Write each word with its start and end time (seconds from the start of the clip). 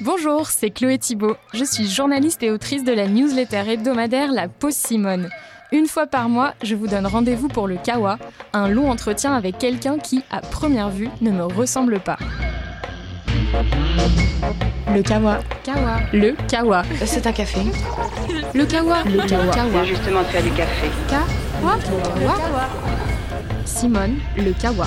Bonjour, 0.00 0.48
c'est 0.48 0.70
Chloé 0.70 0.98
Thibault. 0.98 1.36
Je 1.52 1.62
suis 1.62 1.88
journaliste 1.88 2.42
et 2.42 2.50
autrice 2.50 2.82
de 2.82 2.90
la 2.92 3.06
newsletter 3.06 3.62
hebdomadaire 3.68 4.32
La 4.32 4.48
Pause 4.48 4.74
Simone. 4.74 5.28
Une 5.70 5.86
fois 5.86 6.08
par 6.08 6.28
mois, 6.28 6.54
je 6.64 6.74
vous 6.74 6.88
donne 6.88 7.06
rendez-vous 7.06 7.46
pour 7.46 7.68
le 7.68 7.76
Kawa, 7.76 8.18
un 8.52 8.66
long 8.68 8.90
entretien 8.90 9.34
avec 9.34 9.56
quelqu'un 9.58 9.98
qui, 9.98 10.22
à 10.32 10.40
première 10.40 10.90
vue, 10.90 11.10
ne 11.20 11.30
me 11.30 11.44
ressemble 11.44 12.00
pas. 12.00 12.18
Le 14.92 15.02
Kawa. 15.02 15.38
Kawa. 15.62 16.00
Le 16.12 16.32
Kawa. 16.48 16.82
C'est 17.06 17.26
un 17.28 17.32
café. 17.32 17.60
Le 18.52 18.66
Kawa. 18.66 19.04
Le 19.04 19.28
Kawa. 19.28 19.84
Justement, 19.84 20.22
tu 20.28 20.36
as 20.36 20.42
du 20.42 20.50
café. 20.50 20.88
Kawa. 21.08 21.78
Kawa. 22.18 22.68
Simone, 23.64 24.16
le 24.36 24.52
Kawa. 24.60 24.86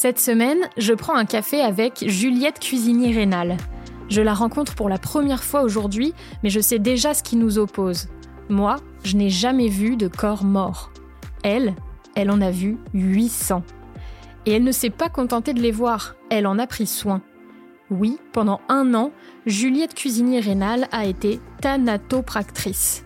Cette 0.00 0.20
semaine, 0.20 0.60
je 0.76 0.92
prends 0.94 1.16
un 1.16 1.24
café 1.24 1.60
avec 1.60 2.04
Juliette 2.06 2.60
Cuisinier 2.60 3.12
Rénal. 3.12 3.56
Je 4.08 4.22
la 4.22 4.32
rencontre 4.32 4.76
pour 4.76 4.88
la 4.88 4.96
première 4.96 5.42
fois 5.42 5.62
aujourd'hui, 5.62 6.14
mais 6.44 6.50
je 6.50 6.60
sais 6.60 6.78
déjà 6.78 7.14
ce 7.14 7.24
qui 7.24 7.34
nous 7.34 7.58
oppose. 7.58 8.06
Moi, 8.48 8.76
je 9.02 9.16
n'ai 9.16 9.28
jamais 9.28 9.66
vu 9.66 9.96
de 9.96 10.06
corps 10.06 10.44
mort. 10.44 10.92
Elle, 11.42 11.74
elle 12.14 12.30
en 12.30 12.40
a 12.40 12.52
vu 12.52 12.78
800. 12.94 13.64
Et 14.46 14.52
elle 14.52 14.62
ne 14.62 14.70
s'est 14.70 14.88
pas 14.90 15.08
contentée 15.08 15.52
de 15.52 15.60
les 15.60 15.72
voir, 15.72 16.14
elle 16.30 16.46
en 16.46 16.60
a 16.60 16.68
pris 16.68 16.86
soin. 16.86 17.20
Oui, 17.90 18.20
pendant 18.32 18.60
un 18.68 18.94
an, 18.94 19.10
Juliette 19.46 19.96
Cuisinier 19.96 20.38
Rénal 20.38 20.86
a 20.92 21.06
été 21.06 21.40
thanatopractrice. 21.60 23.04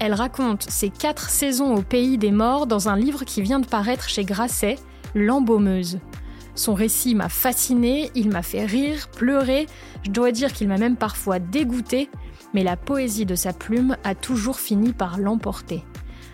Elle 0.00 0.14
raconte 0.14 0.64
ses 0.64 0.90
quatre 0.90 1.30
saisons 1.30 1.76
au 1.76 1.82
pays 1.82 2.18
des 2.18 2.32
morts 2.32 2.66
dans 2.66 2.88
un 2.88 2.96
livre 2.96 3.22
qui 3.22 3.40
vient 3.40 3.60
de 3.60 3.66
paraître 3.66 4.08
chez 4.08 4.24
Grasset, 4.24 4.80
L'embaumeuse. 5.14 6.00
Son 6.54 6.74
récit 6.74 7.14
m'a 7.14 7.28
fasciné, 7.28 8.10
il 8.14 8.30
m'a 8.30 8.42
fait 8.42 8.64
rire, 8.64 9.08
pleurer, 9.08 9.66
je 10.04 10.10
dois 10.10 10.30
dire 10.30 10.52
qu'il 10.52 10.68
m'a 10.68 10.78
même 10.78 10.96
parfois 10.96 11.40
dégoûté, 11.40 12.08
mais 12.52 12.62
la 12.62 12.76
poésie 12.76 13.26
de 13.26 13.34
sa 13.34 13.52
plume 13.52 13.96
a 14.04 14.14
toujours 14.14 14.60
fini 14.60 14.92
par 14.92 15.18
l'emporter. 15.18 15.82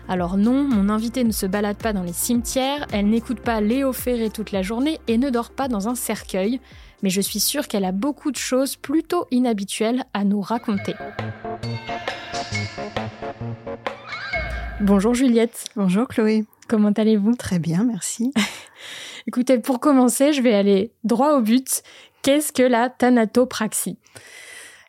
Alors 0.07 0.37
non, 0.37 0.63
mon 0.63 0.89
invitée 0.89 1.23
ne 1.23 1.31
se 1.31 1.45
balade 1.45 1.77
pas 1.77 1.93
dans 1.93 2.03
les 2.03 2.13
cimetières, 2.13 2.85
elle 2.91 3.09
n'écoute 3.09 3.39
pas 3.39 3.61
Léo 3.61 3.93
Ferré 3.93 4.29
toute 4.29 4.51
la 4.51 4.61
journée 4.61 4.99
et 5.07 5.17
ne 5.17 5.29
dort 5.29 5.51
pas 5.51 5.67
dans 5.67 5.87
un 5.87 5.95
cercueil, 5.95 6.59
mais 7.01 7.09
je 7.09 7.21
suis 7.21 7.39
sûre 7.39 7.67
qu'elle 7.67 7.85
a 7.85 7.91
beaucoup 7.91 8.31
de 8.31 8.37
choses 8.37 8.75
plutôt 8.75 9.25
inhabituelles 9.31 10.03
à 10.13 10.23
nous 10.23 10.41
raconter. 10.41 10.93
Bonjour 14.81 15.13
Juliette. 15.13 15.65
Bonjour 15.75 16.07
Chloé. 16.07 16.45
Comment 16.67 16.91
allez-vous? 16.91 17.35
Très 17.35 17.59
bien, 17.59 17.83
merci. 17.83 18.33
Écoutez, 19.27 19.59
pour 19.59 19.79
commencer, 19.79 20.33
je 20.33 20.41
vais 20.41 20.53
aller 20.53 20.91
droit 21.03 21.33
au 21.37 21.41
but. 21.41 21.83
Qu'est-ce 22.21 22.51
que 22.51 22.63
la 22.63 22.89
thanatopraxie? 22.89 23.97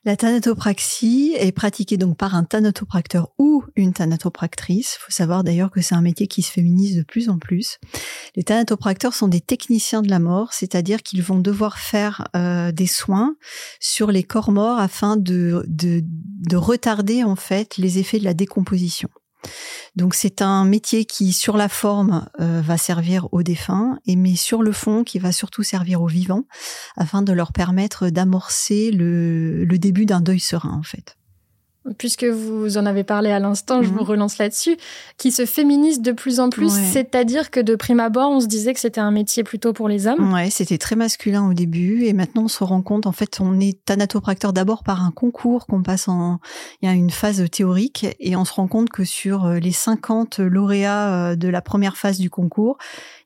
La 0.05 0.16
thanatopraxie 0.16 1.33
est 1.38 1.52
pratiquée 1.52 1.97
donc 1.97 2.16
par 2.16 2.34
un 2.34 2.42
thanatopracteur 2.42 3.30
ou 3.38 3.62
une 3.77 3.92
thanatopractrice. 3.92 4.97
Il 4.98 5.05
faut 5.05 5.12
savoir 5.12 5.44
d'ailleurs 5.44 5.70
que 5.70 5.80
c'est 5.80 5.94
un 5.94 6.03
métier 6.03 6.27
qui 6.27 6.42
se 6.42 6.50
féminise 6.50 6.97
de 6.97 7.05
plus 7.05 7.28
en 7.28 7.38
plus. 7.38 7.78
Les 8.34 8.42
thanatopracteurs 8.42 9.14
sont 9.14 9.28
des 9.28 9.41
techniciens 9.41 10.03
de 10.03 10.10
la 10.10 10.19
mort, 10.19 10.55
c'est-à-dire 10.55 11.05
qu'ils 11.05 11.22
vont 11.22 11.38
devoir 11.38 11.78
faire 11.78 12.27
euh, 12.34 12.72
des 12.72 12.88
soins 12.88 13.36
sur 13.78 14.10
les 14.10 14.25
corps 14.25 14.50
morts 14.50 14.80
afin 14.80 15.16
de, 15.16 15.64
de, 15.69 16.03
de 16.03 16.56
retarder 16.56 17.22
en 17.22 17.36
fait 17.36 17.77
les 17.77 18.00
effets 18.00 18.19
de 18.19 18.25
la 18.25 18.34
décomposition. 18.34 19.08
Donc 19.97 20.15
c'est 20.15 20.43
un 20.43 20.65
métier 20.65 21.05
qui, 21.05 21.33
sur 21.33 21.57
la 21.57 21.69
forme, 21.69 22.29
euh, 22.41 22.61
va 22.62 22.77
servir 22.77 23.29
aux 23.33 23.43
défunts, 23.43 23.99
et 24.07 24.17
mais 24.17 24.37
sur 24.37 24.62
le 24.62 24.73
fond, 24.73 25.05
qui 25.05 25.19
va 25.19 25.33
surtout 25.33 25.62
servir 25.62 26.03
aux 26.03 26.07
vivants, 26.07 26.47
afin 26.97 27.23
de 27.23 27.33
leur 27.33 27.53
permettre 27.53 28.09
d'amorcer 28.09 28.91
le, 28.91 29.65
le 29.65 29.79
début 29.79 30.07
d'un 30.07 30.21
deuil 30.21 30.41
serein, 30.41 30.79
en 30.79 30.83
fait. 30.83 31.17
Puisque 31.98 32.22
vous 32.25 32.78
en 32.78 32.86
avez 32.86 33.02
parlé 33.02 33.30
à 33.33 33.41
l'instant, 33.41 33.83
je 33.83 33.88
Mhm. 33.91 33.97
vous 33.98 34.05
relance 34.05 34.38
là-dessus, 34.38 34.76
qui 35.19 35.32
se 35.32 35.47
féminise 35.47 36.00
de 36.00 36.12
plus 36.12 36.38
en 36.38 36.48
plus, 36.48 36.72
Ouais. 36.72 36.81
c'est-à-dire 36.93 37.50
que 37.50 37.59
de 37.59 37.75
prime 37.75 37.98
abord, 37.98 38.31
on 38.31 38.38
se 38.41 38.47
disait 38.47 38.72
que 38.72 38.78
c'était 38.78 39.00
un 39.00 39.10
métier 39.10 39.43
plutôt 39.43 39.72
pour 39.72 39.88
les 39.88 40.06
hommes. 40.06 40.32
Ouais, 40.32 40.48
c'était 40.50 40.78
très 40.78 40.94
masculin 40.94 41.48
au 41.48 41.54
début 41.54 42.04
et 42.04 42.12
maintenant 42.12 42.44
on 42.44 42.48
se 42.48 42.62
rend 42.62 42.82
compte, 42.82 43.06
en 43.06 43.12
fait, 43.12 43.41
on 43.41 43.59
est 43.59 43.84
thanatopracteur 43.84 44.53
d'abord 44.53 44.84
par 44.84 45.03
un 45.04 45.10
concours 45.10 45.66
qu'on 45.66 45.82
passe 45.82 46.06
en, 46.06 46.38
il 46.82 46.87
y 46.87 46.88
a 46.88 46.94
une 46.94 47.10
phase 47.10 47.44
théorique 47.50 48.06
et 48.21 48.37
on 48.37 48.44
se 48.44 48.53
rend 48.53 48.69
compte 48.69 48.88
que 48.91 49.03
sur 49.04 49.44
euh, 49.47 49.59
les 49.59 49.72
50 49.72 50.38
lauréats 50.38 51.31
euh, 51.32 51.37
de 51.37 51.48
la 51.48 51.62
première 51.62 51.97
phase 51.97 52.19
du 52.19 52.31
concours, 52.31 52.78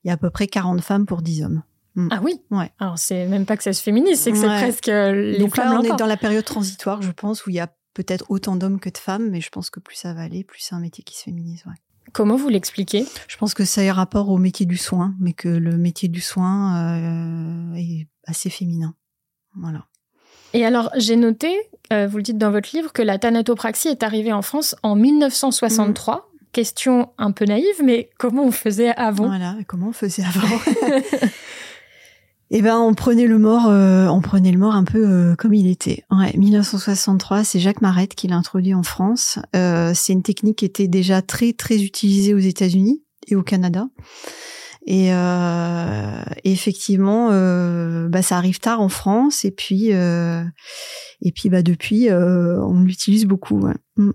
il 0.02 0.08
y 0.08 0.10
a 0.10 0.14
à 0.14 0.16
peu 0.16 0.30
près 0.30 0.46
40 0.46 0.80
femmes 0.80 1.04
pour 1.04 1.20
10 1.20 1.42
hommes. 1.44 1.62
Ah 2.10 2.20
oui? 2.22 2.42
Ouais. 2.50 2.70
Alors 2.78 2.98
c'est 2.98 3.24
même 3.26 3.46
pas 3.46 3.56
que 3.56 3.62
ça 3.62 3.72
se 3.72 3.82
féminise, 3.82 4.20
c'est 4.20 4.30
que 4.30 4.36
c'est 4.36 4.46
presque 4.46 4.88
euh, 4.90 5.12
les 5.32 5.38
Donc 5.38 5.56
femmes 5.56 5.72
là, 5.72 5.80
on 5.80 5.94
est 5.94 5.96
dans 5.98 6.04
la 6.04 6.18
période 6.18 6.44
transitoire, 6.44 7.00
je 7.00 7.10
pense, 7.10 7.46
où 7.46 7.50
il 7.50 7.56
y 7.56 7.60
a 7.60 7.68
peut-être 7.96 8.26
autant 8.28 8.56
d'hommes 8.56 8.78
que 8.78 8.90
de 8.90 8.98
femmes, 8.98 9.30
mais 9.30 9.40
je 9.40 9.48
pense 9.48 9.70
que 9.70 9.80
plus 9.80 9.96
ça 9.96 10.12
va 10.12 10.20
aller, 10.20 10.44
plus 10.44 10.60
c'est 10.60 10.74
un 10.74 10.80
métier 10.80 11.02
qui 11.02 11.16
se 11.16 11.22
féminise. 11.22 11.62
Ouais. 11.64 11.72
Comment 12.12 12.36
vous 12.36 12.50
l'expliquez? 12.50 13.06
Je 13.26 13.36
pense 13.38 13.54
que 13.54 13.64
ça 13.64 13.80
a 13.80 13.92
rapport 13.92 14.28
au 14.28 14.36
métier 14.36 14.66
du 14.66 14.76
soin, 14.76 15.14
mais 15.18 15.32
que 15.32 15.48
le 15.48 15.78
métier 15.78 16.10
du 16.10 16.20
soin 16.20 16.76
euh, 16.76 17.74
est 17.74 18.06
assez 18.26 18.50
féminin. 18.50 18.94
Voilà. 19.54 19.86
Et 20.52 20.66
alors, 20.66 20.90
j'ai 20.96 21.16
noté, 21.16 21.56
euh, 21.90 22.06
vous 22.06 22.18
le 22.18 22.22
dites 22.22 22.36
dans 22.36 22.50
votre 22.50 22.68
livre, 22.76 22.92
que 22.92 23.00
la 23.00 23.18
thanatopraxie 23.18 23.88
est 23.88 24.02
arrivée 24.02 24.32
en 24.32 24.42
France 24.42 24.76
en 24.82 24.94
1963. 24.94 26.30
Question 26.52 27.12
un 27.16 27.32
peu 27.32 27.46
naïve, 27.46 27.82
mais 27.82 28.10
comment 28.18 28.44
on 28.44 28.52
faisait 28.52 28.94
avant? 28.94 29.26
Voilà. 29.26 29.56
Comment 29.66 29.88
on 29.88 29.92
faisait 29.92 30.22
avant? 30.22 30.60
Eh 32.50 32.62
ben, 32.62 32.78
on 32.78 32.94
prenait 32.94 33.26
le 33.26 33.38
mort, 33.38 33.66
euh, 33.68 34.06
on 34.06 34.20
prenait 34.20 34.52
le 34.52 34.58
mort 34.58 34.74
un 34.74 34.84
peu 34.84 35.04
euh, 35.04 35.34
comme 35.34 35.52
il 35.52 35.68
était. 35.68 36.04
Ouais, 36.12 36.32
1963, 36.36 37.42
c'est 37.42 37.58
Jacques 37.58 37.80
Marette 37.80 38.14
qui 38.14 38.28
l'a 38.28 38.36
introduit 38.36 38.72
en 38.72 38.84
France. 38.84 39.40
Euh, 39.56 39.92
c'est 39.94 40.12
une 40.12 40.22
technique 40.22 40.58
qui 40.58 40.64
était 40.64 40.86
déjà 40.86 41.22
très 41.22 41.52
très 41.52 41.82
utilisée 41.82 42.34
aux 42.34 42.38
États-Unis 42.38 43.02
et 43.26 43.34
au 43.34 43.42
Canada. 43.42 43.88
Et, 44.88 45.10
effectivement, 46.44 47.30
bah, 48.08 48.22
ça 48.22 48.36
arrive 48.36 48.60
tard 48.60 48.80
en 48.80 48.88
France. 48.88 49.44
Et 49.44 49.50
puis, 49.50 49.88
et 49.88 51.32
puis, 51.34 51.48
bah, 51.48 51.62
depuis, 51.62 52.08
on 52.12 52.82
l'utilise 52.82 53.26
beaucoup. 53.26 53.66
Mm. 53.96 54.12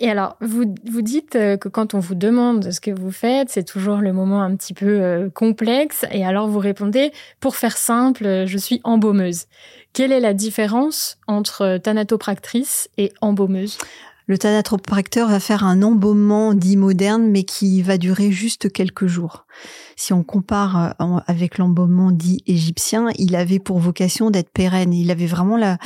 Et 0.00 0.10
alors, 0.10 0.36
vous, 0.40 0.74
vous 0.90 1.02
dites 1.02 1.34
euh, 1.34 1.56
que 1.56 1.68
quand 1.68 1.94
on 1.94 1.98
vous 1.98 2.14
demande 2.14 2.70
ce 2.70 2.80
que 2.80 2.90
vous 2.90 3.10
faites, 3.10 3.50
c'est 3.50 3.64
toujours 3.64 3.96
le 3.98 4.12
moment 4.12 4.42
un 4.42 4.54
petit 4.54 4.74
peu 4.74 4.86
euh, 4.86 5.28
complexe. 5.30 6.04
Et 6.12 6.24
alors, 6.24 6.48
vous 6.48 6.60
répondez, 6.60 7.12
pour 7.40 7.56
faire 7.56 7.76
simple, 7.76 8.24
euh, 8.24 8.46
je 8.46 8.58
suis 8.58 8.80
embaumeuse. 8.84 9.46
Quelle 9.92 10.12
est 10.12 10.20
la 10.20 10.34
différence 10.34 11.18
entre 11.26 11.78
thanatopractrice 11.82 12.88
et 12.96 13.12
embaumeuse? 13.20 13.78
Le 14.26 14.36
thanatopracteur 14.36 15.28
va 15.28 15.40
faire 15.40 15.64
un 15.64 15.82
embaumement 15.82 16.52
dit 16.52 16.76
moderne, 16.76 17.30
mais 17.30 17.44
qui 17.44 17.80
va 17.80 17.96
durer 17.96 18.30
juste 18.30 18.70
quelques 18.70 19.06
jours. 19.06 19.46
Si 19.96 20.12
on 20.12 20.22
compare 20.22 20.94
avec 21.26 21.56
l'embaumement 21.56 22.12
dit 22.12 22.42
égyptien, 22.46 23.08
il 23.16 23.34
avait 23.34 23.58
pour 23.58 23.78
vocation 23.78 24.30
d'être 24.30 24.50
pérenne. 24.50 24.92
Il 24.92 25.10
avait 25.10 25.26
vraiment 25.26 25.56
la 25.56 25.78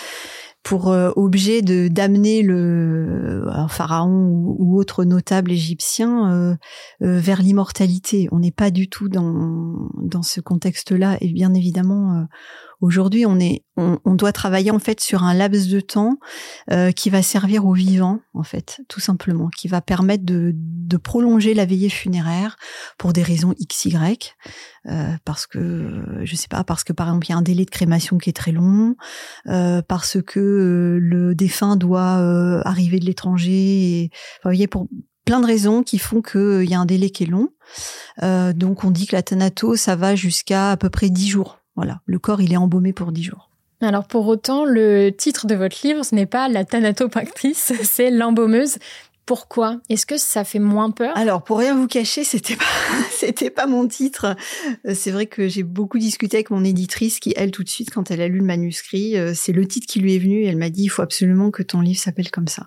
pour 0.62 0.92
euh, 0.92 1.10
objet 1.16 1.60
de 1.60 1.88
d'amener 1.88 2.42
le 2.42 3.44
un 3.48 3.68
pharaon 3.68 4.28
ou, 4.58 4.78
autre 4.78 5.04
notable 5.04 5.50
égyptien 5.50 6.30
euh, 6.32 6.56
euh, 7.02 7.18
vers 7.18 7.42
l'immortalité. 7.42 8.28
On 8.32 8.38
n'est 8.38 8.52
pas 8.52 8.70
du 8.70 8.88
tout 8.88 9.08
dans 9.08 9.88
dans 9.96 10.22
ce 10.22 10.40
contexte-là. 10.40 11.16
Et 11.20 11.32
bien 11.32 11.52
évidemment, 11.54 12.26
aujourd'hui, 12.82 13.24
on 13.24 13.40
est 13.40 13.64
on, 13.78 13.98
on 14.04 14.14
doit 14.14 14.32
travailler 14.32 14.70
en 14.70 14.78
fait 14.78 15.00
sur 15.00 15.22
un 15.22 15.32
laps 15.32 15.68
de 15.68 15.80
temps 15.80 16.18
euh, 16.70 16.92
qui 16.92 17.08
va 17.08 17.22
servir 17.22 17.64
aux 17.64 17.72
vivants, 17.72 18.20
en 18.34 18.42
fait, 18.42 18.82
tout 18.88 19.00
simplement, 19.00 19.48
qui 19.48 19.68
va 19.68 19.80
permettre 19.80 20.24
de, 20.24 20.52
de 20.54 20.96
prolonger 20.98 21.54
la 21.54 21.64
veillée 21.64 21.88
funéraire 21.88 22.56
pour 22.98 23.14
des 23.14 23.22
raisons 23.22 23.54
XY, 23.58 23.96
euh, 24.86 25.12
parce 25.24 25.46
que, 25.46 25.58
euh, 25.58 26.20
je 26.24 26.36
sais 26.36 26.48
pas, 26.48 26.64
parce 26.64 26.84
que 26.84 26.92
par 26.92 27.06
exemple, 27.08 27.28
il 27.28 27.30
y 27.30 27.34
a 27.34 27.38
un 27.38 27.42
délai 27.42 27.64
de 27.64 27.70
crémation 27.70 28.18
qui 28.18 28.28
est 28.28 28.34
très 28.34 28.52
long, 28.52 28.96
euh, 29.46 29.80
parce 29.80 30.18
que 30.20 30.40
euh, 30.40 30.98
le 31.00 31.34
défunt 31.34 31.76
doit 31.76 32.18
euh, 32.18 32.60
arriver 32.64 32.98
de 32.98 33.06
l'étranger, 33.06 34.10
enfin, 34.12 34.50
vous 34.50 34.50
voyez, 34.50 34.66
pour 34.66 34.88
plein 35.24 35.40
de 35.40 35.46
raisons 35.46 35.82
qui 35.82 35.98
font 35.98 36.20
qu'il 36.20 36.68
y 36.68 36.74
a 36.74 36.80
un 36.80 36.86
délai 36.86 37.10
qui 37.10 37.22
est 37.24 37.26
long. 37.26 37.48
Euh, 38.22 38.52
donc, 38.52 38.84
on 38.84 38.90
dit 38.90 39.06
que 39.06 39.16
la 39.16 39.22
thanato, 39.22 39.76
ça 39.76 39.96
va 39.96 40.14
jusqu'à 40.14 40.72
à 40.72 40.76
peu 40.76 40.90
près 40.90 41.10
10 41.10 41.28
jours. 41.28 41.61
Voilà, 41.76 42.00
le 42.06 42.18
corps, 42.18 42.40
il 42.40 42.52
est 42.52 42.56
embaumé 42.56 42.92
pour 42.92 43.12
10 43.12 43.22
jours. 43.22 43.48
Alors, 43.80 44.06
pour 44.06 44.28
autant, 44.28 44.64
le 44.64 45.10
titre 45.10 45.46
de 45.46 45.54
votre 45.54 45.76
livre, 45.84 46.04
ce 46.04 46.14
n'est 46.14 46.26
pas 46.26 46.48
la 46.48 46.64
thanatopractrice, 46.64 47.72
c'est 47.82 48.10
l'embaumeuse. 48.10 48.78
Pourquoi? 49.24 49.80
Est-ce 49.88 50.04
que 50.04 50.16
ça 50.16 50.42
fait 50.42 50.58
moins 50.58 50.90
peur? 50.90 51.16
Alors, 51.16 51.44
pour 51.44 51.58
rien 51.58 51.76
vous 51.76 51.86
cacher, 51.86 52.24
c'était 52.24 52.56
pas, 52.56 52.64
c'était 53.10 53.50
pas 53.50 53.66
mon 53.66 53.86
titre. 53.86 54.36
Euh, 54.86 54.94
c'est 54.94 55.12
vrai 55.12 55.26
que 55.26 55.46
j'ai 55.46 55.62
beaucoup 55.62 55.98
discuté 55.98 56.38
avec 56.38 56.50
mon 56.50 56.64
éditrice 56.64 57.20
qui, 57.20 57.32
elle, 57.36 57.52
tout 57.52 57.62
de 57.62 57.68
suite, 57.68 57.90
quand 57.90 58.10
elle 58.10 58.20
a 58.20 58.26
lu 58.26 58.38
le 58.38 58.44
manuscrit, 58.44 59.16
euh, 59.16 59.32
c'est 59.34 59.52
le 59.52 59.64
titre 59.66 59.86
qui 59.86 60.00
lui 60.00 60.16
est 60.16 60.18
venu 60.18 60.44
elle 60.44 60.56
m'a 60.56 60.70
dit, 60.70 60.84
il 60.84 60.88
faut 60.88 61.02
absolument 61.02 61.50
que 61.52 61.62
ton 61.62 61.80
livre 61.80 62.00
s'appelle 62.00 62.30
comme 62.30 62.48
ça. 62.48 62.66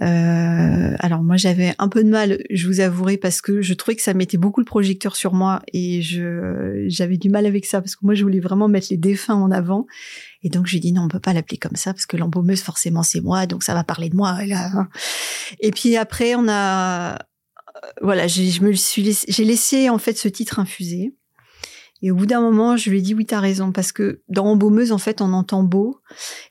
Euh, 0.00 0.94
alors, 1.00 1.22
moi, 1.22 1.36
j'avais 1.36 1.74
un 1.78 1.88
peu 1.88 2.04
de 2.04 2.08
mal, 2.08 2.38
je 2.50 2.68
vous 2.68 2.78
avouerai, 2.78 3.16
parce 3.16 3.40
que 3.40 3.60
je 3.60 3.74
trouvais 3.74 3.96
que 3.96 4.02
ça 4.02 4.14
mettait 4.14 4.38
beaucoup 4.38 4.60
le 4.60 4.66
projecteur 4.66 5.16
sur 5.16 5.34
moi 5.34 5.62
et 5.72 6.00
je, 6.00 6.84
j'avais 6.86 7.16
du 7.16 7.28
mal 7.28 7.44
avec 7.44 7.66
ça 7.66 7.80
parce 7.80 7.96
que 7.96 8.04
moi, 8.04 8.14
je 8.14 8.22
voulais 8.22 8.40
vraiment 8.40 8.68
mettre 8.68 8.86
les 8.90 8.96
défunts 8.96 9.34
en 9.34 9.50
avant. 9.50 9.86
Et 10.42 10.48
donc, 10.48 10.66
j'ai 10.66 10.80
dit 10.80 10.92
non, 10.92 11.02
on 11.02 11.08
peut 11.08 11.20
pas 11.20 11.32
l'appeler 11.32 11.58
comme 11.58 11.76
ça 11.76 11.92
parce 11.92 12.06
que 12.06 12.16
l'embaumeuse, 12.16 12.62
forcément, 12.62 13.02
c'est 13.02 13.20
moi, 13.20 13.46
donc 13.46 13.62
ça 13.62 13.74
va 13.74 13.84
parler 13.84 14.08
de 14.08 14.16
moi. 14.16 14.38
Et 15.60 15.70
puis 15.70 15.96
après, 15.96 16.34
on 16.34 16.48
a, 16.48 17.14
euh, 17.14 17.16
voilà, 18.00 18.26
je 18.26 18.62
me 18.62 18.72
suis, 18.72 19.16
j'ai 19.28 19.44
laissé 19.44 19.88
en 19.88 19.98
fait 19.98 20.16
ce 20.18 20.28
titre 20.28 20.58
infuser. 20.58 21.14
Et 22.04 22.10
au 22.10 22.16
bout 22.16 22.26
d'un 22.26 22.40
moment, 22.40 22.76
je 22.76 22.90
lui 22.90 22.98
ai 22.98 23.00
dit 23.00 23.14
oui, 23.14 23.24
t'as 23.24 23.38
raison, 23.38 23.70
parce 23.70 23.92
que 23.92 24.22
dans 24.28 24.46
embaumeuse, 24.46 24.90
en 24.90 24.98
fait, 24.98 25.20
on 25.20 25.32
entend 25.32 25.62
beau, 25.62 26.00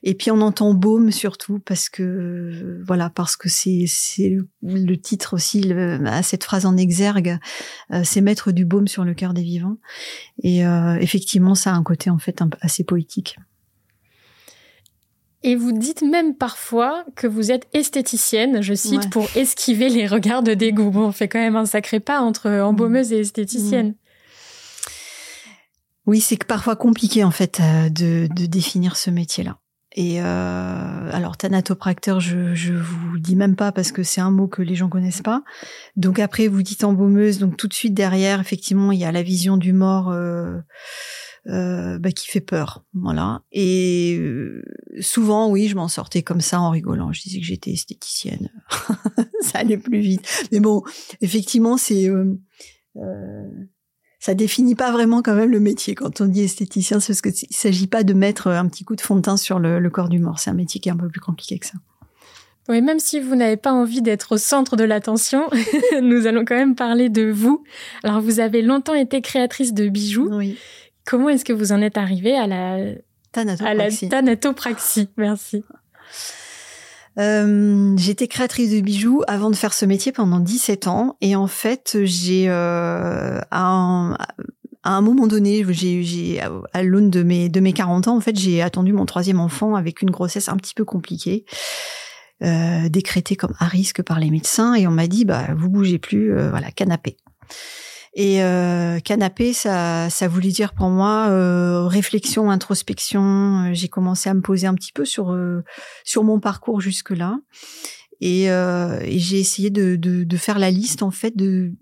et 0.02 0.14
puis 0.14 0.30
on 0.30 0.40
entend 0.40 0.72
baume 0.72 1.10
surtout 1.10 1.58
parce 1.58 1.90
que 1.90 2.82
voilà, 2.86 3.10
parce 3.10 3.36
que 3.36 3.50
c'est 3.50 3.84
c'est 3.86 4.34
le 4.62 4.94
titre 4.96 5.34
aussi 5.34 5.70
à 6.06 6.22
cette 6.22 6.44
phrase 6.44 6.64
en 6.64 6.78
exergue, 6.78 7.38
euh, 7.92 8.00
c'est 8.02 8.22
mettre 8.22 8.50
du 8.50 8.64
baume 8.64 8.88
sur 8.88 9.04
le 9.04 9.12
cœur 9.12 9.34
des 9.34 9.42
vivants. 9.42 9.76
Et 10.42 10.66
euh, 10.66 10.96
effectivement, 11.00 11.54
ça 11.54 11.72
a 11.72 11.74
un 11.74 11.82
côté 11.82 12.08
en 12.08 12.18
fait 12.18 12.42
assez 12.62 12.82
poétique. 12.82 13.36
Et 15.44 15.56
vous 15.56 15.72
dites 15.72 16.02
même 16.02 16.36
parfois 16.36 17.04
que 17.16 17.26
vous 17.26 17.50
êtes 17.50 17.66
esthéticienne, 17.72 18.62
je 18.62 18.74
cite, 18.74 19.10
pour 19.10 19.26
esquiver 19.34 19.88
les 19.88 20.06
regards 20.06 20.42
de 20.44 20.54
dégoût. 20.54 20.90
Bon, 20.90 21.06
on 21.06 21.12
fait 21.12 21.26
quand 21.26 21.40
même 21.40 21.56
un 21.56 21.66
sacré 21.66 21.98
pas 21.98 22.20
entre 22.20 22.48
embaumeuse 22.48 23.12
et 23.12 23.20
esthéticienne. 23.20 23.88
Mm. 23.88 23.94
Oui, 26.06 26.20
c'est 26.20 26.42
parfois 26.44 26.76
compliqué 26.76 27.22
en 27.24 27.30
fait 27.30 27.60
euh, 27.60 27.88
de, 27.88 28.28
de 28.34 28.46
définir 28.46 28.96
ce 28.96 29.10
métier-là. 29.10 29.58
Et 29.94 30.22
euh, 30.22 31.10
alors 31.12 31.36
thanatopracteur, 31.36 32.18
je 32.18 32.54
je 32.54 32.72
vous 32.72 33.18
dis 33.18 33.36
même 33.36 33.56
pas 33.56 33.72
parce 33.72 33.92
que 33.92 34.02
c'est 34.02 34.22
un 34.22 34.30
mot 34.30 34.48
que 34.48 34.62
les 34.62 34.74
gens 34.74 34.88
connaissent 34.88 35.22
pas. 35.22 35.42
Donc 35.96 36.18
après 36.18 36.48
vous 36.48 36.62
dites 36.62 36.82
embaumeuse, 36.82 37.38
donc 37.38 37.56
tout 37.56 37.68
de 37.68 37.74
suite 37.74 37.92
derrière 37.92 38.40
effectivement 38.40 38.90
il 38.90 38.98
y 38.98 39.04
a 39.04 39.12
la 39.12 39.22
vision 39.22 39.56
du 39.56 39.72
mort. 39.72 40.10
Euh, 40.10 40.56
euh, 41.48 41.98
bah, 41.98 42.12
qui 42.12 42.28
fait 42.28 42.40
peur, 42.40 42.84
voilà. 42.94 43.42
Et 43.50 44.16
euh, 44.18 44.62
souvent, 45.00 45.50
oui, 45.50 45.68
je 45.68 45.74
m'en 45.74 45.88
sortais 45.88 46.22
comme 46.22 46.40
ça 46.40 46.60
en 46.60 46.70
rigolant. 46.70 47.12
Je 47.12 47.22
disais 47.22 47.40
que 47.40 47.46
j'étais 47.46 47.72
esthéticienne, 47.72 48.50
ça 49.40 49.58
allait 49.58 49.78
plus 49.78 50.00
vite. 50.00 50.46
Mais 50.52 50.60
bon, 50.60 50.82
effectivement, 51.20 51.76
c'est 51.76 52.08
euh, 52.08 52.38
euh, 52.96 53.48
ça 54.20 54.34
définit 54.34 54.76
pas 54.76 54.92
vraiment 54.92 55.20
quand 55.20 55.34
même 55.34 55.50
le 55.50 55.58
métier 55.58 55.96
quand 55.96 56.20
on 56.20 56.26
dit 56.26 56.42
esthéticien, 56.42 57.00
c'est 57.00 57.12
parce 57.12 57.22
qu'il 57.22 57.56
s'agit 57.56 57.88
pas 57.88 58.04
de 58.04 58.14
mettre 58.14 58.46
un 58.46 58.68
petit 58.68 58.84
coup 58.84 58.94
de 58.94 59.00
fond 59.00 59.16
de 59.16 59.22
teint 59.22 59.36
sur 59.36 59.58
le, 59.58 59.80
le 59.80 59.90
corps 59.90 60.08
du 60.08 60.20
mort. 60.20 60.38
C'est 60.38 60.50
un 60.50 60.54
métier 60.54 60.80
qui 60.80 60.88
est 60.88 60.92
un 60.92 60.96
peu 60.96 61.08
plus 61.08 61.20
compliqué 61.20 61.58
que 61.58 61.66
ça. 61.66 61.78
Oui, 62.68 62.80
même 62.80 63.00
si 63.00 63.18
vous 63.18 63.34
n'avez 63.34 63.56
pas 63.56 63.72
envie 63.72 64.02
d'être 64.02 64.32
au 64.32 64.38
centre 64.38 64.76
de 64.76 64.84
l'attention, 64.84 65.50
nous 66.02 66.26
allons 66.26 66.44
quand 66.44 66.54
même 66.54 66.76
parler 66.76 67.08
de 67.08 67.28
vous. 67.30 67.64
Alors, 68.04 68.20
vous 68.20 68.38
avez 68.38 68.62
longtemps 68.62 68.94
été 68.94 69.20
créatrice 69.20 69.74
de 69.74 69.88
bijoux. 69.88 70.28
Oui. 70.30 70.56
Comment 71.04 71.28
est-ce 71.28 71.44
que 71.44 71.52
vous 71.52 71.72
en 71.72 71.82
êtes 71.82 71.98
arrivé 71.98 72.36
à 72.36 72.46
la 72.46 72.94
thanatopraxie, 73.32 74.06
à 74.06 74.08
la 74.08 74.10
thanatopraxie. 74.10 75.08
Merci. 75.16 75.64
Euh, 77.18 77.94
j'étais 77.98 78.26
créatrice 78.26 78.70
de 78.70 78.80
bijoux 78.80 79.22
avant 79.26 79.50
de 79.50 79.56
faire 79.56 79.74
ce 79.74 79.84
métier 79.84 80.12
pendant 80.12 80.40
17 80.40 80.86
ans 80.86 81.16
et 81.20 81.36
en 81.36 81.46
fait 81.46 81.98
j'ai 82.04 82.48
euh, 82.48 83.38
à, 83.50 83.66
un, 83.66 84.14
à 84.82 84.92
un 84.96 85.02
moment 85.02 85.26
donné 85.26 85.62
j'ai 85.68 86.40
à 86.40 86.82
l'aune 86.82 87.10
de 87.10 87.22
mes 87.22 87.50
de 87.50 87.60
mes 87.60 87.74
40 87.74 88.08
ans 88.08 88.16
en 88.16 88.20
fait 88.20 88.38
j'ai 88.38 88.62
attendu 88.62 88.94
mon 88.94 89.04
troisième 89.04 89.40
enfant 89.40 89.74
avec 89.74 90.00
une 90.00 90.10
grossesse 90.10 90.48
un 90.48 90.56
petit 90.56 90.72
peu 90.72 90.86
compliquée 90.86 91.44
euh, 92.42 92.88
décrétée 92.88 93.36
comme 93.36 93.54
à 93.58 93.66
risque 93.66 94.02
par 94.02 94.18
les 94.18 94.30
médecins 94.30 94.74
et 94.74 94.86
on 94.86 94.90
m'a 94.90 95.06
dit 95.06 95.26
bah 95.26 95.48
vous 95.54 95.68
bougez 95.68 95.98
plus 95.98 96.32
euh, 96.32 96.48
voilà 96.48 96.70
canapé 96.70 97.18
et 98.14 98.42
euh, 98.42 99.00
canapé, 99.00 99.54
ça, 99.54 100.10
ça 100.10 100.28
voulait 100.28 100.50
dire 100.50 100.74
pour 100.74 100.90
moi 100.90 101.28
euh, 101.30 101.86
réflexion, 101.86 102.50
introspection. 102.50 103.72
J'ai 103.72 103.88
commencé 103.88 104.28
à 104.28 104.34
me 104.34 104.42
poser 104.42 104.66
un 104.66 104.74
petit 104.74 104.92
peu 104.92 105.06
sur 105.06 105.32
euh, 105.32 105.64
sur 106.04 106.22
mon 106.22 106.38
parcours 106.38 106.82
jusque 106.82 107.10
là, 107.10 107.38
et, 108.20 108.50
euh, 108.50 109.00
et 109.00 109.18
j'ai 109.18 109.40
essayé 109.40 109.70
de, 109.70 109.96
de, 109.96 110.24
de, 110.24 110.36
faire 110.36 110.58
la 110.58 110.70
liste 110.70 111.02
en 111.02 111.10
fait 111.10 111.34
de 111.36 111.72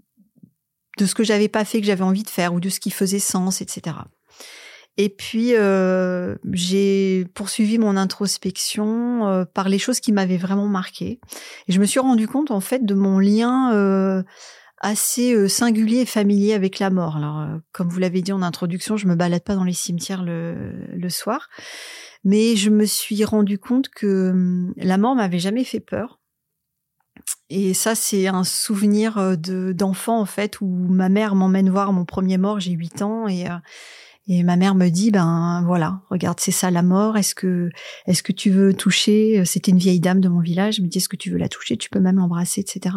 de 0.99 1.07
ce 1.07 1.15
que 1.15 1.25
j'avais 1.25 1.49
pas 1.49 1.65
fait, 1.65 1.81
que 1.81 1.87
j'avais 1.87 2.03
envie 2.03 2.23
de 2.23 2.31
faire, 2.31 2.55
ou 2.55 2.61
de 2.61 2.69
ce 2.69 2.79
qui 2.79 2.91
faisait 2.91 3.19
sens, 3.19 3.61
etc. 3.61 3.97
Et 4.97 5.09
puis 5.09 5.55
euh, 5.55 6.37
j'ai 6.53 7.25
poursuivi 7.35 7.79
mon 7.79 7.97
introspection 7.97 9.27
euh, 9.27 9.45
par 9.45 9.69
les 9.69 9.79
choses 9.79 9.99
qui 9.99 10.13
m'avaient 10.13 10.37
vraiment 10.37 10.69
marqué. 10.69 11.21
Et 11.69 11.73
je 11.73 11.81
me 11.81 11.87
suis 11.87 12.01
rendu 12.01 12.29
compte 12.29 12.51
en 12.51 12.61
fait 12.61 12.85
de 12.85 12.95
mon 12.95 13.19
lien 13.19 13.73
euh, 13.73 14.23
assez 14.81 15.35
euh, 15.35 15.49
singulier 15.49 16.01
et 16.01 16.07
familier 16.07 16.55
avec 16.55 16.79
la 16.79 16.91
mort. 16.91 17.17
Alors, 17.17 17.41
euh, 17.41 17.59
comme 17.73 17.89
vous 17.89 17.99
l'avez 17.99 18.23
dit 18.23 18.33
en 18.33 18.43
introduction, 18.43 18.97
je 18.97 19.07
me 19.07 19.15
balade 19.15 19.45
pas 19.45 19.55
dans 19.55 19.65
les 19.65 19.75
cimetières 19.75 20.25
le, 20.25 21.09
soir, 21.09 21.49
mais 22.25 22.57
je 22.57 22.71
me 22.71 22.85
suis 22.87 23.25
rendu 23.25 23.59
compte 23.59 23.89
que 23.89 24.31
hum, 24.31 24.75
la 24.77 24.99
mort 24.99 25.15
m'avait 25.15 25.39
jamais 25.39 25.65
fait 25.65 25.81
peur. 25.81 26.19
Et 27.51 27.75
ça, 27.75 27.95
c'est 27.95 28.27
un 28.29 28.45
souvenir 28.45 29.19
euh, 29.19 29.37
de 29.37 29.73
d'enfant 29.73 30.21
en 30.21 30.27
fait 30.27 30.61
où 30.61 30.67
ma 30.67 31.09
mère 31.09 31.35
m'emmène 31.35 31.69
voir 31.69 31.93
mon 31.93 32.05
premier 32.05 32.39
mort. 32.39 32.61
J'ai 32.61 32.73
8 32.73 33.03
ans 33.03 33.29
et 33.29 33.47
et 34.33 34.45
ma 34.45 34.55
mère 34.55 34.77
me 34.77 34.91
dit, 34.91 35.11
ben 35.11 35.65
voilà, 35.67 36.03
regarde, 36.09 36.39
c'est 36.39 36.53
ça 36.53 36.71
la 36.71 36.83
mort. 36.83 37.17
Est-ce 37.17 37.35
que, 37.35 37.69
est-ce 38.07 38.23
que 38.23 38.31
tu 38.31 38.49
veux 38.49 38.73
toucher? 38.73 39.45
C'était 39.45 39.73
une 39.73 39.79
vieille 39.79 39.99
dame 39.99 40.21
de 40.21 40.29
mon 40.29 40.39
village. 40.39 40.79
Elle 40.79 40.85
me 40.85 40.89
dit, 40.89 40.99
est-ce 40.99 41.09
que 41.09 41.17
tu 41.17 41.33
veux 41.33 41.37
la 41.37 41.49
toucher? 41.49 41.77
Tu 41.77 41.91
peux 41.91 41.99
même 41.99 42.15
l'embrasser, 42.15 42.61
etc. 42.61 42.95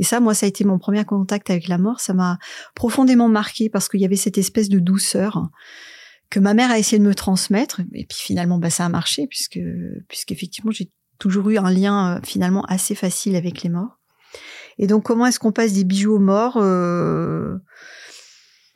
Et 0.00 0.02
ça, 0.02 0.18
moi, 0.18 0.34
ça 0.34 0.44
a 0.44 0.48
été 0.48 0.64
mon 0.64 0.80
premier 0.80 1.04
contact 1.04 1.50
avec 1.50 1.68
la 1.68 1.78
mort. 1.78 2.00
Ça 2.00 2.14
m'a 2.14 2.36
profondément 2.74 3.28
marqué 3.28 3.68
parce 3.68 3.88
qu'il 3.88 4.00
y 4.00 4.04
avait 4.04 4.16
cette 4.16 4.38
espèce 4.38 4.68
de 4.68 4.80
douceur 4.80 5.50
que 6.30 6.40
ma 6.40 6.52
mère 6.52 6.72
a 6.72 6.80
essayé 6.80 6.98
de 6.98 7.06
me 7.06 7.14
transmettre. 7.14 7.82
Et 7.94 8.04
puis 8.04 8.18
finalement, 8.18 8.58
bah, 8.58 8.70
ça 8.70 8.84
a 8.84 8.88
marché 8.88 9.28
puisque, 9.28 9.60
puisqu'effectivement, 10.08 10.72
j'ai 10.72 10.90
toujours 11.20 11.48
eu 11.50 11.58
un 11.58 11.70
lien 11.70 12.16
euh, 12.16 12.20
finalement 12.24 12.64
assez 12.64 12.96
facile 12.96 13.36
avec 13.36 13.62
les 13.62 13.70
morts. 13.70 14.00
Et 14.78 14.88
donc, 14.88 15.04
comment 15.04 15.26
est-ce 15.26 15.38
qu'on 15.38 15.52
passe 15.52 15.74
des 15.74 15.84
bijoux 15.84 16.16
aux 16.16 16.18
morts 16.18 16.56
euh 16.56 17.56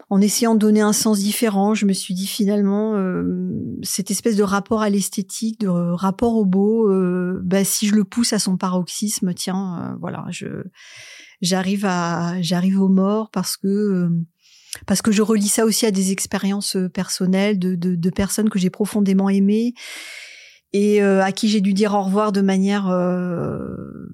en 0.08 0.20
essayant 0.20 0.54
de 0.54 0.60
donner 0.60 0.80
un 0.80 0.92
sens 0.92 1.18
différent, 1.18 1.74
je 1.74 1.84
me 1.84 1.92
suis 1.92 2.14
dit 2.14 2.28
finalement 2.28 2.94
euh, 2.94 3.24
cette 3.82 4.10
espèce 4.10 4.36
de 4.36 4.44
rapport 4.44 4.82
à 4.82 4.88
l'esthétique, 4.88 5.60
de 5.60 5.68
rapport 5.68 6.36
au 6.36 6.44
beau, 6.44 6.88
euh, 6.88 7.40
bah, 7.42 7.64
si 7.64 7.88
je 7.88 7.94
le 7.94 8.04
pousse 8.04 8.32
à 8.32 8.38
son 8.38 8.56
paroxysme, 8.56 9.34
tiens, 9.34 9.80
euh, 9.80 9.96
voilà, 10.00 10.24
je 10.30 10.46
j'arrive 11.42 11.84
à 11.84 12.40
j'arrive 12.40 12.80
aux 12.80 12.88
morts 12.88 13.30
parce 13.30 13.56
que 13.56 14.08
parce 14.86 15.02
que 15.02 15.10
je 15.10 15.22
relis 15.22 15.48
ça 15.48 15.64
aussi 15.64 15.86
à 15.86 15.90
des 15.90 16.12
expériences 16.12 16.76
personnelles 16.94 17.58
de, 17.58 17.74
de, 17.74 18.10
personnes 18.10 18.48
que 18.48 18.58
j'ai 18.58 18.70
profondément 18.70 19.28
aimées 19.28 19.74
et 20.72 21.00
à 21.02 21.32
qui 21.32 21.48
j'ai 21.48 21.60
dû 21.60 21.72
dire 21.72 21.94
au 21.94 22.02
revoir 22.02 22.32
de 22.32 22.42
manière 22.42 22.86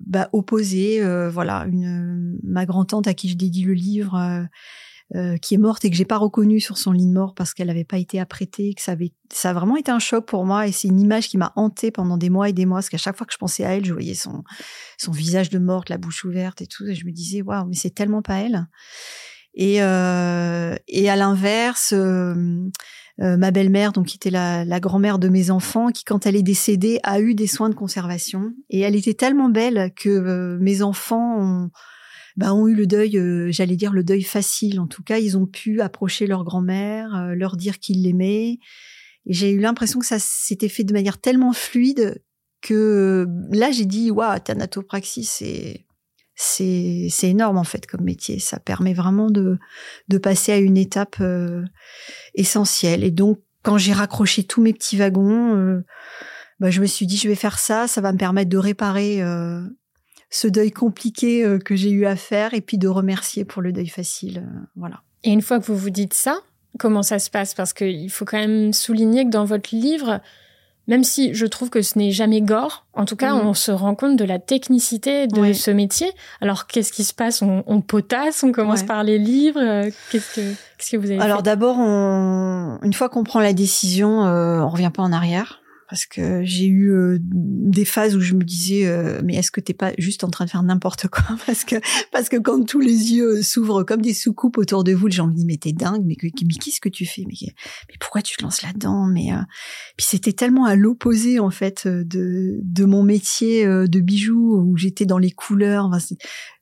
bah, 0.07 0.29
opposée. 0.33 1.01
voilà, 1.31 1.67
ma 2.43 2.67
grand 2.67 2.85
tante 2.85 3.07
à 3.09 3.15
qui 3.15 3.29
je 3.29 3.37
dédie 3.37 3.65
le 3.65 3.73
livre 3.73 4.49
euh, 5.15 5.37
qui 5.37 5.55
est 5.55 5.59
morte 5.59 5.85
et 5.85 5.91
que 5.91 5.97
j'ai 5.97 6.07
pas 6.07 6.17
reconnue 6.17 6.59
sur 6.59 6.79
son 6.79 6.91
lit 6.91 7.07
de 7.07 7.13
mort 7.13 7.35
parce 7.35 7.53
qu'elle 7.53 7.67
n'avait 7.67 7.85
pas 7.85 7.99
été 7.99 8.19
apprêtée, 8.19 8.73
que 8.73 8.81
ça 8.81 8.93
avait, 8.93 9.13
ça 9.31 9.51
a 9.51 9.53
vraiment 9.53 9.77
été 9.77 9.91
un 9.91 9.99
choc 9.99 10.25
pour 10.25 10.47
moi 10.47 10.67
et 10.67 10.73
c'est 10.73 10.89
une 10.89 10.99
image 10.99 11.29
qui 11.29 11.37
m'a 11.37 11.53
hantée 11.55 11.91
pendant 11.91 12.17
des 12.17 12.31
mois 12.31 12.49
et 12.49 12.55
des 12.55 12.65
mois 12.65 12.79
parce 12.79 12.89
qu'à 12.89 12.97
chaque 12.97 13.19
fois 13.19 13.27
que 13.27 13.33
je 13.35 13.39
pensais 13.39 13.63
à 13.63 13.77
elle, 13.77 13.85
je 13.85 13.93
voyais 13.93 14.15
son, 14.15 14.43
son 14.97 15.13
visage 15.13 15.51
de 15.51 15.59
morte, 15.59 15.91
la 15.91 15.99
bouche 15.99 16.25
ouverte 16.25 16.63
et 16.63 16.67
tout 16.67 16.87
et 16.87 16.95
je 16.95 17.05
me 17.05 17.11
disais 17.11 17.43
waouh 17.43 17.67
mais 17.67 17.75
c'est 17.75 17.95
tellement 17.95 18.23
pas 18.23 18.37
elle. 18.37 18.67
Et 19.55 19.83
euh, 19.83 20.75
et 20.89 21.11
à 21.11 21.17
l'inverse. 21.17 21.93
Euh, 21.93 23.37
ma 23.37 23.51
belle-mère, 23.51 23.93
donc 23.93 24.07
qui 24.07 24.17
était 24.17 24.31
la, 24.31 24.65
la 24.65 24.81
grand-mère 24.81 25.19
de 25.19 25.29
mes 25.29 25.51
enfants, 25.51 25.89
qui 25.89 26.03
quand 26.03 26.25
elle 26.25 26.35
est 26.35 26.43
décédée 26.43 26.99
a 27.03 27.21
eu 27.21 27.35
des 27.35 27.47
soins 27.47 27.69
de 27.69 27.75
conservation 27.75 28.55
et 28.71 28.81
elle 28.81 28.97
était 28.97 29.13
tellement 29.13 29.51
belle 29.51 29.93
que 29.95 30.57
mes 30.59 30.81
enfants 30.81 31.37
ont, 31.39 31.71
bah, 32.37 32.55
ont 32.55 32.67
eu 32.67 32.75
le 32.75 32.87
deuil, 32.87 33.19
euh, 33.19 33.51
j'allais 33.51 33.77
dire 33.77 33.93
le 33.93 34.05
deuil 34.05 34.23
facile. 34.23 34.81
En 34.81 34.87
tout 34.87 35.03
cas, 35.03 35.19
ils 35.19 35.37
ont 35.37 35.47
pu 35.47 35.81
approcher 35.81 36.27
leur 36.27 36.45
grand-mère, 36.45 37.15
euh, 37.15 37.35
leur 37.35 37.57
dire 37.57 37.79
qu'ils 37.79 38.03
l'aimaient. 38.03 38.59
Et 39.27 39.33
j'ai 39.33 39.51
eu 39.51 39.61
l'impression 39.61 40.01
que 40.01 40.07
ça 40.07 40.19
s'était 40.19 40.69
fait 40.69 40.85
de 40.85 40.93
manière 40.93 41.19
tellement 41.19 41.53
fluide 41.53 42.23
que 42.61 43.27
euh, 43.27 43.27
là, 43.51 43.71
j'ai 43.71 43.85
dit, 43.85 44.11
waouh, 44.11 44.39
thanatopraxie, 44.39 45.25
c'est 45.25 45.85
c'est 46.35 47.09
c'est 47.11 47.29
énorme 47.29 47.59
en 47.59 47.65
fait 47.65 47.87
comme 47.87 48.05
métier. 48.05 48.39
Ça 48.39 48.59
permet 48.59 48.95
vraiment 48.95 49.31
de 49.31 49.59
de 50.09 50.19
passer 50.19 50.53
à 50.53 50.59
une 50.59 50.79
étape 50.79 51.23
essentielle. 52.35 53.05
Et 53.05 53.11
donc, 53.11 53.41
quand 53.63 53.79
j'ai 53.79 53.93
raccroché 53.93 54.45
tous 54.45 54.63
mes 54.63 54.73
petits 54.73 54.97
wagons, 54.97 55.83
bah, 56.59 56.71
je 56.71 56.81
me 56.81 56.87
suis 56.87 57.07
dit, 57.07 57.19
je 57.19 57.29
vais 57.29 57.35
faire 57.35 57.59
ça. 57.59 57.87
Ça 57.87 58.01
va 58.01 58.13
me 58.13 58.19
permettre 58.19 58.49
de 58.49 58.57
réparer 58.57 59.21
ce 60.33 60.49
deuil 60.49 60.73
compliqué 60.73 61.45
euh, 61.45 61.59
que 61.59 61.77
j'ai 61.77 61.91
eu 61.91 62.07
à 62.07 62.17
faire 62.17 62.55
et 62.55 62.63
puis 62.63 62.79
de 62.79 62.89
remercier 62.89 63.45
pour 63.45 63.63
le 63.63 63.71
deuil 63.71 63.89
facile. 63.89 64.43
voilà. 64.75 65.03
Et 65.23 65.31
une 65.31 65.43
fois 65.43 65.61
que 65.61 65.67
vous 65.67 65.77
vous 65.77 65.91
dites 65.91 66.15
ça, 66.15 66.39
comment 66.79 67.03
ça 67.03 67.19
se 67.19 67.31
passe? 67.31 67.55
Parce 67.55 67.73
qu'il 67.73 68.11
faut 68.11 68.25
quand 68.25 68.39
même 68.39 68.73
souligner 68.73 69.25
que 69.25 69.31
dans 69.31 69.45
votre 69.45 69.75
livre, 69.75 70.21
même 70.89 71.05
si 71.05 71.33
je 71.35 71.47
trouve 71.47 71.71
que 71.71 71.83
ce 71.83 71.99
n'est 71.99 72.11
jamais 72.11 72.41
gore, 72.41 72.87
en 72.95 73.05
tout 73.05 73.15
cas, 73.15 73.35
mhm. 73.35 73.47
on 73.47 73.55
se 73.55 73.71
rend 73.71 73.95
compte 73.95 74.17
de 74.17 74.25
la 74.25 74.39
technicité 74.39 75.27
de 75.29 75.53
ce 75.53 75.71
métier. 75.71 76.11
Alors, 76.41 76.67
qu'est-ce 76.67 76.93
qui 76.93 77.05
se 77.05 77.15
passe? 77.15 77.43
On, 77.43 77.81
potasse, 77.83 78.43
on 78.43 78.53
commence 78.53 78.83
par 78.83 79.05
les 79.05 79.19
livres. 79.19 79.85
Qu'est-ce 80.11 80.35
que, 80.35 80.41
qu'est-ce 80.79 80.91
que 80.91 80.97
vous 80.97 81.11
avez 81.11 81.21
Alors, 81.21 81.43
d'abord, 81.43 81.79
une 81.79 82.93
fois 82.95 83.09
qu'on 83.09 83.23
prend 83.23 83.41
la 83.41 83.53
décision, 83.53 84.25
euh, 84.25 84.61
on 84.61 84.69
revient 84.69 84.91
pas 84.93 85.03
en 85.03 85.13
arrière 85.13 85.62
parce 85.93 86.07
que 86.07 86.43
j'ai 86.43 86.65
eu 86.65 86.91
euh, 86.91 87.19
des 87.21 87.85
phases 87.85 88.17
où 88.17 88.21
je 88.21 88.33
me 88.33 88.43
disais 88.43 88.87
euh, 88.87 89.21
mais 89.23 89.35
est-ce 89.35 89.51
que 89.51 89.61
t'es 89.61 89.75
pas 89.75 89.93
juste 89.99 90.25
en 90.25 90.31
train 90.31 90.47
de 90.47 90.51
faire 90.51 90.63
n'importe 90.63 91.09
quoi? 91.09 91.23
Parce 91.47 91.65
que 91.65 91.77
parce 92.11 92.31
que 92.31 92.39
quand 92.39 92.65
tous 92.65 92.81
les 92.81 93.13
yeux 93.13 93.43
s'ouvrent 93.43 93.83
comme 93.83 94.01
des 94.01 94.15
soucoupes 94.15 94.57
autour 94.57 94.85
de 94.85 94.95
vous 94.95 95.09
les 95.09 95.13
gens 95.13 95.27
me 95.27 95.35
disent 95.35 95.45
mais 95.45 95.59
t'es 95.59 95.73
dingue 95.73 96.03
mais, 96.07 96.17
mais 96.23 96.31
qu'est-ce 96.31 96.81
que 96.81 96.89
tu 96.89 97.05
fais? 97.05 97.25
Mais, 97.27 97.35
pourquoi 98.01 98.23
tu 98.23 98.39
te 98.39 98.43
lances 98.43 98.63
là-dedans? 98.63 99.07
Mais 99.07 99.35
euh, 99.35 99.43
puis 99.99 100.07
c'était 100.09 100.33
tellement 100.33 100.65
à 100.65 100.77
l'opposé 100.77 101.39
en 101.39 101.51
fait 101.51 101.87
de 101.87 102.59
de 102.63 102.85
mon 102.87 103.03
métier 103.03 103.67
de 103.67 104.01
bijoux 104.01 104.65
où 104.65 104.79
j'étais 104.79 105.05
dans 105.05 105.19
les 105.19 105.31
couleurs. 105.31 105.91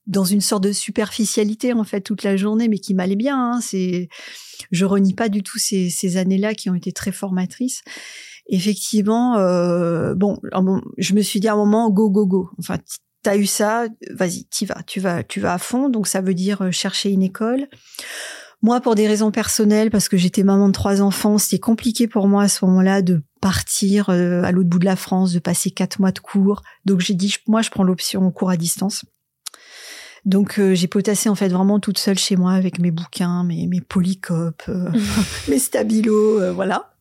Dans 0.08 0.25
une 0.25 0.40
sorte 0.40 0.64
de 0.64 0.72
superficialité 0.72 1.72
en 1.72 1.84
fait 1.84 2.00
toute 2.00 2.25
la 2.25 2.37
journée 2.37 2.66
mais 2.66 2.78
qui 2.78 2.94
m'allait 2.94 3.14
bien 3.14 3.38
hein, 3.38 3.60
c'est 3.60 4.08
je 4.72 4.84
renie 4.84 5.14
pas 5.14 5.28
du 5.28 5.44
tout 5.44 5.58
ces 5.58 6.16
années-là 6.16 6.54
qui 6.54 6.68
ont 6.68 6.75
été 6.75 6.90
très 6.90 7.12
formatrices 7.12 7.82
effectivement, 8.50 9.37
euh, 9.38 10.14
bon, 10.14 10.38
je 10.99 11.14
me 11.14 11.23
suis 11.23 11.40
dit 11.40 11.49
à 11.49 11.54
un 11.54 11.57
moment, 11.57 11.90
go, 11.90 12.11
go, 12.11 12.26
go. 12.26 12.50
Enfin, 12.59 12.76
t'as 13.23 13.37
eu 13.37 13.47
ça, 13.47 13.87
vas-y, 14.11 14.45
t'y 14.45 14.66
vas, 14.66 14.83
tu 14.87 15.00
vas, 15.00 15.23
tu 15.23 15.40
vas 15.40 15.54
à 15.54 15.59
fond. 15.59 15.88
Donc 15.88 16.07
ça 16.07 16.21
veut 16.21 16.35
dire 16.35 16.62
euh, 16.62 16.71
chercher 16.71 17.11
une 17.11 17.23
école. 17.23 17.69
Moi, 18.62 18.80
pour 18.80 18.95
des 18.95 19.09
raisons 19.09 19.30
personnelles, 19.30 19.90
parce 19.90 20.09
que 20.11 20.19
j'étais 20.19 20.42
maman 20.42 20.69
de 20.69 20.73
trois 20.73 21.00
enfants, 21.00 21.38
c'était 21.38 21.61
compliqué 21.61 22.07
pour 22.07 22.28
moi 22.28 22.42
à 22.42 22.49
ce 22.49 22.64
moment-là 22.66 23.00
de 23.00 23.23
partir 23.40 24.11
euh, 24.11 24.42
à 24.42 24.52
l'autre 24.52 24.69
bout 24.69 24.78
de 24.78 24.85
la 24.85 24.97
France, 24.97 25.33
de 25.33 25.38
passer 25.38 25.71
quatre 25.71 25.99
mois 25.99 26.12
de 26.12 26.19
cours. 26.19 26.62
Donc 26.85 27.00
j'ai 27.00 27.14
dit, 27.14 27.35
moi, 27.47 27.62
je 27.62 27.71
prends 27.71 27.85
l'option 27.85 28.30
cours 28.30 28.50
à 28.50 28.59
distance. 28.59 29.04
Donc 30.26 30.59
euh, 30.59 30.75
j'ai 30.75 30.88
potassé 30.88 31.30
en 31.30 31.35
fait 31.35 31.49
vraiment 31.49 31.80
toute 31.80 31.97
seule 31.97 32.19
chez 32.19 32.37
moi 32.37 32.52
avec 32.52 32.78
mes 32.78 32.90
bouquins, 32.90 33.42
mes, 33.45 33.66
mes 33.66 33.80
polycopes, 33.80 34.71
mes 35.49 35.59
stabilos, 35.59 36.52
voilà. 36.52 36.92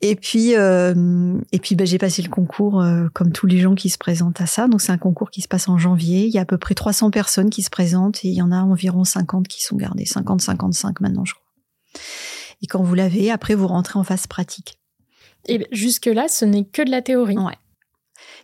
Et 0.00 0.16
puis, 0.16 0.56
euh, 0.56 1.34
et 1.50 1.58
puis, 1.58 1.74
bah, 1.74 1.84
j'ai 1.84 1.98
passé 1.98 2.22
le 2.22 2.28
concours 2.28 2.80
euh, 2.80 3.08
comme 3.12 3.32
tous 3.32 3.46
les 3.46 3.58
gens 3.58 3.74
qui 3.74 3.90
se 3.90 3.98
présentent 3.98 4.40
à 4.40 4.46
ça. 4.46 4.68
Donc, 4.68 4.80
c'est 4.80 4.92
un 4.92 4.98
concours 4.98 5.30
qui 5.30 5.40
se 5.40 5.48
passe 5.48 5.68
en 5.68 5.78
janvier. 5.78 6.26
Il 6.26 6.32
y 6.32 6.38
a 6.38 6.42
à 6.42 6.44
peu 6.44 6.58
près 6.58 6.74
300 6.74 7.10
personnes 7.10 7.50
qui 7.50 7.62
se 7.62 7.70
présentent 7.70 8.24
et 8.24 8.28
il 8.28 8.34
y 8.34 8.42
en 8.42 8.52
a 8.52 8.62
environ 8.62 9.04
50 9.04 9.48
qui 9.48 9.62
sont 9.62 9.76
gardées. 9.76 10.04
50, 10.04 10.40
55 10.40 11.00
maintenant, 11.00 11.24
je 11.24 11.34
crois. 11.34 11.44
Et 12.62 12.66
quand 12.66 12.82
vous 12.82 12.94
l'avez, 12.94 13.30
après, 13.30 13.54
vous 13.54 13.66
rentrez 13.66 13.98
en 13.98 14.04
phase 14.04 14.26
pratique. 14.26 14.78
Et 15.46 15.66
jusque-là, 15.72 16.28
ce 16.28 16.44
n'est 16.44 16.64
que 16.64 16.82
de 16.82 16.90
la 16.90 17.02
théorie. 17.02 17.36
Ouais. 17.36 17.58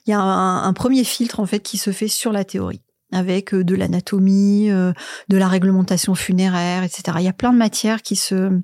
Il 0.07 0.11
y 0.11 0.15
a 0.15 0.21
un, 0.21 0.73
premier 0.73 1.05
filtre, 1.05 1.39
en 1.39 1.47
fait, 1.47 1.61
qui 1.61 1.79
se 1.79 1.93
fait 1.93 2.09
sur 2.09 2.33
la 2.33 2.45
théorie 2.45 2.83
avec 3.13 3.55
euh, 3.55 3.65
de 3.65 3.75
l'anatomie, 3.75 4.69
de 4.69 5.37
la 5.37 5.49
réglementation 5.49 6.15
funéraire, 6.15 6.83
etc. 6.83 7.19
Il 7.19 7.25
y 7.25 7.29
a 7.29 7.33
plein 7.33 7.53
de 7.53 7.59
matières 7.59 8.03
qui 8.03 8.17
se 8.17 8.61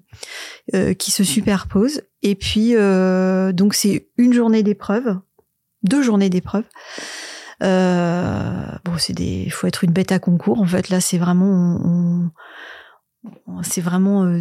qui 0.98 1.10
se 1.10 1.24
superposent 1.24 2.02
et 2.24 2.34
puis, 2.34 2.74
euh, 2.74 3.52
donc 3.52 3.74
c'est 3.74 4.08
une 4.16 4.32
journée 4.32 4.62
d'épreuve, 4.62 5.18
deux 5.82 6.02
journées 6.02 6.30
d'épreuve. 6.30 6.64
Euh, 7.62 8.64
bon, 8.82 8.92
c'est 8.96 9.12
des, 9.12 9.50
faut 9.50 9.66
être 9.66 9.84
une 9.84 9.92
bête 9.92 10.10
à 10.10 10.18
concours. 10.18 10.58
En 10.58 10.66
fait, 10.66 10.88
là, 10.88 11.02
c'est 11.02 11.18
vraiment, 11.18 12.30
c'est 13.62 13.82
vraiment, 13.82 14.24
euh, 14.24 14.40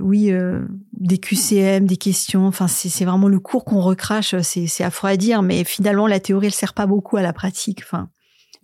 oui, 0.00 0.32
euh, 0.32 0.66
des 0.94 1.18
QCM, 1.18 1.86
des 1.86 1.96
questions. 1.96 2.48
Enfin, 2.48 2.66
c'est 2.66 3.04
vraiment 3.04 3.28
le 3.28 3.38
cours 3.38 3.64
qu'on 3.64 3.80
recrache. 3.80 4.34
C'est 4.42 4.82
affreux 4.82 5.10
à 5.10 5.16
dire, 5.16 5.42
mais 5.42 5.62
finalement, 5.62 6.08
la 6.08 6.18
théorie, 6.18 6.48
elle 6.48 6.52
sert 6.52 6.74
pas 6.74 6.86
beaucoup 6.86 7.18
à 7.18 7.22
la 7.22 7.32
pratique. 7.32 7.82
Enfin, 7.84 8.10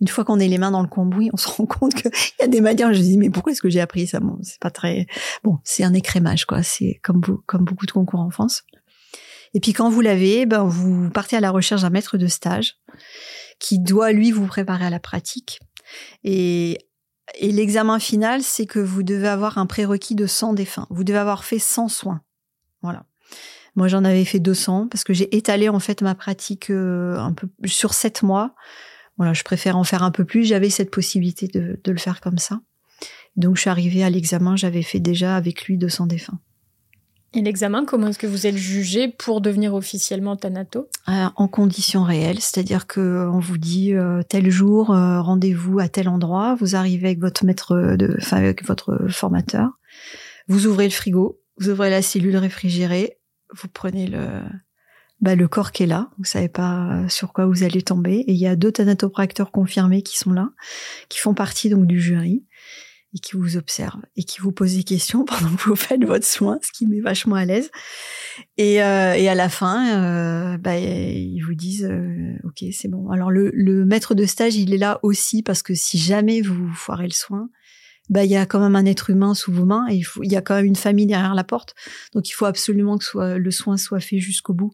une 0.01 0.07
fois 0.07 0.23
qu'on 0.23 0.39
est 0.39 0.47
les 0.47 0.57
mains 0.57 0.71
dans 0.71 0.81
le 0.81 0.87
cambouis, 0.87 1.29
on 1.33 1.37
se 1.37 1.47
rend 1.47 1.65
compte 1.65 1.93
qu'il 1.93 2.11
y 2.39 2.43
a 2.43 2.47
des 2.47 2.61
manières. 2.61 2.93
Je 2.93 3.01
dis 3.01 3.17
mais 3.17 3.29
pourquoi 3.29 3.51
est-ce 3.51 3.61
que 3.61 3.69
j'ai 3.69 3.81
appris 3.81 4.07
ça? 4.07 4.19
Bon, 4.19 4.37
c'est 4.41 4.59
pas 4.59 4.71
très 4.71 5.07
bon. 5.43 5.59
C'est 5.63 5.83
un 5.83 5.93
écrémage 5.93 6.45
quoi. 6.45 6.63
C'est 6.63 6.99
comme 7.03 7.21
comme 7.45 7.65
beaucoup 7.65 7.85
de 7.85 7.91
concours 7.91 8.21
en 8.21 8.29
France. 8.29 8.63
Et 9.53 9.59
puis 9.59 9.73
quand 9.73 9.89
vous 9.89 10.01
l'avez, 10.01 10.45
ben 10.45 10.63
vous 10.63 11.09
partez 11.09 11.35
à 11.35 11.39
la 11.39 11.51
recherche 11.51 11.81
d'un 11.81 11.89
maître 11.89 12.17
de 12.17 12.27
stage 12.27 12.75
qui 13.59 13.79
doit 13.79 14.11
lui 14.11 14.31
vous 14.31 14.45
préparer 14.45 14.85
à 14.85 14.89
la 14.89 14.99
pratique. 14.99 15.59
Et 16.23 16.77
et 17.39 17.51
l'examen 17.51 17.99
final, 17.99 18.41
c'est 18.41 18.65
que 18.65 18.79
vous 18.79 19.03
devez 19.03 19.27
avoir 19.27 19.59
un 19.59 19.67
prérequis 19.67 20.15
de 20.15 20.25
100 20.25 20.53
défunts. 20.53 20.87
Vous 20.89 21.03
devez 21.03 21.19
avoir 21.19 21.43
fait 21.43 21.59
100 21.59 21.87
soins. 21.87 22.21
Voilà. 22.81 23.05
Moi, 23.75 23.87
j'en 23.87 24.03
avais 24.03 24.25
fait 24.25 24.39
200 24.39 24.87
parce 24.87 25.03
que 25.03 25.13
j'ai 25.13 25.35
étalé 25.35 25.69
en 25.69 25.79
fait 25.79 26.01
ma 26.01 26.15
pratique 26.15 26.71
euh, 26.71 27.17
un 27.19 27.33
peu 27.33 27.47
sur 27.65 27.93
7 27.93 28.23
mois 28.23 28.55
voilà, 29.19 29.33
je 29.33 29.43
préfère 29.43 29.75
en 29.75 29.83
faire 29.83 30.01
un 30.01 30.11
peu 30.11 30.23
plus. 30.23 30.45
J'avais 30.45 30.69
cette 30.69 30.91
possibilité 30.91 31.47
de, 31.47 31.77
le 31.85 31.97
faire 31.97 32.21
comme 32.21 32.37
ça. 32.37 32.61
Donc, 33.35 33.57
je 33.57 33.61
suis 33.61 33.69
arrivée 33.69 34.01
à 34.01 34.09
l'examen, 34.09 34.55
j'avais 34.55 34.81
fait 34.81 35.01
déjà 35.01 35.35
avec 35.35 35.65
lui 35.65 35.77
200 35.77 36.07
défunts. 36.07 36.39
Et 37.33 37.41
l'examen, 37.41 37.83
comment 37.83 38.07
est-ce 38.07 38.17
que 38.17 38.27
vous 38.27 38.47
êtes 38.47 38.55
jugé 38.55 39.09
pour 39.09 39.41
devenir 39.41 39.75
officiellement 39.75 40.37
Thanato 40.37 40.87
euh, 41.09 41.27
En 41.35 41.47
conditions 41.49 42.03
réelles, 42.03 42.39
c'est-à-dire 42.39 42.87
que 42.87 43.27
on 43.29 43.39
vous 43.39 43.57
dit 43.57 43.93
euh, 43.93 44.23
tel 44.23 44.49
jour, 44.49 44.91
euh, 44.91 45.21
rendez-vous 45.21 45.79
à 45.79 45.89
tel 45.89 46.07
endroit, 46.07 46.55
vous 46.55 46.77
arrivez 46.77 47.07
avec 47.07 47.19
votre 47.19 47.43
maître 47.43 47.75
de, 47.97 48.15
enfin 48.19 48.37
avec 48.37 48.65
votre 48.65 49.09
formateur, 49.09 49.69
vous 50.47 50.65
ouvrez 50.65 50.85
le 50.85 50.93
frigo, 50.93 51.41
vous 51.57 51.69
ouvrez 51.69 51.89
la 51.89 52.01
cellule 52.01 52.37
réfrigérée, 52.37 53.19
vous 53.53 53.67
prenez 53.67 54.07
le, 54.07 54.41
bah, 55.21 55.35
le 55.35 55.47
corps 55.47 55.71
qui 55.71 55.83
est 55.83 55.87
là. 55.87 56.09
Vous 56.17 56.25
savez 56.25 56.49
pas 56.49 56.91
euh, 56.91 57.09
sur 57.09 57.33
quoi 57.33 57.45
vous 57.45 57.63
allez 57.63 57.81
tomber. 57.81 58.23
Et 58.27 58.33
il 58.33 58.39
y 58.39 58.47
a 58.47 58.55
deux 58.55 58.71
thanatopracteurs 58.71 59.51
confirmés 59.51 60.01
qui 60.01 60.17
sont 60.17 60.31
là, 60.31 60.49
qui 61.09 61.19
font 61.19 61.33
partie 61.33 61.69
donc 61.69 61.85
du 61.87 61.99
jury 61.99 62.45
et 63.15 63.19
qui 63.19 63.35
vous 63.35 63.57
observent 63.57 64.03
et 64.15 64.23
qui 64.23 64.39
vous 64.39 64.51
posent 64.51 64.75
des 64.75 64.83
questions 64.83 65.25
pendant 65.25 65.55
que 65.55 65.63
vous 65.63 65.75
faites 65.75 66.03
votre 66.03 66.25
soin, 66.25 66.59
ce 66.61 66.71
qui 66.71 66.85
met 66.87 67.01
vachement 67.01 67.35
à 67.35 67.45
l'aise. 67.45 67.71
Et, 68.57 68.83
euh, 68.83 69.13
et 69.13 69.27
à 69.27 69.35
la 69.35 69.49
fin, 69.49 69.97
euh, 69.97 70.57
bah, 70.57 70.77
ils 70.77 71.41
vous 71.41 71.55
disent 71.55 71.85
euh, 71.85 72.33
ok 72.43 72.65
c'est 72.71 72.87
bon. 72.87 73.09
Alors 73.09 73.31
le, 73.31 73.51
le 73.53 73.85
maître 73.85 74.13
de 74.15 74.25
stage 74.25 74.55
il 74.55 74.73
est 74.73 74.77
là 74.77 74.99
aussi 75.03 75.43
parce 75.43 75.63
que 75.63 75.73
si 75.73 75.97
jamais 75.97 76.41
vous 76.41 76.71
foirez 76.73 77.05
le 77.05 77.13
soin, 77.13 77.49
bah 78.09 78.23
il 78.25 78.31
y 78.31 78.35
a 78.35 78.45
quand 78.45 78.59
même 78.59 78.75
un 78.75 78.85
être 78.85 79.09
humain 79.09 79.33
sous 79.33 79.51
vos 79.51 79.65
mains 79.65 79.87
et 79.89 79.95
il, 79.95 80.03
faut, 80.03 80.23
il 80.23 80.31
y 80.31 80.35
a 80.35 80.41
quand 80.41 80.55
même 80.55 80.65
une 80.65 80.75
famille 80.75 81.05
derrière 81.05 81.35
la 81.35 81.43
porte. 81.43 81.75
Donc 82.13 82.29
il 82.29 82.33
faut 82.33 82.45
absolument 82.45 82.97
que 82.97 83.05
soit, 83.05 83.37
le 83.37 83.51
soin 83.51 83.77
soit 83.77 83.99
fait 83.99 84.19
jusqu'au 84.19 84.53
bout. 84.53 84.71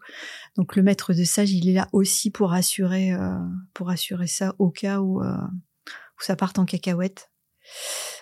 Donc 0.55 0.75
le 0.75 0.83
maître 0.83 1.13
de 1.13 1.23
sage, 1.23 1.51
il 1.51 1.69
est 1.69 1.73
là 1.73 1.87
aussi 1.91 2.31
pour 2.31 2.53
assurer 2.53 3.13
euh, 3.13 3.37
pour 3.73 3.89
assurer 3.89 4.27
ça 4.27 4.55
au 4.57 4.69
cas 4.69 4.99
où, 4.99 5.21
euh, 5.21 5.35
où 5.35 6.21
ça 6.21 6.35
parte 6.35 6.59
en 6.59 6.65
cacahuète. 6.65 7.29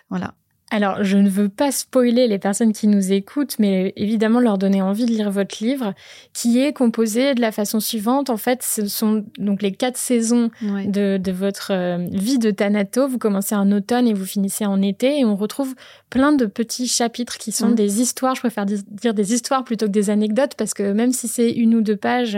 Voilà. 0.10 0.36
Alors, 0.72 1.04
je 1.04 1.18
ne 1.18 1.30
veux 1.30 1.50
pas 1.50 1.72
spoiler 1.72 2.28
les 2.28 2.40
personnes 2.40 2.74
qui 2.74 2.88
nous 2.88 3.14
écoutent, 3.14 3.60
mais 3.60 3.94
évidemment 3.96 4.40
leur 4.40 4.58
donner 4.58 4.82
envie 4.82 5.06
de 5.06 5.12
lire 5.12 5.30
votre 5.30 5.64
livre, 5.64 5.94
qui 6.34 6.60
est 6.60 6.74
composé 6.74 7.36
de 7.36 7.42
la 7.42 7.52
façon 7.52 7.80
suivante. 7.80 8.32
En 8.32 8.38
fait, 8.38 8.64
ce 8.64 8.88
sont 8.88 9.24
donc 9.38 9.62
les 9.62 9.72
quatre 9.72 9.98
saisons 9.98 10.50
de, 10.62 11.18
de, 11.18 11.32
votre 11.32 11.72
euh, 11.72 12.08
vie 12.12 12.40
de 12.40 12.50
Thanato. 12.50 13.08
Vous 13.08 13.20
commencez 13.20 13.54
en 13.54 13.72
automne 13.72 14.08
et 14.08 14.16
vous 14.16 14.26
finissez 14.26 14.66
en 14.66 14.82
été, 14.82 15.20
et 15.20 15.26
on 15.26 15.36
retrouve 15.36 15.76
plein 16.10 16.32
de 16.32 16.48
petits 16.48 16.88
chapitres 16.88 17.38
qui 17.38 17.52
sont 17.52 17.70
des 17.70 18.02
histoires. 18.02 18.34
Je 18.34 18.42
préfère 18.42 18.66
dire 18.66 19.14
des 19.14 19.34
histoires 19.34 19.64
plutôt 19.64 19.86
que 19.86 19.92
des 19.92 20.10
anecdotes, 20.10 20.56
parce 20.58 20.74
que 20.74 20.92
même 20.92 21.12
si 21.12 21.28
c'est 21.28 21.52
une 21.52 21.76
ou 21.76 21.82
deux 21.82 21.98
pages 21.98 22.38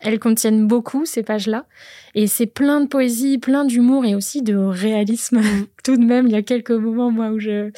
elles 0.00 0.18
contiennent 0.18 0.66
beaucoup, 0.66 1.06
ces 1.06 1.22
pages-là. 1.22 1.66
Et 2.14 2.26
c'est 2.26 2.46
plein 2.46 2.80
de 2.80 2.86
poésie, 2.86 3.38
plein 3.38 3.64
d'humour 3.64 4.04
et 4.04 4.14
aussi 4.14 4.42
de 4.42 4.54
réalisme. 4.54 5.38
Mm. 5.38 5.66
Tout 5.84 5.96
de 5.96 6.04
même, 6.04 6.26
il 6.26 6.32
y 6.32 6.36
a 6.36 6.42
quelques 6.42 6.70
moments, 6.70 7.10
moi, 7.10 7.30
où 7.30 7.38
je, 7.38 7.70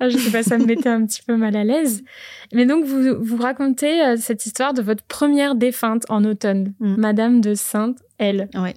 ah, 0.00 0.08
je 0.08 0.16
sais 0.16 0.30
pas, 0.30 0.42
ça 0.42 0.58
me 0.58 0.64
mettait 0.64 0.88
un 0.88 1.04
petit 1.04 1.22
peu 1.22 1.36
mal 1.36 1.56
à 1.56 1.64
l'aise. 1.64 2.02
Mais 2.52 2.66
donc, 2.66 2.84
vous, 2.84 3.16
vous 3.20 3.36
racontez 3.36 4.02
euh, 4.02 4.16
cette 4.16 4.46
histoire 4.46 4.74
de 4.74 4.82
votre 4.82 5.04
première 5.04 5.54
défunte 5.54 6.04
en 6.08 6.24
automne, 6.24 6.74
mm. 6.80 6.94
Madame 6.96 7.40
de 7.40 7.54
Sainte, 7.54 7.98
elle. 8.18 8.48
Ouais. 8.54 8.74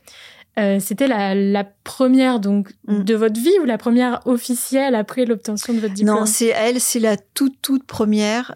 Euh, 0.60 0.80
c'était 0.82 1.08
la, 1.08 1.34
la, 1.34 1.64
première 1.64 2.42
donc 2.42 2.74
mm. 2.88 3.04
de 3.04 3.16
votre 3.16 3.40
vie 3.40 3.58
ou 3.62 3.66
la 3.66 3.78
première 3.78 4.20
officielle 4.26 4.96
après 4.96 5.26
l'obtention 5.26 5.74
de 5.74 5.80
votre 5.80 5.94
diplôme? 5.94 6.20
Non, 6.20 6.26
c'est 6.26 6.48
elle, 6.48 6.82
c'est 6.82 7.00
la 7.00 7.16
toute 7.16 7.62
toute 7.62 7.86
première 7.86 8.56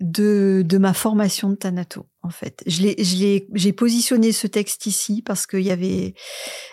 de, 0.00 0.62
de 0.64 0.78
ma 0.78 0.94
formation 0.94 1.50
de 1.50 1.54
Thanato 1.54 2.06
en 2.24 2.30
fait. 2.30 2.62
Je 2.66 3.46
j'ai 3.52 3.72
positionné 3.72 4.32
ce 4.32 4.46
texte 4.46 4.86
ici 4.86 5.22
parce 5.22 5.46
qu'il 5.46 5.60
y 5.60 5.70
avait, 5.70 6.14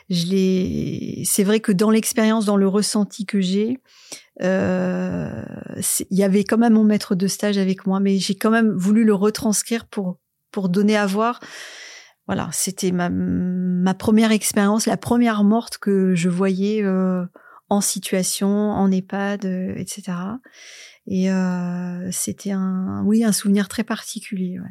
je 0.09 0.25
l'ai. 0.27 1.23
C'est 1.25 1.43
vrai 1.43 1.59
que 1.59 1.71
dans 1.71 1.91
l'expérience, 1.91 2.45
dans 2.45 2.57
le 2.57 2.67
ressenti 2.67 3.25
que 3.25 3.41
j'ai, 3.41 3.77
euh, 4.41 5.43
il 6.09 6.17
y 6.17 6.23
avait 6.23 6.43
quand 6.43 6.57
même 6.57 6.73
mon 6.73 6.83
maître 6.83 7.13
de 7.13 7.27
stage 7.27 7.57
avec 7.57 7.85
moi, 7.85 7.99
mais 7.99 8.17
j'ai 8.17 8.35
quand 8.35 8.51
même 8.51 8.71
voulu 8.71 9.03
le 9.03 9.13
retranscrire 9.13 9.85
pour 9.85 10.17
pour 10.51 10.69
donner 10.69 10.97
à 10.97 11.05
voir 11.05 11.39
voilà, 12.27 12.49
c'était 12.53 12.91
ma, 12.91 13.09
ma 13.09 13.93
première 13.93 14.31
expérience, 14.31 14.85
la 14.85 14.97
première 14.97 15.43
morte 15.43 15.77
que 15.77 16.15
je 16.15 16.29
voyais 16.29 16.83
euh, 16.83 17.25
en 17.69 17.81
situation, 17.81 18.47
en 18.47 18.91
EHPAD, 18.91 19.45
euh, 19.45 19.73
etc. 19.75 20.13
Et 21.07 21.31
euh, 21.31 22.09
c'était 22.11 22.51
un, 22.51 23.03
oui, 23.05 23.23
un 23.23 23.31
souvenir 23.31 23.67
très 23.67 23.83
particulier. 23.83 24.59
Ouais. 24.59 24.69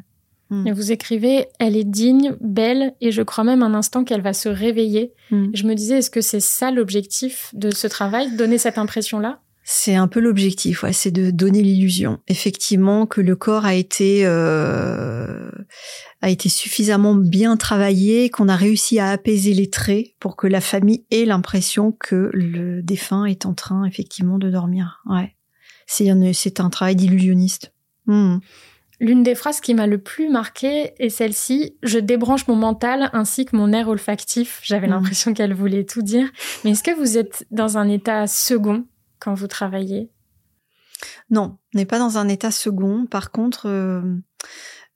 Mm. 0.51 0.67
Et 0.67 0.71
vous 0.73 0.91
écrivez, 0.91 1.47
elle 1.59 1.75
est 1.75 1.85
digne, 1.85 2.35
belle, 2.41 2.93
et 3.01 3.11
je 3.11 3.21
crois 3.23 3.43
même 3.43 3.63
un 3.63 3.73
instant 3.73 4.03
qu'elle 4.03 4.21
va 4.21 4.33
se 4.33 4.49
réveiller. 4.49 5.13
Mm. 5.31 5.47
Je 5.53 5.65
me 5.65 5.73
disais, 5.73 5.97
est-ce 5.97 6.11
que 6.11 6.21
c'est 6.21 6.41
ça 6.41 6.71
l'objectif 6.71 7.49
de 7.53 7.71
ce 7.71 7.87
travail, 7.87 8.35
donner 8.35 8.57
cette 8.57 8.77
impression-là? 8.77 9.41
C'est 9.63 9.95
un 9.95 10.07
peu 10.07 10.19
l'objectif, 10.19 10.83
ouais, 10.83 10.91
c'est 10.91 11.11
de 11.11 11.31
donner 11.31 11.61
l'illusion, 11.61 12.19
effectivement, 12.27 13.05
que 13.05 13.21
le 13.21 13.35
corps 13.35 13.63
a 13.63 13.75
été 13.75 14.25
euh, 14.25 15.51
a 16.21 16.29
été 16.29 16.49
suffisamment 16.49 17.13
bien 17.13 17.57
travaillé, 17.57 18.29
qu'on 18.29 18.49
a 18.49 18.55
réussi 18.55 18.99
à 18.99 19.11
apaiser 19.11 19.53
les 19.53 19.69
traits 19.69 20.07
pour 20.19 20.35
que 20.35 20.47
la 20.47 20.61
famille 20.61 21.05
ait 21.11 21.25
l'impression 21.25 21.91
que 21.91 22.31
le 22.33 22.81
défunt 22.81 23.25
est 23.25 23.45
en 23.45 23.53
train 23.53 23.85
effectivement 23.85 24.39
de 24.39 24.49
dormir. 24.49 25.03
Ouais, 25.05 25.35
c'est 25.85 26.09
c'est 26.33 26.59
un 26.59 26.71
travail 26.71 26.95
d'illusionniste. 26.95 27.71
Hmm. 28.07 28.37
L'une 29.01 29.23
des 29.23 29.33
phrases 29.33 29.61
qui 29.61 29.73
m'a 29.73 29.87
le 29.87 29.97
plus 29.97 30.29
marqué 30.29 30.93
est 30.99 31.09
celle-ci 31.09 31.75
Je 31.81 31.97
débranche 31.97 32.47
mon 32.47 32.55
mental 32.55 33.09
ainsi 33.13 33.45
que 33.45 33.55
mon 33.55 33.73
air 33.73 33.87
olfactif. 33.87 34.59
J'avais 34.61 34.85
hmm. 34.85 34.91
l'impression 34.91 35.33
qu'elle 35.33 35.55
voulait 35.55 35.85
tout 35.85 36.03
dire. 36.03 36.29
Mais 36.63 36.71
est-ce 36.71 36.83
que 36.83 36.95
vous 36.95 37.17
êtes 37.17 37.47
dans 37.49 37.79
un 37.79 37.89
état 37.89 38.27
second 38.27 38.85
quand 39.19 39.33
vous 39.33 39.47
travaillez? 39.47 40.11
Non, 41.31 41.57
on 41.73 41.77
n'est 41.79 41.87
pas 41.87 41.97
dans 41.97 42.19
un 42.19 42.27
état 42.27 42.51
second. 42.51 43.07
Par 43.07 43.31
contre, 43.31 43.67
euh, 43.67 44.03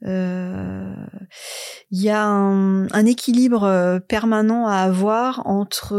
euh, 0.06 0.94
il 1.90 2.00
y 2.00 2.12
a 2.12 2.28
un, 2.28 3.06
équilibre 3.08 3.64
euh, 3.64 4.00
permanent 4.00 4.68
à 4.68 4.76
avoir 4.76 5.48
entre 5.48 5.98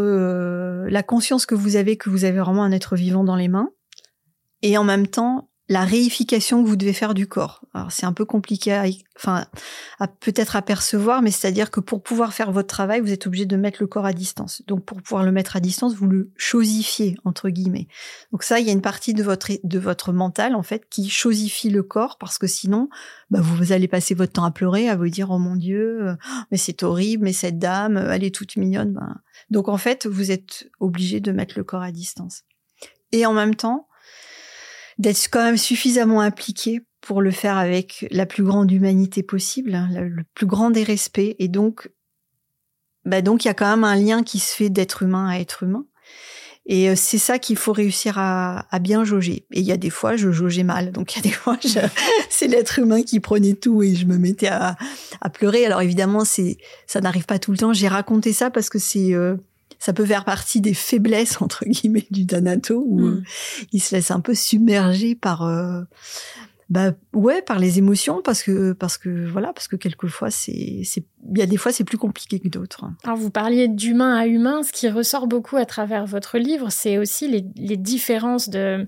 la 0.89 1.03
conscience 1.03 1.45
que 1.45 1.57
vous 1.57 1.75
avez 1.75 1.97
que 1.97 2.09
vous 2.09 2.25
avez 2.25 2.39
vraiment 2.39 2.63
un 2.63 2.71
être 2.71 2.95
vivant 2.95 3.25
dans 3.25 3.35
les 3.35 3.49
mains 3.49 3.71
et 4.63 4.79
en 4.79 4.85
même 4.85 5.09
temps 5.09 5.51
la 5.69 5.85
réification 5.85 6.63
que 6.63 6.69
vous 6.69 6.77
devez 6.77 6.93
faire 6.93 7.13
du 7.13 7.27
corps. 7.27 7.63
Alors 7.75 7.91
c'est 7.91 8.07
un 8.07 8.13
peu 8.13 8.25
compliqué 8.25 8.73
à, 8.73 8.85
enfin, 9.17 9.47
à 9.99 10.07
peut-être 10.07 10.55
apercevoir, 10.55 11.23
mais 11.23 11.33
c'est-à-dire 11.33 11.73
que 11.73 11.81
pour 11.81 12.03
pouvoir 12.03 12.33
faire 12.33 12.53
votre 12.53 12.69
travail, 12.69 13.01
vous 13.01 13.11
êtes 13.11 13.27
obligé 13.27 13.47
de 13.47 13.57
mettre 13.57 13.79
le 13.81 13.89
corps 13.89 14.07
à 14.07 14.13
distance. 14.13 14.63
Donc 14.69 14.85
pour 14.85 15.03
pouvoir 15.03 15.25
le 15.25 15.33
mettre 15.33 15.57
à 15.57 15.61
distance, 15.61 15.95
vous 15.95 16.07
le 16.07 16.31
chosifiez 16.37 17.17
entre 17.25 17.49
guillemets. 17.49 17.89
Donc 18.31 18.45
ça, 18.45 18.61
il 18.61 18.67
y 18.67 18.71
a 18.71 18.73
une 18.73 18.83
partie 18.83 19.13
de 19.13 19.25
votre 19.25 19.51
de 19.63 19.79
votre 19.79 20.13
mental 20.13 20.55
en 20.55 20.63
fait 20.63 20.89
qui 20.89 21.09
chosifie 21.09 21.71
le 21.71 21.83
corps 21.83 22.17
parce 22.19 22.39
que 22.39 22.47
sinon, 22.47 22.89
bah, 23.31 23.41
vous 23.43 23.73
allez 23.73 23.89
passer 23.89 24.15
votre 24.15 24.35
temps 24.35 24.45
à 24.45 24.53
pleurer, 24.53 24.89
à 24.89 24.95
vous 24.95 25.09
dire 25.09 25.31
oh 25.31 25.39
mon 25.39 25.57
Dieu, 25.57 26.09
euh, 26.09 26.15
mais 26.53 26.59
c'est 26.59 26.85
horrible, 26.85 27.25
mais 27.25 27.33
cette 27.33 27.59
dame, 27.59 27.97
elle 27.97 28.23
est 28.23 28.35
toute 28.35 28.57
mignonne. 28.57 28.93
Ben... 28.93 29.17
Donc 29.51 29.69
en 29.69 29.79
fait, 29.79 30.07
vous 30.07 30.31
êtes 30.31 30.69
obligé 30.79 31.19
de 31.19 31.33
mettre 31.33 31.55
le 31.57 31.65
corps 31.65 31.83
à 31.83 31.91
distance. 31.91 32.43
Et 33.13 33.27
en 33.27 33.33
même 33.33 33.55
temps, 33.55 33.89
d'être 34.99 35.29
quand 35.31 35.45
même 35.45 35.57
suffisamment 35.57 36.21
impliqué 36.21 36.83
pour 37.01 37.23
le 37.23 37.31
faire 37.31 37.57
avec 37.57 38.07
la 38.11 38.27
plus 38.27 38.43
grande 38.43 38.71
humanité 38.71 39.23
possible, 39.23 39.75
hein, 39.75 39.89
le 39.93 40.25
plus 40.35 40.47
grand 40.47 40.71
des 40.71 40.83
respects. 40.83 41.37
Et 41.39 41.49
donc, 41.49 41.91
bah 43.05 43.23
donc 43.23 43.45
il 43.45 43.49
y 43.49 43.51
a 43.51 43.55
quand 43.55 43.71
même 43.71 43.85
un 43.85 43.97
lien 43.97 44.23
qui 44.23 44.39
se 44.39 44.55
fait 44.55 44.71
d'être 44.71 45.03
humain 45.03 45.29
à 45.29 45.39
être 45.39 45.63
humain. 45.63 45.87
Et 46.69 46.91
euh, 46.91 46.95
c'est 46.97 47.19
ça 47.19 47.39
qu'il 47.39 47.57
faut 47.57 47.73
réussir 47.73 48.19
à, 48.19 48.67
à, 48.75 48.81
bien 48.81 49.05
jauger. 49.05 49.47
Et 49.53 49.61
il 49.61 49.65
y 49.65 49.71
a 49.71 49.77
des 49.77 49.91
fois, 49.91 50.17
je 50.17 50.33
jaugeais 50.33 50.65
mal. 50.65 50.91
Donc 50.91 51.15
il 51.15 51.19
y 51.19 51.21
a 51.21 51.23
des 51.23 51.31
fois, 51.31 51.57
c'est 52.29 52.49
l'être 52.49 52.81
humain 52.81 53.03
qui 53.03 53.21
prenait 53.21 53.55
tout 53.55 53.85
et 53.85 53.95
je 53.95 54.05
me 54.05 54.19
mettais 54.19 54.49
à, 54.49 54.77
à 55.21 55.31
pleurer. 55.31 55.65
Alors 55.65 55.81
évidemment, 55.81 56.25
c'est 56.25 56.59
ça 56.89 57.01
n'arrive 57.01 57.27
pas 57.27 57.39
tout 57.39 57.53
le 57.53 57.59
temps. 57.59 57.73
J'ai 57.73 57.87
raconté 57.87 58.33
ça 58.33 58.51
parce 58.51 58.69
que 58.69 58.81
c'est 58.81 59.15
euh, 59.15 59.37
ça 59.79 59.93
peut 59.93 60.07
faire 60.07 60.25
partie 60.25 60.61
des 60.61 60.75
faiblesses 60.75 61.41
entre 61.43 61.65
guillemets 61.65 62.07
du 62.11 62.25
Danato 62.25 62.83
où 62.87 63.01
mm. 63.01 63.07
euh, 63.07 63.23
il 63.73 63.81
se 63.81 63.95
laisse 63.95 64.11
un 64.11 64.21
peu 64.21 64.35
submerger 64.35 65.15
par 65.15 65.43
euh, 65.43 65.83
bah 66.69 66.93
ouais 67.13 67.43
par 67.43 67.59
les 67.59 67.79
émotions 67.79 68.23
parce 68.25 68.43
que 68.43 68.73
parce 68.73 68.99
que 68.99 69.27
voilà 69.27 69.53
parce 69.53 69.69
que 69.69 69.77
quelquefois 69.77 70.31
c'est 70.31 70.81
c'est 70.85 71.05
il 71.31 71.39
y 71.39 71.43
a 71.43 71.47
des 71.47 71.57
fois 71.57 71.73
c'est 71.73 71.85
plus 71.85 71.99
compliqué 71.99 72.41
que 72.41 72.49
d'autres. 72.49 72.85
Alors 73.05 73.17
vous 73.17 73.31
parliez 73.31 73.69
d'humain 73.69 74.17
à 74.17 74.27
humain, 74.27 74.63
ce 74.63 74.73
qui 74.73 74.89
ressort 74.89 75.29
beaucoup 75.29 75.57
à 75.57 75.65
travers 75.65 76.07
votre 76.07 76.39
livre, 76.39 76.71
c'est 76.71 76.99
aussi 76.99 77.29
les, 77.29 77.45
les 77.57 77.77
différences 77.77 78.49
de 78.49 78.85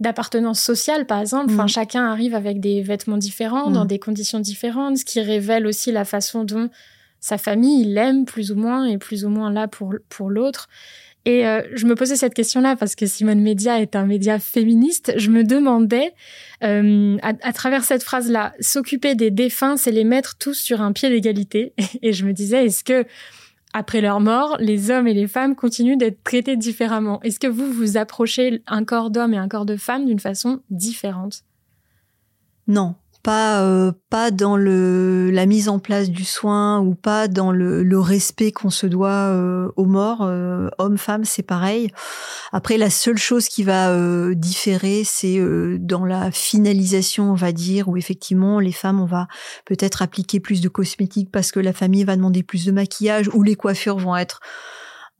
d'appartenance 0.00 0.60
sociale, 0.60 1.06
par 1.06 1.20
exemple. 1.20 1.52
Enfin, 1.52 1.64
mm. 1.64 1.68
chacun 1.68 2.04
arrive 2.04 2.34
avec 2.34 2.60
des 2.60 2.82
vêtements 2.82 3.16
différents, 3.16 3.70
dans 3.70 3.84
mm. 3.84 3.88
des 3.88 3.98
conditions 3.98 4.40
différentes, 4.40 4.98
ce 4.98 5.04
qui 5.04 5.20
révèle 5.20 5.66
aussi 5.66 5.92
la 5.92 6.04
façon 6.04 6.44
dont 6.44 6.70
sa 7.20 7.38
famille, 7.38 7.82
il 7.82 7.94
l'aime 7.94 8.24
plus 8.24 8.52
ou 8.52 8.56
moins 8.56 8.84
et 8.86 8.98
plus 8.98 9.24
ou 9.24 9.28
moins 9.28 9.52
là 9.52 9.68
pour, 9.68 9.94
pour 10.08 10.30
l'autre. 10.30 10.68
Et 11.24 11.46
euh, 11.46 11.60
je 11.74 11.86
me 11.86 11.94
posais 11.94 12.16
cette 12.16 12.32
question-là 12.32 12.74
parce 12.74 12.94
que 12.94 13.04
Simone 13.04 13.40
Média 13.40 13.80
est 13.80 13.96
un 13.96 14.06
média 14.06 14.38
féministe. 14.38 15.12
Je 15.16 15.30
me 15.30 15.44
demandais, 15.44 16.14
euh, 16.64 17.18
à, 17.22 17.52
travers 17.52 17.84
cette 17.84 18.02
phrase-là, 18.02 18.54
s'occuper 18.60 19.14
des 19.14 19.30
défunts, 19.30 19.76
c'est 19.76 19.90
les 19.90 20.04
mettre 20.04 20.38
tous 20.38 20.54
sur 20.54 20.80
un 20.80 20.92
pied 20.92 21.10
d'égalité. 21.10 21.74
Et 22.02 22.14
je 22.14 22.24
me 22.24 22.32
disais, 22.32 22.64
est-ce 22.64 22.82
que 22.82 23.04
après 23.74 24.00
leur 24.00 24.20
mort, 24.20 24.56
les 24.58 24.90
hommes 24.90 25.06
et 25.06 25.12
les 25.12 25.26
femmes 25.26 25.54
continuent 25.54 25.98
d'être 25.98 26.22
traités 26.24 26.56
différemment? 26.56 27.20
Est-ce 27.22 27.38
que 27.38 27.46
vous 27.46 27.70
vous 27.70 27.98
approchez 27.98 28.62
un 28.66 28.84
corps 28.84 29.10
d'homme 29.10 29.34
et 29.34 29.38
un 29.38 29.48
corps 29.48 29.66
de 29.66 29.76
femme 29.76 30.06
d'une 30.06 30.20
façon 30.20 30.62
différente? 30.70 31.42
Non, 32.66 32.94
pas 33.22 33.62
euh, 33.62 33.92
pas 34.10 34.30
dans 34.30 34.56
le 34.56 35.30
la 35.30 35.46
mise 35.46 35.68
en 35.68 35.78
place 35.78 36.10
du 36.10 36.24
soin 36.24 36.80
ou 36.80 36.94
pas 36.94 37.28
dans 37.28 37.50
le, 37.50 37.82
le 37.82 37.98
respect 37.98 38.52
qu'on 38.52 38.70
se 38.70 38.86
doit 38.86 39.32
euh, 39.32 39.70
aux 39.76 39.86
morts 39.86 40.22
euh, 40.22 40.68
hommes 40.78 40.98
femmes 40.98 41.24
c'est 41.24 41.42
pareil. 41.42 41.90
Après 42.52 42.78
la 42.78 42.90
seule 42.90 43.18
chose 43.18 43.48
qui 43.48 43.64
va 43.64 43.90
euh, 43.90 44.34
différer 44.34 45.02
c'est 45.04 45.38
dans 45.78 46.04
la 46.04 46.30
finalisation 46.30 47.32
on 47.32 47.34
va 47.34 47.52
dire 47.52 47.88
où 47.88 47.96
effectivement 47.96 48.60
les 48.60 48.72
femmes 48.72 49.00
on 49.00 49.06
va 49.06 49.26
peut-être 49.64 50.02
appliquer 50.02 50.40
plus 50.40 50.60
de 50.60 50.68
cosmétiques 50.68 51.30
parce 51.32 51.50
que 51.50 51.60
la 51.60 51.72
famille 51.72 52.04
va 52.04 52.16
demander 52.16 52.42
plus 52.42 52.64
de 52.64 52.72
maquillage 52.72 53.28
ou 53.34 53.42
les 53.42 53.56
coiffures 53.56 53.98
vont 53.98 54.16
être 54.16 54.40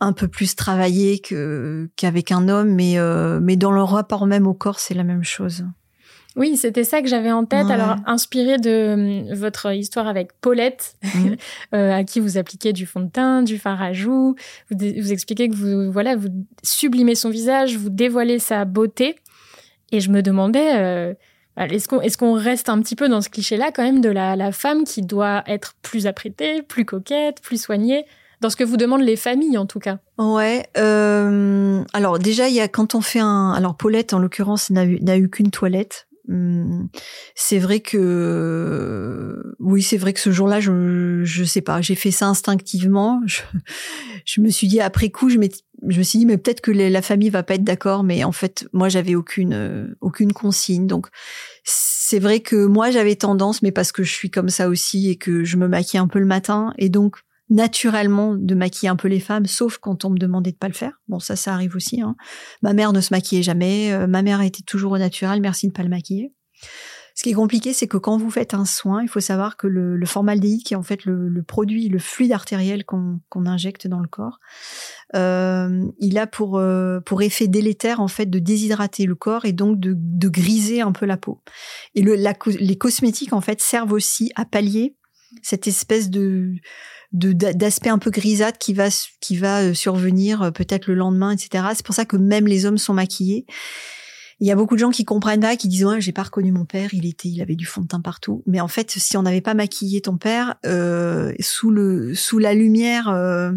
un 0.01 0.13
peu 0.13 0.29
plus 0.29 0.55
travaillées 0.55 1.19
que 1.19 1.91
qu'avec 1.97 2.31
un 2.31 2.49
homme 2.49 2.73
mais 2.75 2.97
mais 3.41 3.57
dans 3.57 3.73
le 3.73 3.83
rapport 3.83 4.27
même 4.27 4.47
au 4.47 4.55
corps 4.55 4.79
c'est 4.79 4.95
la 4.95 5.05
même 5.05 5.25
chose 5.25 5.65
oui, 6.37 6.57
c'était 6.57 6.85
ça 6.85 7.03
que 7.03 7.09
j'avais 7.09 7.33
en 7.33 7.45
tête. 7.45 7.71
Alors, 7.71 7.97
inspiré 8.07 8.59
de 8.59 8.71
euh, 9.31 9.35
votre 9.35 9.73
histoire 9.73 10.07
avec 10.07 10.33
Paulette, 10.41 10.95
mhm. 11.03 11.37
euh, 11.75 11.93
à 11.93 12.05
qui 12.05 12.21
vous 12.21 12.39
appliquez 12.39 12.73
du 12.73 12.87
fond 12.87 13.01
de 13.01 13.11
teint, 13.11 13.43
du 13.43 13.59
fard 13.59 13.83
à 13.83 13.93
joues, 13.93 14.37
vous, 14.71 14.77
vous 14.79 15.13
expliquez 15.13 15.49
que 15.49 15.55
vous, 15.55 15.91
voilà, 15.91 16.17
vous 16.17 16.29
sublimez 16.63 17.15
son 17.15 17.31
visage, 17.31 17.77
vous 17.77 17.91
dévoilez 17.91 18.39
sa 18.39 18.65
beauté. 18.65 19.17
Et 19.91 20.01
je 20.01 20.11
me 20.11 20.23
demandais, 20.23 20.77
euh, 20.77 21.15
est-ce 21.57 21.89
qu'on 21.89 22.01
est 22.01 22.17
qu'on 22.17 22.35
reste 22.35 22.69
un 22.69 22.81
petit 22.83 22.95
peu 22.95 23.09
dans 23.09 23.21
ce 23.21 23.31
cliché-là 23.31 23.71
quand 23.75 23.83
même 23.83 24.01
de 24.01 24.11
la, 24.11 24.37
la 24.37 24.53
femme 24.53 24.85
qui 24.85 25.03
doit 25.03 25.43
être 25.47 25.75
plus 25.83 26.07
apprêtée, 26.07 26.63
plus 26.63 26.85
coquette, 26.85 27.41
plus 27.41 27.61
soignée 27.61 28.05
dans 28.41 28.51
ce 28.51 28.57
que 28.57 28.65
vous 28.65 28.77
demandent 28.77 29.03
les 29.03 29.17
familles 29.17 29.59
en 29.59 29.67
tout 29.67 29.79
cas? 29.79 29.99
Ouais. 30.19 30.67
Euh, 30.77 31.83
alors 31.93 32.19
déjà, 32.19 32.49
il 32.49 32.55
y 32.55 32.61
a 32.61 32.69
quand 32.69 32.95
on 32.95 33.01
fait 33.01 33.21
un. 33.21 33.53
Alors 33.53 33.75
Paulette, 33.75 34.13
en 34.13 34.19
l'occurrence, 34.19 34.71
n'a 34.71 34.85
eu, 34.85 35.01
eu 35.01 35.29
qu'une 35.29 35.51
toilette. 35.51 36.08
Hum, 36.29 36.89
c'est 37.35 37.59
vrai 37.59 37.81
que 37.81 39.43
oui, 39.61 39.83
c'est 39.83 39.97
vrai 39.97 40.13
que 40.13 40.21
ce 40.21 40.31
jour-là, 40.31 40.61
je 40.61 41.23
je 41.25 41.45
sais 41.45 41.63
pas, 41.63 41.81
j'ai 41.81 41.95
fait 41.95 42.11
ça 42.11 42.27
instinctivement. 42.27 43.23
Je, 43.27 43.41
je 44.27 44.41
me 44.43 44.51
suis 44.51 44.69
dit 44.69 44.81
après 44.81 45.11
coup, 45.11 45.31
je, 45.31 45.39
je 45.89 45.99
me 45.99 46.03
suis 46.03 46.19
dit 46.19 46.27
mais 46.27 46.37
peut-être 46.39 46.61
que 46.61 46.71
la 46.71 47.03
famille 47.03 47.31
va 47.31 47.43
pas 47.43 47.55
être 47.55 47.65
d'accord, 47.65 48.05
mais 48.05 48.25
en 48.25 48.33
fait, 48.33 48.69
moi 48.75 48.89
j'avais 48.91 49.15
aucune 49.15 49.97
aucune 50.01 50.33
consigne. 50.33 50.87
Donc 50.87 51.09
c'est 51.65 52.19
vrai 52.19 52.41
que 52.41 52.67
moi 52.67 52.91
j'avais 52.91 53.17
tendance, 53.17 53.63
mais 53.63 53.73
parce 53.73 53.93
que 53.93 54.03
je 54.03 54.13
suis 54.13 54.31
comme 54.31 54.49
ça 54.51 54.69
aussi 54.69 55.11
et 55.11 55.17
que 55.17 55.45
je 55.45 55.57
me 55.57 55.69
maquille 55.69 56.01
un 56.01 56.09
peu 56.09 56.19
le 56.19 56.27
matin, 56.27 56.75
et 56.79 56.89
donc 56.91 57.17
naturellement 57.51 58.35
de 58.35 58.55
maquiller 58.55 58.89
un 58.89 58.97
peu 58.97 59.09
les 59.09 59.21
femmes, 59.21 59.47
sauf 59.47 59.79
quand 59.79 60.05
on 60.05 60.11
me 60.11 60.19
demandait 60.19 60.53
de 60.53 60.57
pas 60.57 60.69
le 60.69 60.75
faire. 60.75 61.01
Bon, 61.09 61.19
ça, 61.19 61.37
ça 61.37 61.55
arrive 61.55 61.75
aussi. 61.77 62.01
Hein. 62.01 62.17
Ma 62.63 62.73
mère 62.73 62.93
ne 62.93 63.01
se 63.01 63.13
maquillait 63.13 63.43
jamais. 63.43 63.93
Euh, 63.93 64.07
ma 64.07 64.23
mère 64.23 64.41
était 64.43 64.63
toujours 64.63 64.93
au 64.93 64.99
naturel. 64.99 65.41
Merci 65.41 65.69
de 65.69 65.73
pas 65.73 65.83
le 65.83 65.89
maquiller. 65.89 66.33
Ce 67.19 67.25
qui 67.25 67.31
est 67.31 67.35
compliqué, 67.35 67.73
c'est 67.73 67.89
que 67.89 67.97
quand 67.97 68.17
vous 68.17 68.31
faites 68.31 68.55
un 68.55 68.65
soin, 68.65 69.03
il 69.03 69.09
faut 69.09 69.19
savoir 69.19 69.57
que 69.57 69.67
le, 69.67 69.97
le 69.97 70.07
formaldéhyde, 70.07 70.63
qui 70.63 70.75
est 70.75 70.77
en 70.77 70.85
fait 70.85 71.05
le, 71.05 71.43
produit, 71.43 71.89
le 71.89 71.99
fluide 71.99 72.31
artériel 72.31 72.85
qu'on 72.85 73.19
injecte 73.35 73.89
dans 73.89 73.99
le 73.99 74.07
corps, 74.07 74.39
euh, 75.17 75.85
il 75.99 76.17
a 76.17 76.29
pour 76.29 76.59
euh, 76.59 77.01
pour 77.01 77.21
effet 77.23 77.49
délétère 77.49 77.99
en 77.99 78.07
fait 78.07 78.27
de 78.27 78.39
déshydrater 78.39 79.05
le 79.05 79.17
corps 79.17 79.47
et 79.47 79.53
donc 79.53 79.81
de, 79.81 79.95
de 79.97 80.29
griser 80.29 80.81
un 80.81 80.93
peu 80.93 81.07
la 81.07 81.17
peau. 81.17 81.43
Et 81.97 82.03
le, 82.03 82.15
la, 82.15 82.35
les 82.61 82.79
cosmétiques 82.79 83.33
en 83.33 83.41
fait 83.41 83.61
servent 83.61 83.95
aussi 83.95 84.31
à 84.37 84.45
pallier 84.45 84.97
cette 85.43 85.67
espèce 85.67 86.11
de 86.11 86.55
d'aspect 87.13 87.89
un 87.89 87.99
peu 87.99 88.11
grisâtre 88.11 88.59
qui 88.59 88.75
va 88.75 88.89
qui 89.21 89.37
va 89.37 89.63
euh, 89.63 89.75
survenir 89.75 90.43
euh, 90.43 90.51
peut-être 90.51 90.87
le 90.87 90.95
lendemain, 90.95 91.31
etc. 91.31 91.65
C'est 91.75 91.85
pour 91.87 91.95
ça 91.95 92.05
que 92.05 92.17
même 92.17 92.47
les 92.47 92.67
hommes 92.67 92.79
sont 92.79 92.95
maquillés. 92.95 93.47
Il 94.41 94.47
y 94.47 94.53
a 94.53 94.57
beaucoup 94.57 94.75
de 94.75 94.81
gens 94.81 94.91
qui 94.91 95.05
comprennent 95.05 95.41
pas, 95.41 95.57
qui 95.57 95.67
disent 95.67 95.85
ouais, 95.85 96.01
j'ai 96.01 96.13
pas 96.13 96.23
reconnu 96.23 96.53
mon 96.53 96.65
père, 96.65 96.95
il 96.95 97.07
était, 97.07 97.29
il 97.29 97.43
avait 97.43 97.57
du 97.57 97.67
fond 97.67 97.81
de 97.83 97.89
teint 97.89 98.01
partout. 98.01 98.45
Mais 98.47 98.61
en 98.61 98.69
fait, 98.69 98.91
si 98.91 99.17
on 99.17 99.23
n'avait 99.23 99.41
pas 99.41 99.55
maquillé 99.55 100.01
ton 100.01 100.17
père 100.17 100.57
euh, 100.65 101.33
sous 101.41 101.71
le 101.71 102.15
sous 102.15 102.39
la 102.39 102.55
lumière 102.55 103.09
euh, 103.09 103.51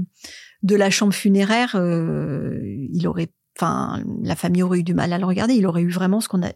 de 0.63 0.75
la 0.75 0.89
chambre 0.89 1.13
funéraire, 1.13 1.75
euh, 1.75 2.59
il 2.91 3.07
aurait, 3.07 3.31
enfin, 3.59 4.03
la 4.23 4.35
famille 4.35 4.63
aurait 4.63 4.79
eu 4.79 4.83
du 4.83 4.95
mal 4.95 5.13
à 5.13 5.19
le 5.19 5.25
regarder. 5.25 5.53
Il 5.53 5.67
aurait 5.67 5.83
eu 5.83 5.91
vraiment 5.91 6.19
ce 6.19 6.27
qu'on 6.27 6.41
a, 6.41 6.51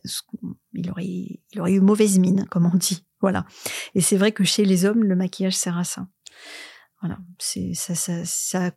il 0.73 0.89
aurait, 0.89 1.05
il 1.05 1.60
aurait 1.60 1.73
eu 1.73 1.79
mauvaise 1.79 2.17
mine, 2.17 2.47
comme 2.49 2.65
on 2.65 2.75
dit. 2.75 3.05
Voilà. 3.21 3.45
Et 3.93 4.01
c'est 4.01 4.17
vrai 4.17 4.31
que 4.31 4.43
chez 4.43 4.65
les 4.65 4.86
hommes, 4.86 5.03
le 5.03 5.15
maquillage 5.15 5.55
sert 5.55 5.77
à 5.77 5.84
ça. 5.84 6.08
Voilà, 7.06 7.20
c'est 7.39 7.74
ça, 7.74 7.94
ça, 7.96 8.24
ça, 8.26 8.72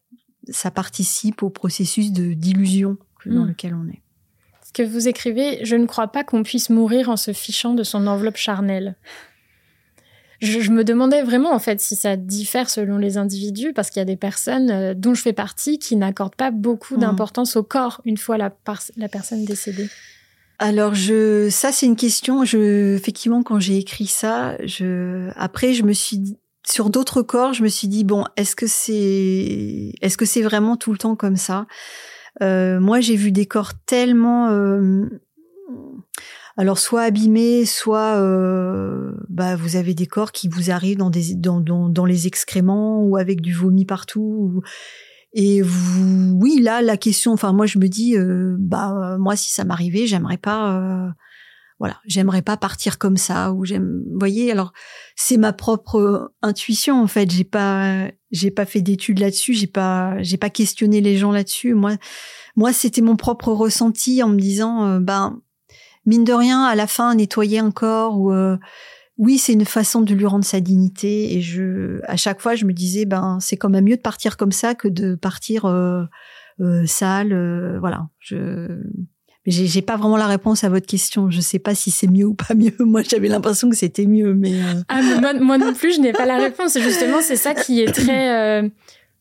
ça 0.48 0.70
participe 0.70 1.42
au 1.42 1.50
processus 1.50 2.12
de 2.12 2.32
d'illusion 2.34 2.96
dans 3.26 3.44
Mm. 3.44 3.48
lequel 3.48 3.74
on 3.74 3.88
est. 3.88 4.02
Ce 4.66 4.72
que 4.72 4.82
vous 4.82 5.08
écrivez, 5.08 5.64
je 5.64 5.76
ne 5.76 5.86
crois 5.86 6.08
pas 6.08 6.24
qu'on 6.24 6.42
puisse 6.42 6.68
mourir 6.70 7.08
en 7.08 7.16
se 7.16 7.32
fichant 7.32 7.74
de 7.74 7.82
son 7.82 8.06
enveloppe 8.06 8.36
charnelle. 8.36 8.96
Je, 10.40 10.60
je 10.60 10.70
me 10.70 10.84
demandais 10.84 11.22
vraiment 11.22 11.52
en 11.52 11.58
fait 11.58 11.80
si 11.80 11.96
ça 11.96 12.16
diffère 12.16 12.70
selon 12.70 12.96
les 12.98 13.16
individus 13.16 13.72
parce 13.72 13.90
qu'il 13.90 13.98
y 13.98 14.02
a 14.02 14.04
des 14.04 14.16
personnes 14.16 14.70
euh, 14.70 14.94
dont 14.94 15.12
je 15.14 15.22
fais 15.22 15.32
partie 15.32 15.78
qui 15.80 15.96
n'accordent 15.96 16.36
pas 16.36 16.52
beaucoup 16.52 16.94
Mm. 16.96 17.00
d'importance 17.00 17.56
au 17.56 17.62
corps 17.64 18.00
une 18.04 18.18
fois 18.18 18.36
la, 18.38 18.50
personne 19.08 19.44
décédée. 19.44 19.88
Alors 20.60 20.94
je, 20.94 21.48
ça 21.50 21.72
c'est 21.72 21.86
une 21.86 21.96
question. 21.96 22.44
Je, 22.44 22.94
effectivement, 22.94 23.42
quand 23.42 23.58
j'ai 23.58 23.78
écrit 23.78 24.06
ça, 24.06 24.56
je, 24.64 25.28
après 25.36 25.72
je 25.72 25.82
me 25.82 25.92
suis 25.92 26.18
dit- 26.18 26.38
sur 26.70 26.90
d'autres 26.90 27.22
corps, 27.22 27.52
je 27.54 27.62
me 27.62 27.68
suis 27.68 27.88
dit 27.88 28.04
bon, 28.04 28.24
est-ce 28.36 28.54
que 28.54 28.66
c'est, 28.66 29.92
est-ce 30.00 30.16
que 30.16 30.26
c'est 30.26 30.42
vraiment 30.42 30.76
tout 30.76 30.92
le 30.92 30.98
temps 30.98 31.16
comme 31.16 31.36
ça? 31.36 31.66
Euh, 32.42 32.78
Moi, 32.80 33.00
j'ai 33.00 33.16
vu 33.16 33.32
des 33.32 33.46
corps 33.46 33.72
tellement, 33.86 34.50
euh, 34.50 35.06
alors 36.56 36.78
soit 36.78 37.02
abîmés, 37.02 37.64
soit, 37.64 38.16
euh, 38.16 39.12
bah 39.28 39.56
vous 39.56 39.76
avez 39.76 39.94
des 39.94 40.06
corps 40.06 40.32
qui 40.32 40.48
vous 40.48 40.70
arrivent 40.70 40.98
dans 40.98 41.10
des, 41.10 41.34
dans, 41.34 42.04
les 42.04 42.26
excréments 42.26 43.02
ou 43.02 43.16
avec 43.16 43.40
du 43.40 43.54
vomi 43.54 43.84
partout. 43.84 44.20
ou- 44.20 44.62
et 45.34 45.60
vous, 45.60 46.32
oui, 46.40 46.58
là, 46.60 46.80
la 46.80 46.96
question, 46.96 47.32
enfin, 47.32 47.52
moi, 47.52 47.66
je 47.66 47.78
me 47.78 47.86
dis, 47.86 48.16
bah, 48.58 49.16
moi, 49.18 49.36
si 49.36 49.52
ça 49.52 49.64
m'arrivait, 49.64 50.06
j'aimerais 50.06 50.38
pas, 50.38 51.12
voilà, 51.78 52.00
j'aimerais 52.06 52.42
pas 52.42 52.56
partir 52.56 52.98
comme 52.98 53.16
ça, 53.16 53.52
ou 53.52 53.64
j'aime, 53.64 54.02
vous 54.10 54.18
voyez, 54.18 54.50
alors, 54.50 54.72
c'est 55.14 55.36
ma 55.36 55.52
propre 55.52 55.96
euh, 55.96 56.34
intuition, 56.42 57.00
en 57.00 57.06
fait, 57.06 57.30
j'ai 57.30 57.44
pas, 57.44 58.08
j'ai 58.30 58.50
pas 58.50 58.66
fait 58.66 58.80
d'études 58.80 59.20
là-dessus, 59.20 59.54
j'ai 59.54 59.68
pas, 59.68 60.20
j'ai 60.22 60.36
pas 60.36 60.50
questionné 60.50 61.00
les 61.00 61.16
gens 61.16 61.30
là-dessus, 61.30 61.74
moi, 61.74 61.96
moi, 62.56 62.72
c'était 62.72 63.02
mon 63.02 63.14
propre 63.14 63.52
ressenti 63.52 64.22
en 64.22 64.28
me 64.28 64.38
disant, 64.40 64.84
euh, 64.84 64.98
ben, 64.98 65.40
mine 66.06 66.24
de 66.24 66.32
rien, 66.32 66.64
à 66.64 66.74
la 66.74 66.88
fin, 66.88 67.14
nettoyer 67.14 67.60
un 67.60 67.70
corps 67.70 68.18
ou, 68.18 68.32
euh, 68.32 68.56
oui, 69.18 69.38
c'est 69.38 69.52
une 69.52 69.64
façon 69.64 70.00
de 70.00 70.14
lui 70.14 70.26
rendre 70.26 70.44
sa 70.44 70.60
dignité. 70.60 71.36
Et 71.36 71.40
je, 71.40 72.00
à 72.04 72.16
chaque 72.16 72.40
fois, 72.40 72.54
je 72.54 72.64
me 72.64 72.72
disais, 72.72 73.04
ben, 73.04 73.38
c'est 73.40 73.56
quand 73.56 73.68
même 73.68 73.84
mieux 73.84 73.96
de 73.96 74.02
partir 74.02 74.36
comme 74.36 74.52
ça 74.52 74.74
que 74.74 74.88
de 74.88 75.14
partir 75.14 75.66
euh, 75.66 76.04
euh, 76.60 76.86
sale. 76.86 77.78
voilà. 77.78 78.08
Je, 78.18 78.80
j'ai, 79.50 79.66
j'ai 79.66 79.82
pas 79.82 79.96
vraiment 79.96 80.16
la 80.16 80.26
réponse 80.26 80.64
à 80.64 80.68
votre 80.68 80.86
question. 80.86 81.30
Je 81.30 81.40
sais 81.40 81.58
pas 81.58 81.74
si 81.74 81.90
c'est 81.90 82.06
mieux 82.06 82.26
ou 82.26 82.34
pas 82.34 82.54
mieux. 82.54 82.74
Moi, 82.78 83.02
j'avais 83.02 83.28
l'impression 83.28 83.68
que 83.70 83.76
c'était 83.76 84.06
mieux, 84.06 84.34
mais 84.34 84.52
euh, 84.54 84.82
Ah, 84.88 85.00
mais 85.02 85.20
moi, 85.20 85.34
moi 85.34 85.58
non 85.58 85.74
plus, 85.74 85.94
je 85.96 86.00
n'ai 86.00 86.12
pas 86.12 86.26
la 86.26 86.38
réponse. 86.38 86.76
Et 86.76 86.82
justement, 86.82 87.18
c'est 87.20 87.36
ça 87.36 87.54
qui 87.54 87.80
est 87.80 87.92
très 87.92 88.62
euh, 88.62 88.68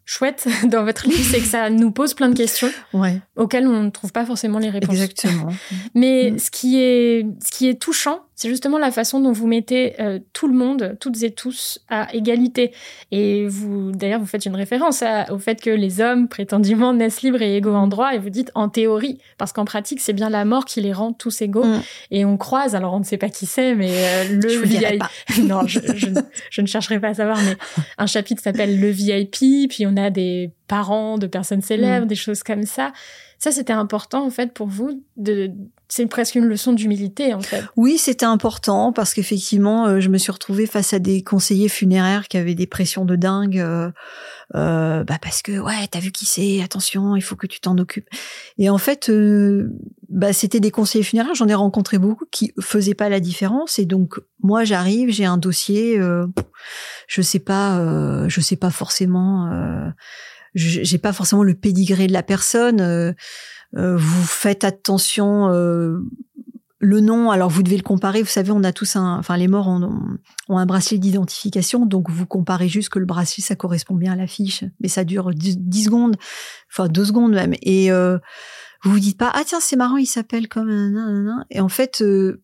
chouette 0.05 0.47
dans 0.65 0.83
votre 0.83 1.07
livre, 1.07 1.23
c'est 1.31 1.39
que 1.39 1.45
ça 1.47 1.69
nous 1.69 1.91
pose 1.91 2.13
plein 2.13 2.29
de 2.29 2.35
questions 2.35 2.69
ouais, 2.93 3.19
auxquelles 3.35 3.67
on 3.67 3.83
ne 3.83 3.89
trouve 3.89 4.11
pas 4.11 4.25
forcément 4.25 4.59
les 4.59 4.69
réponses. 4.69 4.91
exactement. 4.95 5.49
Mais 5.95 6.31
Mm. 6.31 6.39
ce 6.39 6.51
qui 6.51 6.79
est 6.81 7.25
ce 7.43 7.51
qui 7.51 7.67
est 7.67 7.75
touchant, 7.81 8.21
c'est 8.39 8.49
justement 8.49 8.77
la 8.77 8.91
façon 8.91 9.19
dont 9.19 9.31
vous 9.31 9.47
mettez 9.47 9.99
euh, 9.99 10.19
tout 10.31 10.47
le 10.47 10.53
monde, 10.53 10.95
toutes 10.99 11.21
et 11.23 11.31
tous, 11.31 11.79
à 11.89 12.13
égalité. 12.13 12.71
Et 13.11 13.47
vous, 13.47 13.91
d'ailleurs, 13.91 14.19
vous 14.19 14.27
faites 14.27 14.45
une 14.45 14.55
référence 14.55 15.01
à- 15.01 15.33
au 15.33 15.39
fait 15.39 15.59
que 15.59 15.71
les 15.71 16.01
hommes 16.01 16.27
prétendument 16.27 16.93
naissent 16.93 17.23
libres 17.23 17.41
et 17.41 17.57
égaux 17.57 17.73
en 17.73 17.87
droit, 17.87 18.13
et 18.13 18.19
vous 18.19 18.29
dites 18.29 18.51
en 18.53 18.69
théorie, 18.69 19.17
parce 19.39 19.53
qu'en 19.53 19.65
pratique, 19.65 19.99
c'est 19.99 20.13
bien 20.13 20.29
la 20.29 20.45
mort 20.45 20.65
qui 20.65 20.81
les 20.81 20.93
rend 20.93 21.13
tous 21.13 21.41
égaux. 21.41 21.65
Mm. 21.65 21.81
Et 22.11 22.25
on 22.25 22.37
croise, 22.37 22.75
alors 22.75 22.93
on 22.93 22.99
ne 22.99 23.03
sait 23.05 23.17
pas 23.17 23.29
qui 23.29 23.47
c'est, 23.47 23.73
mais 23.73 23.89
euh, 23.91 24.23
le 24.43 24.47
Je 24.49 24.59
VIP. 24.59 24.99
pas. 24.99 25.09
non, 25.41 25.65
je, 25.65 25.79
je 26.51 26.61
ne 26.61 26.67
chercherai 26.67 26.99
pas 26.99 27.07
à 27.09 27.13
savoir, 27.15 27.39
mais 27.43 27.57
un 27.97 28.05
chapitre 28.05 28.43
s'appelle 28.43 28.79
le 28.79 28.89
VIP, 28.89 29.67
puis 29.69 29.87
on 29.87 29.97
a 29.97 30.11
des 30.11 30.51
parents 30.67 31.17
de 31.17 31.25
personnes 31.25 31.63
célèbres, 31.63 32.05
Mm. 32.05 32.09
des 32.09 32.15
choses 32.15 32.43
comme 32.43 32.63
ça. 32.63 32.93
Ça, 33.39 33.51
c'était 33.51 33.73
important 33.73 34.25
en 34.25 34.29
fait 34.29 34.51
pour 34.53 34.67
vous. 34.67 35.01
De, 35.15 35.49
c'est 35.89 36.05
presque 36.07 36.35
une 36.35 36.45
leçon 36.45 36.73
d'humilité 36.73 37.33
en 37.33 37.41
fait. 37.41 37.63
Oui, 37.75 37.97
c'était 37.97 38.25
important 38.25 38.91
parce 38.91 39.13
qu'effectivement, 39.13 39.87
euh, 39.87 39.99
je 39.99 40.09
me 40.09 40.17
suis 40.17 40.31
retrouvée 40.31 40.65
face 40.65 40.93
à 40.93 40.99
des 40.99 41.23
conseillers 41.23 41.69
funéraires 41.69 42.27
qui 42.27 42.37
avaient 42.37 42.55
des 42.55 42.67
pressions 42.67 43.05
de 43.05 43.15
dingue. 43.15 43.59
euh, 43.59 43.89
euh, 44.55 45.03
bah 45.03 45.17
parce 45.21 45.41
que 45.41 45.59
ouais, 45.59 45.87
t'as 45.91 45.99
vu 45.99 46.11
qui 46.11 46.25
c'est 46.25 46.61
Attention, 46.61 47.15
il 47.15 47.21
faut 47.21 47.35
que 47.35 47.47
tu 47.47 47.59
t'en 47.59 47.77
occupes. 47.77 48.07
Et 48.57 48.69
en 48.69 48.77
fait, 48.77 49.09
euh, 49.09 49.69
bah 50.09 50.33
c'était 50.33 50.59
des 50.59 50.71
conseillers 50.71 51.03
funéraires. 51.03 51.35
J'en 51.35 51.47
ai 51.47 51.53
rencontré 51.53 51.97
beaucoup 51.97 52.25
qui 52.31 52.53
faisaient 52.59 52.93
pas 52.93 53.09
la 53.09 53.19
différence. 53.19 53.79
Et 53.79 53.85
donc 53.85 54.19
moi, 54.41 54.63
j'arrive, 54.63 55.09
j'ai 55.11 55.25
un 55.25 55.37
dossier. 55.37 55.99
euh, 55.99 56.27
je 57.07 57.21
sais 57.21 57.39
pas, 57.39 58.27
je 58.27 58.41
sais 58.41 58.55
pas 58.57 58.71
forcément. 58.71 59.49
J'ai 60.55 60.97
pas 60.97 61.13
forcément 61.13 61.43
le 61.43 61.53
pédigré 61.53 62.07
de 62.07 62.13
la 62.13 62.23
personne. 62.23 63.13
Euh, 63.75 63.97
vous 63.97 64.23
faites 64.23 64.63
attention. 64.63 65.49
euh, 65.49 65.99
le 66.79 66.99
nom, 66.99 67.31
alors 67.31 67.49
vous 67.49 67.63
devez 67.63 67.77
le 67.77 67.83
comparer. 67.83 68.21
Vous 68.21 68.29
savez, 68.29 68.51
on 68.51 68.63
a 68.63 68.71
tous 68.71 68.95
un, 68.95 69.17
enfin 69.17 69.35
les 69.37 69.47
morts 69.47 69.67
ont, 69.67 69.99
un 70.49 70.65
bracelet 70.65 70.99
d'identification, 70.99 71.85
donc 71.85 72.09
vous 72.09 72.25
comparez 72.25 72.69
juste 72.69 72.89
que 72.89 72.99
le 72.99 73.05
bracelet 73.05 73.43
ça 73.43 73.55
correspond 73.55 73.95
bien 73.95 74.13
à 74.13 74.15
l'affiche, 74.15 74.63
mais 74.79 74.87
ça 74.87 75.03
dure 75.03 75.31
10, 75.31 75.57
10 75.57 75.83
secondes, 75.85 76.15
enfin 76.71 76.87
deux 76.87 77.05
secondes 77.05 77.33
même, 77.33 77.55
et 77.63 77.91
euh, 77.91 78.19
vous 78.83 78.91
vous 78.91 78.99
dites 78.99 79.17
pas 79.17 79.31
ah 79.33 79.41
tiens 79.43 79.59
c'est 79.59 79.75
marrant 79.75 79.97
il 79.97 80.05
s'appelle 80.05 80.47
comme 80.47 81.43
et 81.49 81.59
en 81.59 81.69
fait 81.69 82.01
euh, 82.01 82.43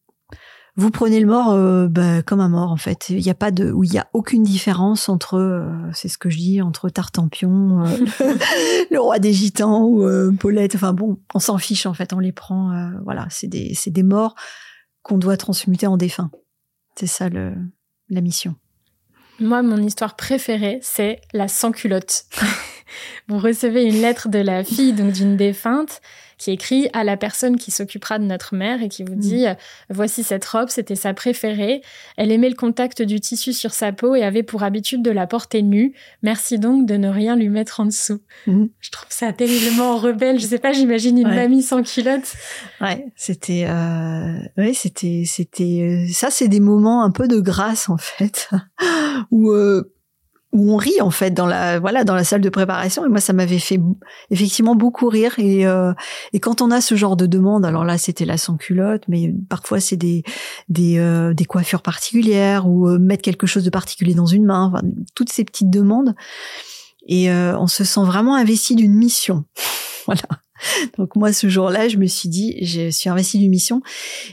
vous 0.75 0.89
prenez 0.89 1.19
le 1.19 1.27
mort 1.27 1.51
euh, 1.51 1.87
bah, 1.87 2.23
comme 2.23 2.39
un 2.39 2.49
mort 2.49 2.71
en 2.71 2.77
fait. 2.77 3.09
Il 3.09 3.19
n'y 3.19 3.29
a 3.29 3.35
pas 3.35 3.51
de, 3.51 3.71
où 3.71 3.83
il 3.83 3.93
y 3.93 3.99
a 3.99 4.07
aucune 4.13 4.43
différence 4.43 5.07
entre, 5.07 5.37
euh, 5.37 5.69
c'est 5.93 6.07
ce 6.07 6.17
que 6.17 6.29
je 6.29 6.37
dis, 6.37 6.61
entre 6.61 6.89
Tartampion, 6.89 7.85
euh, 7.85 7.97
le 8.91 8.99
roi 8.99 9.19
des 9.19 9.33
gitans 9.33 9.83
ou 9.83 10.07
Paulette. 10.37 10.75
Enfin 10.75 10.93
bon, 10.93 11.19
on 11.33 11.39
s'en 11.39 11.57
fiche 11.57 11.85
en 11.85 11.93
fait, 11.93 12.13
on 12.13 12.19
les 12.19 12.31
prend. 12.31 12.91
voilà, 13.03 13.27
c'est 13.29 13.47
des, 13.47 13.73
c'est 13.75 13.91
des 13.91 14.03
morts 14.03 14.35
qu'on 15.03 15.17
doit 15.17 15.37
transmuter 15.37 15.85
en 15.85 15.97
défunts. 15.97 16.31
C'est 16.95 17.07
ça 17.07 17.29
le, 17.29 17.53
la 18.09 18.21
mission. 18.21 18.55
Moi, 19.39 19.61
mon 19.61 19.77
histoire 19.77 20.15
préférée, 20.15 20.79
c'est 20.81 21.21
la 21.33 21.47
sans-culotte. 21.47 22.25
vous 23.27 23.37
recevez 23.37 23.83
une 23.83 24.01
lettre 24.01 24.29
de 24.29 24.39
la 24.39 24.63
fille 24.63 24.93
donc 24.93 25.11
d'une 25.11 25.37
défunte 25.37 26.01
qui 26.37 26.51
écrit 26.51 26.89
à 26.93 27.03
la 27.03 27.17
personne 27.17 27.57
qui 27.57 27.71
s'occupera 27.71 28.19
de 28.19 28.23
notre 28.25 28.55
mère 28.55 28.81
et 28.81 28.89
qui 28.89 29.03
vous 29.03 29.15
dit 29.15 29.47
euh, 29.47 29.53
voici 29.89 30.23
cette 30.23 30.45
robe, 30.45 30.69
c'était 30.69 30.95
sa 30.95 31.13
préférée. 31.13 31.81
Elle 32.17 32.31
aimait 32.31 32.49
le 32.49 32.55
contact 32.55 33.01
du 33.01 33.19
tissu 33.19 33.53
sur 33.53 33.71
sa 33.73 33.91
peau 33.91 34.15
et 34.15 34.23
avait 34.23 34.43
pour 34.43 34.63
habitude 34.63 35.01
de 35.01 35.11
la 35.11 35.27
porter 35.27 35.61
nue. 35.61 35.93
Merci 36.21 36.59
donc 36.59 36.85
de 36.85 36.95
ne 36.95 37.07
rien 37.09 37.35
lui 37.35 37.49
mettre 37.49 37.79
en 37.79 37.85
dessous. 37.85 38.19
Mhm. 38.47 38.69
Je 38.79 38.91
trouve 38.91 39.07
ça 39.09 39.31
terriblement 39.33 39.97
rebelle. 39.97 40.39
Je 40.39 40.45
sais 40.47 40.59
pas, 40.59 40.73
j'imagine 40.73 41.17
une 41.17 41.27
Ouais. 41.27 41.35
mamie 41.35 41.61
sans 41.63 41.83
culotte. 41.83 42.33
Ouais, 42.81 43.05
c'était, 43.15 43.65
euh, 43.67 44.37
ouais, 44.57 44.73
c'était, 44.73 45.23
c'était, 45.25 45.81
euh, 46.07 46.11
ça, 46.11 46.29
c'est 46.31 46.47
des 46.47 46.59
moments 46.59 47.03
un 47.03 47.11
peu 47.11 47.27
de 47.27 47.39
grâce 47.39 47.89
en 47.89 47.97
fait, 47.97 48.49
où 49.31 49.51
euh, 49.51 49.92
où 50.53 50.71
on 50.71 50.77
rit 50.77 51.01
en 51.01 51.09
fait 51.09 51.31
dans 51.31 51.47
la, 51.47 51.79
voilà, 51.79 52.03
dans 52.03 52.13
la 52.15 52.23
salle 52.23 52.41
de 52.41 52.49
préparation. 52.49 53.05
Et 53.05 53.09
moi, 53.09 53.19
ça 53.19 53.33
m'avait 53.33 53.59
fait 53.59 53.79
effectivement 54.29 54.75
beaucoup 54.75 55.09
rire. 55.09 55.33
Et 55.39 55.65
euh, 55.65 55.93
et 56.31 56.39
quand 56.39 56.61
on 56.61 56.71
a 56.71 56.79
ce 56.79 56.95
genre 56.95 57.17
de 57.17 57.25
demande, 57.25 57.65
alors 57.65 57.83
là, 57.83 57.97
c'était 57.97 58.25
la 58.25 58.37
sans 58.37 58.55
culotte, 58.55 59.03
mais 59.07 59.33
parfois 59.49 59.79
c'est 59.79 59.97
des 59.97 60.23
des 60.69 60.99
euh, 60.99 61.33
des 61.33 61.45
coiffures 61.45 61.81
particulières 61.81 62.67
ou 62.67 62.87
euh, 62.87 62.99
mettre 62.99 63.23
quelque 63.23 63.47
chose 63.47 63.63
de 63.63 63.71
particulier 63.71 64.13
dans 64.13 64.27
une 64.27 64.45
main. 64.45 64.71
Enfin, 64.71 64.87
toutes 65.15 65.31
ces 65.31 65.43
petites 65.43 65.71
demandes. 65.71 66.15
Et 67.05 67.29
euh, 67.29 67.57
on 67.57 67.67
se 67.67 67.83
sent 67.83 68.03
vraiment 68.03 68.35
investi 68.35 68.75
d'une 68.75 68.93
mission. 68.93 69.45
voilà. 70.05 70.21
Donc 70.97 71.15
moi, 71.15 71.33
ce 71.33 71.49
jour-là, 71.49 71.89
je 71.89 71.97
me 71.97 72.05
suis 72.05 72.29
dit, 72.29 72.63
je 72.63 72.89
suis 72.89 73.09
investie 73.09 73.39
d'une 73.39 73.49
mission. 73.49 73.81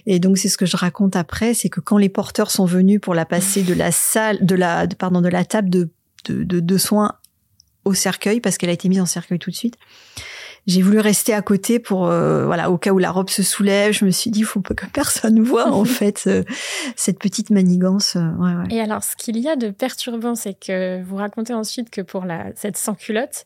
Et 0.07 0.21
donc 0.21 0.39
c'est 0.39 0.49
ce 0.49 0.57
que 0.57 0.67
je 0.67 0.77
raconte 0.77 1.17
après, 1.17 1.55
c'est 1.55 1.69
que 1.69 1.81
quand 1.81 1.99
les 1.99 2.09
porteurs 2.09 2.51
sont 2.51 2.67
venus 2.67 3.01
pour 3.01 3.15
la 3.15 3.27
passer 3.27 3.63
de 3.63 3.75
la 3.75 3.91
salle, 3.91 4.45
de 4.45 4.55
la, 4.55 4.87
pardon, 4.87 5.21
de 5.21 5.29
la 5.29 5.45
table 5.45 5.71
de 5.71 5.91
de, 6.25 6.43
de, 6.43 6.61
de 6.61 6.79
soins 6.79 7.15
au 7.85 7.95
cercueil, 7.95 8.41
parce 8.41 8.59
qu'elle 8.59 8.71
a 8.71 8.75
été 8.75 8.89
mise 8.89 9.01
en 9.01 9.07
cercueil 9.07 9.39
tout 9.39 9.51
de 9.51 9.57
suite. 9.57 9.77
J'ai 10.67 10.83
voulu 10.83 11.01
rester 11.01 11.33
à 11.33 11.41
côté 11.41 11.79
pour 11.79 12.07
euh, 12.07 12.45
voilà 12.45 12.71
au 12.71 12.77
cas 12.77 12.91
où 12.93 12.99
la 12.99 13.11
robe 13.11 13.31
se 13.31 13.43
soulève. 13.43 13.93
Je 13.93 14.05
me 14.05 14.11
suis 14.11 14.31
dit, 14.31 14.41
il 14.41 14.45
faut 14.45 14.61
pas 14.61 14.75
que 14.75 14.87
personne 14.87 15.41
voit 15.41 15.73
en 15.73 15.85
fait 15.87 16.25
euh, 16.27 16.45
cette 16.97 17.19
petite 17.19 17.51
manigance. 17.51 18.17
euh, 18.17 18.31
ouais, 18.33 18.55
ouais. 18.55 18.65
Et 18.71 18.81
alors, 18.81 19.03
ce 19.03 19.17
qu'il 19.17 19.39
y 19.39 19.49
a 19.49 19.57
de 19.57 19.71
perturbant, 19.71 20.35
c'est 20.35 20.55
que 20.55 21.03
vous 21.03 21.17
racontez 21.17 21.55
ensuite 21.55 21.89
que 21.91 22.03
pour 22.03 22.27
la, 22.27 22.47
cette 22.57 22.77
sans-culotte, 22.77 23.45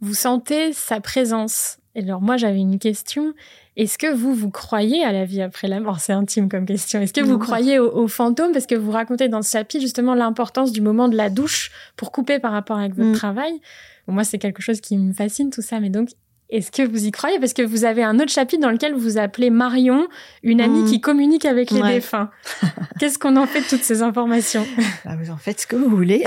vous 0.00 0.14
sentez 0.14 0.72
sa 0.72 1.00
présence. 1.00 1.78
Et 1.94 2.02
alors, 2.02 2.20
moi, 2.20 2.36
j'avais 2.36 2.60
une 2.60 2.78
question. 2.80 3.32
Est-ce 3.76 3.98
que 3.98 4.12
vous, 4.12 4.34
vous 4.34 4.50
croyez 4.50 5.04
à 5.04 5.12
la 5.12 5.26
vie 5.26 5.42
après 5.42 5.68
la 5.68 5.80
mort? 5.80 6.00
C'est 6.00 6.14
intime 6.14 6.48
comme 6.48 6.64
question. 6.64 7.00
Est-ce 7.00 7.12
que 7.12 7.20
vous 7.20 7.38
croyez 7.38 7.78
aux, 7.78 8.08
fantômes 8.08 8.52
Parce 8.52 8.66
que 8.66 8.74
vous 8.74 8.90
racontez 8.90 9.28
dans 9.28 9.42
ce 9.42 9.50
chapitre 9.50 9.82
justement 9.82 10.14
l'importance 10.14 10.72
du 10.72 10.80
moment 10.80 11.08
de 11.08 11.16
la 11.16 11.28
douche 11.28 11.70
pour 11.96 12.10
couper 12.10 12.38
par 12.38 12.52
rapport 12.52 12.78
avec 12.78 12.94
votre 12.94 13.10
mm. 13.10 13.14
travail. 13.14 13.60
moi, 14.06 14.24
c'est 14.24 14.38
quelque 14.38 14.62
chose 14.62 14.80
qui 14.80 14.96
me 14.96 15.12
fascine 15.12 15.50
tout 15.50 15.60
ça. 15.60 15.78
Mais 15.78 15.90
donc, 15.90 16.08
est-ce 16.48 16.70
que 16.70 16.82
vous 16.82 17.04
y 17.04 17.10
croyez? 17.10 17.38
Parce 17.38 17.52
que 17.52 17.60
vous 17.60 17.84
avez 17.84 18.02
un 18.02 18.18
autre 18.18 18.30
chapitre 18.30 18.62
dans 18.62 18.70
lequel 18.70 18.94
vous 18.94 19.18
appelez 19.18 19.50
Marion, 19.50 20.08
une 20.42 20.62
amie 20.62 20.82
mm. 20.82 20.88
qui 20.88 21.00
communique 21.02 21.44
avec 21.44 21.70
les 21.70 21.82
défunts. 21.82 22.30
Qu'est-ce 22.98 23.18
qu'on 23.18 23.36
en 23.36 23.46
fait 23.46 23.60
de 23.60 23.68
toutes 23.68 23.82
ces 23.82 24.00
informations? 24.00 24.66
Bah, 25.04 25.16
Vous 25.22 25.30
en 25.30 25.36
faites 25.36 25.60
ce 25.60 25.66
que 25.66 25.76
vous 25.76 25.90
voulez. 25.90 26.24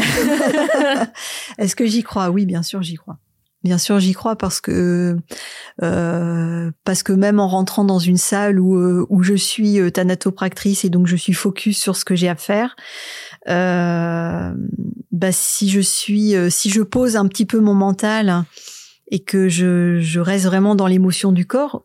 Est-ce 1.57 1.75
que 1.75 1.87
j'y 1.87 2.03
crois? 2.03 2.29
Oui, 2.29 2.45
bien 2.45 2.61
sûr, 2.61 2.83
j'y 2.83 2.95
crois. 2.95 3.17
Bien 3.63 3.77
sûr, 3.77 3.99
j'y 3.99 4.13
crois 4.13 4.37
parce 4.37 4.61
que 4.61 5.17
euh, 5.83 6.71
parce 6.85 7.03
que 7.03 7.11
même 7.11 7.41
en 7.41 7.47
rentrant 7.49 7.83
dans 7.83 7.99
une 7.99 8.17
salle 8.17 8.57
où 8.57 8.77
euh, 8.77 9.05
où 9.09 9.21
je 9.21 9.33
suis 9.33 9.81
euh, 9.81 9.89
thanatopractrice 9.89 10.85
et 10.85 10.89
donc 10.89 11.07
je 11.07 11.17
suis 11.17 11.33
focus 11.33 11.77
sur 11.77 11.97
ce 11.97 12.05
que 12.05 12.15
j'ai 12.15 12.29
à 12.29 12.37
faire, 12.37 12.77
bah 13.45 15.31
si 15.31 15.69
je 15.69 15.81
suis 15.81 16.35
si 16.49 16.69
je 16.69 16.81
pose 16.81 17.17
un 17.17 17.27
petit 17.27 17.45
peu 17.45 17.59
mon 17.59 17.73
mental 17.73 18.45
et 19.11 19.19
que 19.19 19.49
je 19.49 19.99
je 19.99 20.19
reste 20.21 20.45
vraiment 20.45 20.75
dans 20.75 20.87
l'émotion 20.87 21.33
du 21.33 21.45
corps, 21.45 21.83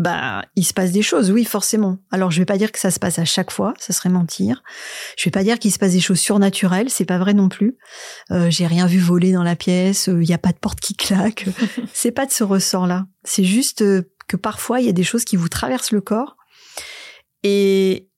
bah 0.00 0.46
il 0.56 0.64
se 0.64 0.72
passe 0.72 0.92
des 0.92 1.02
choses, 1.02 1.30
oui 1.30 1.44
forcément. 1.44 1.98
Alors 2.10 2.30
je 2.30 2.38
vais 2.38 2.46
pas 2.46 2.56
dire 2.56 2.72
que 2.72 2.78
ça 2.78 2.90
se 2.90 2.98
passe 2.98 3.18
à 3.18 3.26
chaque 3.26 3.50
fois, 3.50 3.74
ça 3.78 3.92
serait 3.92 4.08
mentir. 4.08 4.62
Je 5.18 5.24
vais 5.24 5.30
pas 5.30 5.44
dire 5.44 5.58
qu'il 5.58 5.70
se 5.70 5.78
passe 5.78 5.92
des 5.92 6.00
choses 6.00 6.20
surnaturelles, 6.20 6.88
c'est 6.88 7.04
pas 7.04 7.18
vrai 7.18 7.34
non 7.34 7.50
plus. 7.50 7.76
Euh, 8.30 8.48
j'ai 8.50 8.66
rien 8.66 8.86
vu 8.86 8.98
voler 8.98 9.32
dans 9.32 9.42
la 9.42 9.56
pièce, 9.56 10.06
il 10.06 10.14
euh, 10.14 10.24
y 10.24 10.32
a 10.32 10.38
pas 10.38 10.52
de 10.52 10.58
porte 10.58 10.80
qui 10.80 10.94
claque. 10.96 11.46
c'est 11.92 12.12
pas 12.12 12.24
de 12.24 12.32
ce 12.32 12.42
ressort-là. 12.44 13.06
C'est 13.24 13.44
juste 13.44 13.82
euh, 13.82 14.10
que 14.26 14.38
parfois 14.38 14.80
il 14.80 14.86
y 14.86 14.88
a 14.88 14.92
des 14.92 15.02
choses 15.02 15.26
qui 15.26 15.36
vous 15.36 15.50
traversent 15.50 15.92
le 15.92 16.00
corps 16.00 16.36
et 17.42 18.08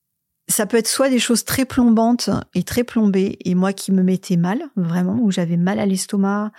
ça 0.49 0.66
peut 0.66 0.77
être 0.77 0.88
soit 0.88 1.09
des 1.09 1.18
choses 1.18 1.45
très 1.45 1.64
plombantes 1.64 2.31
et 2.55 2.62
très 2.62 2.85
plombées 2.85 3.38
et 3.45 3.57
moi 3.57 3.73
qui 3.73 3.90
me 3.90 4.05
mettais 4.05 4.37
mal 4.37 4.62
vraiment 4.77 5.18
où 5.21 5.33
j'avais 5.33 5.57
mal 5.57 5.81
à 5.81 5.87
l'estomac 5.87 6.53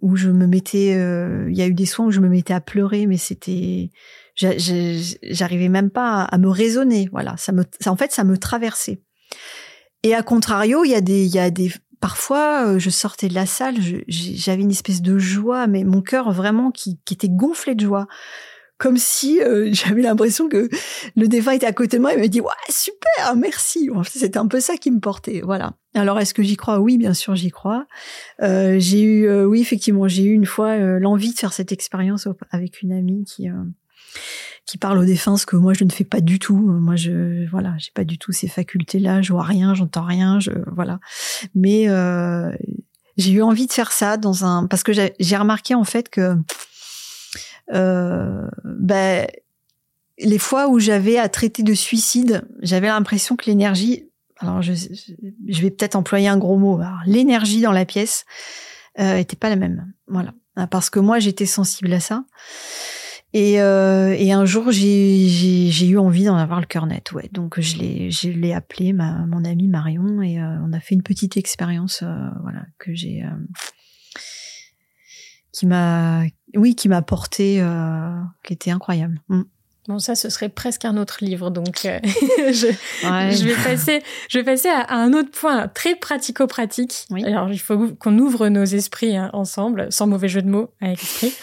où 0.00 0.16
je 0.16 0.30
me 0.30 0.46
mettais, 0.46 0.94
euh, 0.94 1.46
il 1.50 1.56
y 1.56 1.62
a 1.62 1.66
eu 1.66 1.74
des 1.74 1.86
soins 1.86 2.06
où 2.06 2.10
je 2.10 2.20
me 2.20 2.28
mettais 2.28 2.54
à 2.54 2.60
pleurer, 2.60 3.06
mais 3.06 3.16
c'était, 3.16 3.90
j'arrivais 4.36 5.68
même 5.68 5.90
pas 5.90 6.22
à, 6.22 6.38
me 6.38 6.48
raisonner. 6.48 7.08
Voilà, 7.12 7.36
ça 7.36 7.52
me, 7.52 7.64
ça, 7.80 7.90
en 7.90 7.96
fait, 7.96 8.12
ça 8.12 8.24
me 8.24 8.38
traversait. 8.38 9.02
Et 10.02 10.14
à 10.14 10.22
contrario, 10.22 10.84
il 10.84 10.90
y 10.90 10.94
a 10.94 11.00
des, 11.00 11.24
il 11.24 11.34
y 11.34 11.38
a 11.38 11.50
des, 11.50 11.72
parfois, 12.00 12.66
euh, 12.66 12.78
je 12.78 12.90
sortais 12.90 13.28
de 13.28 13.34
la 13.34 13.46
salle, 13.46 13.76
j'avais 14.06 14.62
une 14.62 14.70
espèce 14.70 15.02
de 15.02 15.18
joie, 15.18 15.66
mais 15.66 15.84
mon 15.84 16.02
cœur 16.02 16.30
vraiment 16.32 16.70
qui 16.70 16.98
était 17.10 17.28
gonflé 17.28 17.74
de 17.74 17.84
joie 17.84 18.06
comme 18.78 18.96
si 18.96 19.40
euh, 19.40 19.68
j'avais 19.72 20.02
l'impression 20.02 20.48
que 20.48 20.68
le 21.16 21.28
défunt 21.28 21.52
était 21.52 21.66
à 21.66 21.72
côté 21.72 21.96
de 21.96 22.02
moi 22.02 22.14
et 22.14 22.16
me 22.16 22.26
dit 22.26 22.40
ouais 22.40 22.50
super 22.68 23.36
merci. 23.36 23.88
C'était 24.04 24.38
un 24.38 24.46
peu 24.46 24.60
ça 24.60 24.76
qui 24.76 24.90
me 24.90 25.00
portait 25.00 25.40
voilà. 25.44 25.74
Alors 25.94 26.18
est-ce 26.18 26.34
que 26.34 26.42
j'y 26.42 26.56
crois? 26.56 26.80
Oui 26.80 26.98
bien 26.98 27.14
sûr 27.14 27.36
j'y 27.36 27.50
crois. 27.50 27.86
Euh, 28.42 28.76
j'ai 28.78 29.02
eu 29.02 29.26
euh, 29.26 29.44
oui 29.44 29.60
effectivement 29.60 30.08
j'ai 30.08 30.24
eu 30.24 30.32
une 30.32 30.46
fois 30.46 30.76
l'envie 30.98 31.32
de 31.32 31.38
faire 31.38 31.52
cette 31.52 31.72
expérience 31.72 32.28
avec 32.50 32.82
une 32.82 32.92
amie 32.92 33.24
qui 33.24 33.48
qui 34.66 34.78
parle 34.78 34.98
au 34.98 35.04
défunt 35.04 35.36
ce 35.36 35.44
que 35.44 35.56
moi 35.56 35.74
je 35.74 35.84
ne 35.84 35.90
fais 35.90 36.04
pas 36.04 36.20
du 36.20 36.38
tout. 36.38 36.56
Moi 36.56 36.96
je 36.96 37.48
voilà 37.50 37.74
j'ai 37.78 37.92
pas 37.94 38.04
du 38.04 38.18
tout 38.18 38.32
ces 38.32 38.48
facultés 38.48 38.98
là 38.98 39.22
je 39.22 39.32
vois 39.32 39.44
rien 39.44 39.74
j'entends 39.74 40.04
rien 40.04 40.40
je 40.40 40.50
voilà. 40.72 40.98
Mais 41.54 41.86
j'ai 43.16 43.30
eu 43.30 43.42
envie 43.42 43.66
de 43.66 43.72
faire 43.72 43.92
ça 43.92 44.16
dans 44.16 44.44
un 44.44 44.66
parce 44.66 44.82
que 44.82 44.92
j'ai 44.92 45.36
remarqué 45.36 45.74
en 45.74 45.84
fait 45.84 46.08
que 46.08 46.36
ben, 47.68 49.26
les 50.18 50.38
fois 50.38 50.68
où 50.68 50.78
j'avais 50.78 51.18
à 51.18 51.28
traiter 51.28 51.62
de 51.62 51.74
suicide, 51.74 52.46
j'avais 52.60 52.88
l'impression 52.88 53.36
que 53.36 53.46
l'énergie, 53.46 54.08
alors 54.38 54.62
je, 54.62 54.72
vais 54.72 55.70
peut-être 55.70 55.96
employer 55.96 56.28
un 56.28 56.38
gros 56.38 56.58
mot, 56.58 56.80
l'énergie 57.06 57.60
dans 57.60 57.72
la 57.72 57.84
pièce 57.84 58.24
euh, 59.00 59.16
était 59.16 59.36
pas 59.36 59.48
la 59.48 59.56
même. 59.56 59.92
Voilà, 60.06 60.34
parce 60.70 60.90
que 60.90 61.00
moi 61.00 61.18
j'étais 61.18 61.46
sensible 61.46 61.92
à 61.92 62.00
ça. 62.00 62.24
Et, 63.32 63.60
euh, 63.60 64.14
et 64.16 64.30
un 64.30 64.44
jour, 64.44 64.70
j'ai 64.70 65.88
eu 65.88 65.98
envie 65.98 66.24
d'en 66.24 66.36
avoir 66.36 66.60
le 66.60 66.66
cœur 66.66 66.86
net, 66.86 67.10
ouais. 67.10 67.28
Donc 67.32 67.58
je 67.60 67.78
l'ai, 68.30 68.52
appelé 68.52 68.92
ma, 68.92 69.26
mon 69.26 69.44
amie 69.44 69.66
Marion 69.66 70.22
et 70.22 70.40
euh, 70.40 70.56
on 70.64 70.72
a 70.72 70.78
fait 70.78 70.94
une 70.94 71.02
petite 71.02 71.36
expérience, 71.36 72.02
euh, 72.04 72.28
voilà, 72.42 72.64
que 72.78 72.94
j'ai, 72.94 73.24
euh, 73.24 73.30
qui 75.50 75.66
m'a, 75.66 76.22
oui, 76.56 76.74
qui 76.74 76.88
m'a 76.88 77.02
porté, 77.02 77.60
euh, 77.60 78.20
qui 78.44 78.52
était 78.52 78.70
incroyable. 78.70 79.20
Mm. 79.28 79.42
Bon, 79.86 79.98
ça, 79.98 80.14
ce 80.14 80.30
serait 80.30 80.48
presque 80.48 80.86
un 80.86 80.96
autre 80.96 81.18
livre, 81.20 81.50
donc 81.50 81.84
euh, 81.84 81.98
je, 82.04 82.72
je, 83.02 83.44
vais 83.44 83.54
passer, 83.62 84.02
je 84.30 84.38
vais 84.38 84.44
passer 84.44 84.68
à, 84.68 84.94
un 84.94 85.12
autre 85.12 85.30
point 85.30 85.68
très 85.68 85.94
pratico-pratique. 85.94 87.06
Alors, 87.26 87.50
il 87.50 87.58
faut 87.58 87.88
qu'on 87.98 88.18
ouvre 88.18 88.48
nos 88.48 88.64
esprits 88.64 89.14
hein, 89.14 89.28
ensemble, 89.34 89.88
sans 89.90 90.06
mauvais 90.06 90.28
jeu 90.28 90.40
de 90.40 90.48
mots 90.48 90.70
avec 90.80 91.02
esprit. 91.02 91.34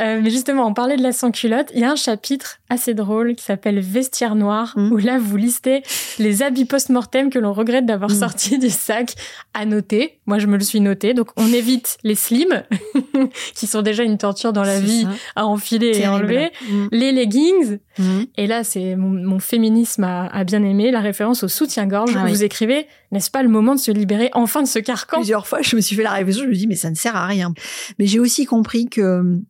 Euh, 0.00 0.20
mais 0.22 0.30
justement, 0.30 0.66
on 0.66 0.74
parlait 0.74 0.96
de 0.96 1.02
la 1.02 1.12
sans-culotte. 1.12 1.70
Il 1.74 1.80
y 1.80 1.84
a 1.84 1.90
un 1.90 1.96
chapitre 1.96 2.58
assez 2.68 2.94
drôle 2.94 3.34
qui 3.34 3.44
s'appelle 3.44 3.80
Vestiaire 3.80 4.34
noir, 4.34 4.74
mm. 4.76 4.92
où 4.92 4.96
là, 4.96 5.18
vous 5.18 5.36
listez 5.36 5.82
les 6.18 6.42
habits 6.42 6.64
post-mortem 6.64 7.30
que 7.30 7.38
l'on 7.38 7.52
regrette 7.52 7.86
d'avoir 7.86 8.10
mm. 8.10 8.14
sortis 8.14 8.58
du 8.58 8.70
sac 8.70 9.14
à 9.54 9.66
noter. 9.66 10.20
Moi, 10.26 10.38
je 10.38 10.46
me 10.46 10.56
le 10.56 10.64
suis 10.64 10.80
noté. 10.80 11.14
Donc, 11.14 11.28
on 11.36 11.52
évite 11.52 11.98
les 12.02 12.14
slims, 12.14 12.62
qui 13.54 13.66
sont 13.66 13.82
déjà 13.82 14.02
une 14.02 14.18
torture 14.18 14.52
dans 14.52 14.64
la 14.64 14.80
vie 14.80 15.06
à 15.36 15.46
enfiler 15.46 15.98
et 15.98 16.08
enlever. 16.08 16.50
Mm. 16.68 16.86
Les 16.92 17.12
leggings, 17.12 17.78
Mhm. 17.98 18.26
Et 18.36 18.46
là, 18.46 18.64
c'est 18.64 18.96
mon, 18.96 19.38
féminisme 19.38 20.04
a, 20.04 20.44
bien 20.44 20.62
aimé 20.62 20.90
la 20.90 21.00
référence 21.00 21.42
au 21.42 21.48
soutien-gorge. 21.48 22.16
Ah 22.16 22.26
vous 22.26 22.44
écrivez, 22.44 22.86
n'est-ce 23.12 23.30
pas 23.30 23.42
le 23.42 23.48
moment 23.48 23.74
de 23.74 23.80
se 23.80 23.90
libérer 23.90 24.30
enfin 24.32 24.62
de 24.62 24.68
ce 24.68 24.78
carcan? 24.78 25.18
Plusieurs 25.18 25.46
fois, 25.46 25.60
je 25.62 25.76
me 25.76 25.80
suis 25.80 25.96
fait 25.96 26.02
la 26.02 26.12
réflexion, 26.12 26.44
je 26.44 26.48
me 26.48 26.54
dis, 26.54 26.66
mais 26.66 26.76
ça 26.76 26.90
ne 26.90 26.94
sert 26.94 27.16
à 27.16 27.26
rien. 27.26 27.52
Mais 27.98 28.06
j'ai 28.06 28.20
aussi 28.20 28.46
compris 28.46 28.86
que 28.86 29.40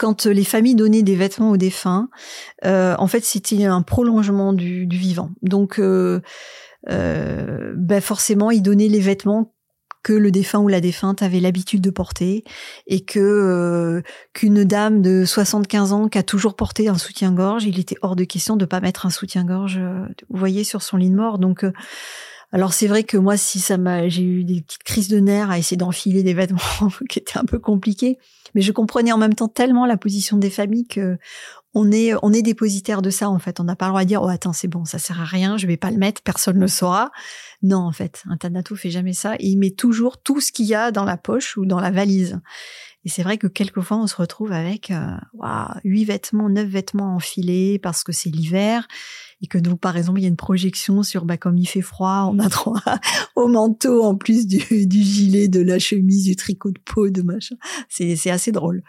quand 0.00 0.24
les 0.24 0.44
familles 0.44 0.76
donnaient 0.76 1.02
des 1.02 1.14
vêtements 1.14 1.50
aux 1.50 1.58
défunts, 1.58 2.08
euh, 2.64 2.94
en 2.98 3.06
fait, 3.06 3.22
c'était 3.22 3.66
un 3.66 3.82
prolongement 3.82 4.54
du, 4.54 4.88
vivant. 4.90 5.30
Donc, 5.42 5.78
euh, 5.78 6.22
euh, 6.88 7.74
ben 7.76 8.00
forcément, 8.00 8.50
ils 8.50 8.62
donnaient 8.62 8.88
les 8.88 9.00
vêtements 9.00 9.52
que 10.02 10.14
le 10.14 10.30
défunt 10.30 10.60
ou 10.60 10.68
la 10.68 10.80
défunte 10.80 11.20
avait 11.20 11.40
l'habitude 11.40 11.82
de 11.82 11.90
porter 11.90 12.44
et 12.86 13.04
que 13.04 13.18
euh, 13.20 14.00
qu'une 14.32 14.64
dame 14.64 15.02
de 15.02 15.26
75 15.26 15.92
ans 15.92 16.08
qui 16.08 16.16
a 16.16 16.22
toujours 16.22 16.56
porté 16.56 16.88
un 16.88 16.96
soutien-gorge, 16.96 17.66
il 17.66 17.78
était 17.78 17.96
hors 18.00 18.16
de 18.16 18.24
question 18.24 18.56
de 18.56 18.64
pas 18.64 18.80
mettre 18.80 19.04
un 19.04 19.10
soutien-gorge, 19.10 19.78
vous 20.30 20.38
voyez, 20.38 20.64
sur 20.64 20.80
son 20.80 20.96
lit 20.96 21.10
de 21.10 21.16
mort. 21.16 21.38
Donc 21.38 21.66
alors 22.52 22.72
c'est 22.72 22.88
vrai 22.88 23.04
que 23.04 23.16
moi, 23.16 23.36
si 23.36 23.60
ça 23.60 23.78
m'a, 23.78 24.08
j'ai 24.08 24.22
eu 24.22 24.44
des 24.44 24.60
petites 24.62 24.82
crises 24.82 25.08
de 25.08 25.20
nerfs 25.20 25.50
à 25.50 25.58
essayer 25.58 25.76
d'enfiler 25.76 26.22
des 26.22 26.34
vêtements 26.34 26.58
qui 27.08 27.20
étaient 27.20 27.38
un 27.38 27.44
peu 27.44 27.58
compliqués, 27.58 28.18
mais 28.54 28.60
je 28.60 28.72
comprenais 28.72 29.12
en 29.12 29.18
même 29.18 29.34
temps 29.34 29.48
tellement 29.48 29.86
la 29.86 29.96
position 29.96 30.36
des 30.36 30.50
familles 30.50 30.86
que 30.86 31.16
on 31.72 31.92
est 31.92 32.14
on 32.22 32.32
est 32.32 32.42
dépositaire 32.42 33.00
de 33.02 33.10
ça 33.10 33.30
en 33.30 33.38
fait. 33.38 33.60
On 33.60 33.64
n'a 33.64 33.76
pas 33.76 33.86
le 33.86 33.90
droit 33.90 34.02
de 34.02 34.08
dire 34.08 34.22
oh 34.22 34.28
attends 34.28 34.52
c'est 34.52 34.66
bon 34.66 34.84
ça 34.84 34.98
sert 34.98 35.20
à 35.20 35.24
rien, 35.24 35.56
je 35.56 35.68
vais 35.68 35.76
pas 35.76 35.92
le 35.92 35.98
mettre, 35.98 36.22
personne 36.22 36.56
ne 36.56 36.62
le 36.62 36.68
saura. 36.68 37.12
Non 37.62 37.78
en 37.78 37.92
fait, 37.92 38.24
un 38.28 38.36
Tanato 38.36 38.74
fait 38.74 38.90
jamais 38.90 39.12
ça. 39.12 39.36
il 39.38 39.56
met 39.56 39.70
toujours 39.70 40.20
tout 40.20 40.40
ce 40.40 40.50
qu'il 40.50 40.66
y 40.66 40.74
a 40.74 40.90
dans 40.90 41.04
la 41.04 41.16
poche 41.16 41.56
ou 41.56 41.66
dans 41.66 41.78
la 41.78 41.92
valise. 41.92 42.40
Et 43.04 43.08
c'est 43.08 43.22
vrai 43.22 43.38
que 43.38 43.46
quelquefois 43.46 43.96
on 43.96 44.06
se 44.06 44.16
retrouve 44.16 44.52
avec 44.52 44.90
euh, 44.90 45.16
huit 45.84 46.04
vêtements, 46.04 46.48
neuf 46.50 46.68
vêtements 46.68 47.14
enfilés 47.14 47.78
parce 47.78 48.04
que 48.04 48.12
c'est 48.12 48.28
l'hiver 48.28 48.86
et 49.40 49.46
que 49.46 49.56
donc 49.56 49.80
par 49.80 49.96
exemple 49.96 50.20
il 50.20 50.22
y 50.22 50.26
a 50.26 50.28
une 50.28 50.36
projection 50.36 51.02
sur 51.02 51.24
bah 51.24 51.38
comme 51.38 51.56
il 51.56 51.66
fait 51.66 51.80
froid, 51.80 52.30
on 52.30 52.38
a 52.38 52.48
droit 52.48 52.82
au 53.36 53.48
manteau 53.48 54.04
en 54.04 54.16
plus 54.16 54.46
du, 54.46 54.86
du 54.86 55.02
gilet, 55.02 55.48
de 55.48 55.60
la 55.60 55.78
chemise, 55.78 56.24
du 56.24 56.36
tricot 56.36 56.72
de 56.72 56.80
peau, 56.84 57.08
de 57.08 57.22
machin. 57.22 57.56
C'est 57.88 58.16
c'est 58.16 58.30
assez 58.30 58.52
drôle. 58.52 58.82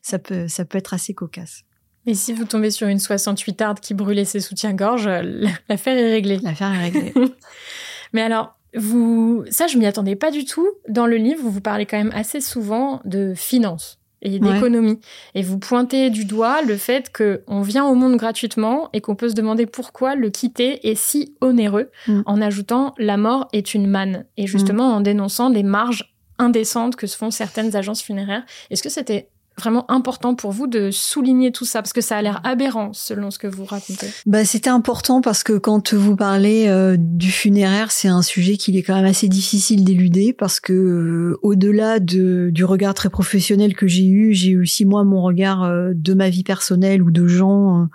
Ça 0.00 0.20
peut 0.20 0.46
ça 0.46 0.64
peut 0.64 0.78
être 0.78 0.94
assez 0.94 1.12
cocasse. 1.12 1.62
Et 2.06 2.14
si 2.14 2.32
vous 2.32 2.44
tombez 2.44 2.70
sur 2.70 2.86
une 2.86 3.00
68 3.00 3.60
arde 3.62 3.80
qui 3.80 3.92
brûlait 3.92 4.24
ses 4.24 4.38
soutiens-gorge, 4.38 5.08
l'affaire 5.68 5.98
est 5.98 6.10
réglée. 6.12 6.38
L'affaire 6.38 6.72
est 6.72 6.90
réglée. 6.90 7.12
Mais 8.12 8.22
alors, 8.22 8.56
vous, 8.76 9.44
ça, 9.50 9.66
je 9.66 9.78
m'y 9.78 9.86
attendais 9.86 10.16
pas 10.16 10.30
du 10.30 10.44
tout. 10.44 10.68
Dans 10.88 11.06
le 11.06 11.16
livre, 11.16 11.42
vous 11.42 11.60
parlez 11.60 11.86
quand 11.86 11.96
même 11.96 12.12
assez 12.14 12.40
souvent 12.40 13.00
de 13.04 13.34
finances 13.34 13.98
et 14.22 14.38
d'économie. 14.38 14.98
Et 15.34 15.42
vous 15.42 15.58
pointez 15.58 16.10
du 16.10 16.24
doigt 16.24 16.62
le 16.62 16.76
fait 16.76 17.12
qu'on 17.12 17.60
vient 17.62 17.84
au 17.86 17.94
monde 17.94 18.16
gratuitement 18.16 18.88
et 18.92 19.00
qu'on 19.00 19.14
peut 19.14 19.28
se 19.28 19.34
demander 19.34 19.66
pourquoi 19.66 20.14
le 20.14 20.30
quitter 20.30 20.88
est 20.88 20.94
si 20.94 21.34
onéreux 21.40 21.90
mm. 22.08 22.22
en 22.26 22.40
ajoutant 22.40 22.94
la 22.98 23.16
mort 23.16 23.48
est 23.52 23.74
une 23.74 23.86
manne 23.86 24.24
et 24.36 24.46
justement 24.46 24.90
mm. 24.90 24.94
en 24.94 25.00
dénonçant 25.00 25.48
les 25.48 25.62
marges 25.62 26.14
indécentes 26.38 26.96
que 26.96 27.06
se 27.06 27.16
font 27.16 27.30
certaines 27.30 27.76
agences 27.76 28.02
funéraires. 28.02 28.44
Est-ce 28.70 28.82
que 28.82 28.88
c'était 28.88 29.28
vraiment 29.58 29.90
important 29.90 30.34
pour 30.34 30.52
vous 30.52 30.66
de 30.66 30.90
souligner 30.90 31.50
tout 31.50 31.64
ça 31.64 31.80
parce 31.80 31.94
que 31.94 32.02
ça 32.02 32.16
a 32.16 32.22
l'air 32.22 32.40
aberrant 32.44 32.92
selon 32.92 33.30
ce 33.30 33.38
que 33.38 33.46
vous 33.46 33.64
racontez. 33.64 34.08
Bah 34.26 34.44
c'était 34.44 34.70
important 34.70 35.22
parce 35.22 35.42
que 35.42 35.54
quand 35.54 35.94
vous 35.94 36.14
parlez 36.14 36.68
euh, 36.68 36.96
du 36.98 37.30
funéraire, 37.30 37.90
c'est 37.90 38.08
un 38.08 38.22
sujet 38.22 38.58
qu'il 38.58 38.76
est 38.76 38.82
quand 38.82 38.94
même 38.94 39.06
assez 39.06 39.28
difficile 39.28 39.84
d'éluder 39.84 40.34
parce 40.34 40.60
que 40.60 40.72
euh, 40.72 41.38
au-delà 41.42 42.00
de, 42.00 42.50
du 42.52 42.64
regard 42.64 42.92
très 42.92 43.08
professionnel 43.08 43.74
que 43.74 43.86
j'ai 43.86 44.06
eu, 44.06 44.34
j'ai 44.34 44.58
aussi 44.58 44.84
moi 44.84 45.04
mon 45.04 45.22
regard 45.22 45.62
euh, 45.64 45.92
de 45.94 46.12
ma 46.12 46.28
vie 46.28 46.44
personnelle 46.44 47.02
ou 47.02 47.10
de 47.10 47.26
gens 47.26 47.88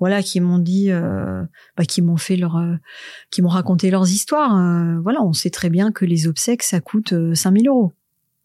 voilà 0.00 0.22
qui 0.22 0.40
m'ont 0.40 0.58
dit 0.58 0.90
bah, 0.90 1.84
qui 1.86 2.02
m'ont 2.02 2.16
fait 2.16 2.36
leur 2.36 2.60
qui 3.30 3.42
m'ont 3.42 3.48
raconté 3.48 3.90
leurs 3.90 4.10
histoires. 4.10 4.50
voilà, 5.02 5.22
on 5.22 5.32
sait 5.32 5.50
très 5.50 5.70
bien 5.70 5.92
que 5.92 6.04
les 6.04 6.26
obsèques 6.26 6.62
ça 6.62 6.80
coûte 6.80 7.14
5000 7.34 7.68
euros. 7.68 7.92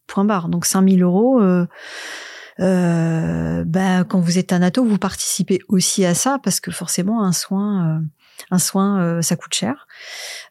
Point 0.06 0.24
barre. 0.24 0.48
Donc 0.48 0.66
5000 0.66 1.02
euros 1.02 1.40
euh, 2.60 3.64
ben, 3.64 4.04
quand 4.04 4.20
vous 4.20 4.38
êtes 4.38 4.52
anato, 4.52 4.84
vous 4.84 4.98
participez 4.98 5.60
aussi 5.68 6.04
à 6.04 6.14
ça 6.14 6.38
parce 6.42 6.60
que 6.60 6.70
forcément 6.70 7.22
un 7.24 7.32
soin, 7.32 7.98
euh, 7.98 8.00
un 8.50 8.58
soin, 8.58 9.00
euh, 9.00 9.22
ça 9.22 9.36
coûte 9.36 9.54
cher. 9.54 9.86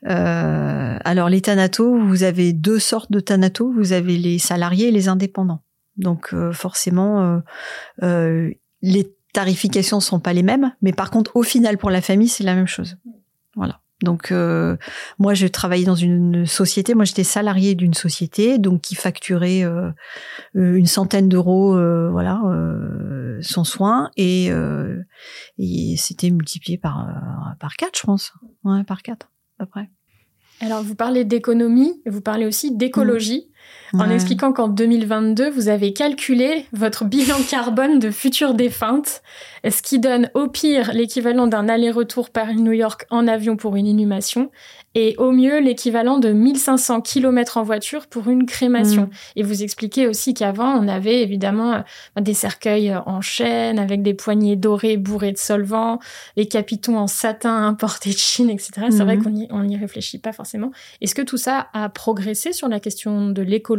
Alors 0.04 1.30
les 1.30 1.42
thanatos, 1.42 2.00
vous 2.02 2.24
avez 2.24 2.54
deux 2.54 2.80
sortes 2.80 3.12
de 3.12 3.20
thanatos. 3.20 3.74
Vous 3.76 3.94
avez 3.94 4.18
les 4.18 4.40
salariés 4.40 4.88
et 4.88 4.92
les 4.92 5.08
indépendants. 5.08 5.62
Donc 5.98 6.34
forcément, 6.54 7.42
les 8.02 9.16
tarifications 9.34 10.00
sont 10.00 10.20
pas 10.20 10.34
les 10.34 10.44
mêmes, 10.44 10.74
mais 10.82 10.94
par 10.94 11.12
contre 11.12 11.36
au 11.36 11.44
final 11.44 11.78
pour 11.78 11.92
la 11.92 12.02
famille 12.02 12.30
c'est 12.30 12.44
la 12.44 12.56
même 12.56 12.68
chose. 12.68 12.98
Voilà. 13.56 13.82
Donc 14.02 14.32
euh, 14.32 14.78
moi, 15.18 15.34
je 15.34 15.48
travaillais 15.48 15.86
dans 15.86 15.96
une 15.96 16.46
société. 16.46 16.96
Moi, 16.96 17.06
j'étais 17.06 17.24
salarié 17.24 17.76
d'une 17.76 17.94
société, 17.94 18.58
donc 18.58 18.82
qui 18.82 18.96
facturait 18.96 19.64
euh, 19.64 19.92
euh, 20.56 20.76
une 20.76 20.86
centaine 20.86 21.28
d'euros, 21.30 21.78
voilà, 22.12 22.42
son 23.42 23.64
soin, 23.64 24.12
et, 24.18 24.50
et 25.58 25.96
c'était 25.98 26.30
multiplié 26.30 26.78
par 26.78 27.08
par 27.60 27.76
quatre, 27.76 27.98
je 27.98 28.04
pense, 28.04 28.34
ouais, 28.64 28.84
par 28.84 29.02
quatre, 29.02 29.30
à 29.60 29.66
peu 29.66 29.70
près. 29.70 29.90
Alors, 30.62 30.84
vous 30.84 30.96
parlez 30.96 31.24
d'économie, 31.24 32.02
vous 32.06 32.22
parlez 32.22 32.46
aussi 32.46 32.76
d'écologie, 32.76 33.48
mmh. 33.48 33.54
En 33.94 34.10
expliquant 34.10 34.54
qu'en 34.54 34.68
2022, 34.68 35.50
vous 35.50 35.70
avez 35.70 35.94
calculé 35.94 36.66
votre 36.74 37.06
bilan 37.06 37.38
carbone 37.50 38.00
de 38.00 38.12
futures 38.12 38.54
défuntes, 38.54 39.22
ce 39.68 39.82
qui 39.82 40.00
donne 40.00 40.30
au 40.34 40.48
pire 40.48 40.92
l'équivalent 40.94 41.48
d'un 41.48 41.68
aller-retour 41.70 42.30
Paris-New 42.30 42.72
York 42.72 43.06
en 43.10 43.28
avion 43.28 43.58
pour 43.58 43.76
une 43.76 43.88
inhumation, 43.88 44.52
et 44.96 45.16
au 45.18 45.32
mieux 45.32 45.60
l'équivalent 45.60 46.18
de 46.18 46.32
1500 46.32 47.02
km 47.02 47.58
en 47.58 47.64
voiture 47.64 48.08
pour 48.08 48.28
une 48.30 48.46
crémation. 48.46 49.04
Mm. 49.04 49.10
Et 49.38 49.44
vous 49.44 49.64
expliquez 49.64 50.08
aussi 50.08 50.34
qu'avant, 50.34 50.74
on 50.74 50.88
avait 50.88 51.22
évidemment 51.22 51.74
euh, 51.74 52.22
des 52.22 52.34
cercueils 52.34 52.90
euh, 52.90 53.00
en 53.06 53.22
chêne 53.22 53.78
avec 53.78 54.02
des 54.02 54.16
poignées 54.16 54.56
dorées 54.56 54.98
bourrées 54.98 55.32
de 55.32 55.38
solvant, 55.38 56.00
les 56.38 56.48
capitons 56.48 56.98
en 56.98 57.08
satin 57.08 57.68
importés 57.68 58.10
de 58.10 58.18
Chine, 58.18 58.50
etc. 58.50 58.88
C'est 58.90 59.04
vrai 59.04 59.18
mm. 59.18 59.48
qu'on 59.48 59.64
n'y 59.64 59.78
réfléchit 59.78 60.18
pas 60.18 60.34
forcément. 60.34 60.72
Est-ce 61.02 61.14
que 61.14 61.22
tout 61.22 61.38
ça 61.38 61.68
a 61.74 61.90
progressé 61.90 62.52
sur 62.52 62.68
la 62.68 62.80
question 62.80 63.30
de 63.30 63.42
l'écologie 63.42 63.79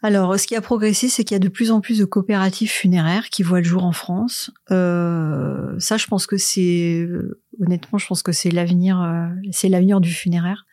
alors, 0.00 0.38
ce 0.38 0.46
qui 0.46 0.54
a 0.54 0.60
progressé, 0.60 1.08
c'est 1.08 1.24
qu'il 1.24 1.34
y 1.34 1.36
a 1.36 1.40
de 1.40 1.48
plus 1.48 1.72
en 1.72 1.80
plus 1.80 1.98
de 1.98 2.04
coopératives 2.04 2.70
funéraires 2.70 3.30
qui 3.30 3.42
voient 3.42 3.58
le 3.58 3.64
jour 3.64 3.82
en 3.82 3.90
France. 3.90 4.52
Euh, 4.70 5.74
ça, 5.80 5.96
je 5.96 6.06
pense 6.06 6.28
que 6.28 6.36
c'est 6.36 7.04
honnêtement, 7.60 7.98
je 7.98 8.06
pense 8.06 8.22
que 8.22 8.32
c'est 8.32 8.50
l'avenir, 8.50 9.00
euh, 9.02 9.28
c'est 9.50 9.68
l'avenir 9.68 10.00
du 10.00 10.12
funéraire, 10.12 10.66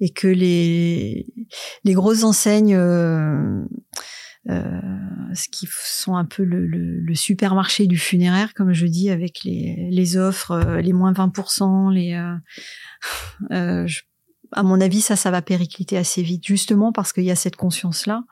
et 0.00 0.10
que 0.10 0.28
les 0.28 1.26
les 1.84 1.92
grosses 1.92 2.24
enseignes, 2.24 2.74
euh, 2.74 3.62
euh, 4.48 4.80
ce 5.34 5.48
qui 5.50 5.68
sont 5.70 6.16
un 6.16 6.24
peu 6.24 6.42
le, 6.44 7.14
supermarché 7.14 7.86
du 7.86 7.98
funéraire, 7.98 8.54
comme 8.54 8.72
je 8.72 8.86
dis, 8.86 9.10
avec 9.10 9.44
les 9.44 9.88
les 9.90 10.16
offres, 10.16 10.78
les 10.80 10.92
moins 10.92 11.12
20%, 11.12 11.92
les 11.92 12.14
à 14.52 14.62
mon 14.62 14.80
avis, 14.80 15.00
ça, 15.00 15.16
ça 15.16 15.30
va 15.30 15.42
péricliter 15.42 15.96
assez 15.96 16.22
vite, 16.22 16.46
justement 16.46 16.92
parce 16.92 17.12
qu'il 17.12 17.24
y 17.24 17.30
a 17.30 17.36
cette 17.36 17.56
conscience-là. 17.56 18.24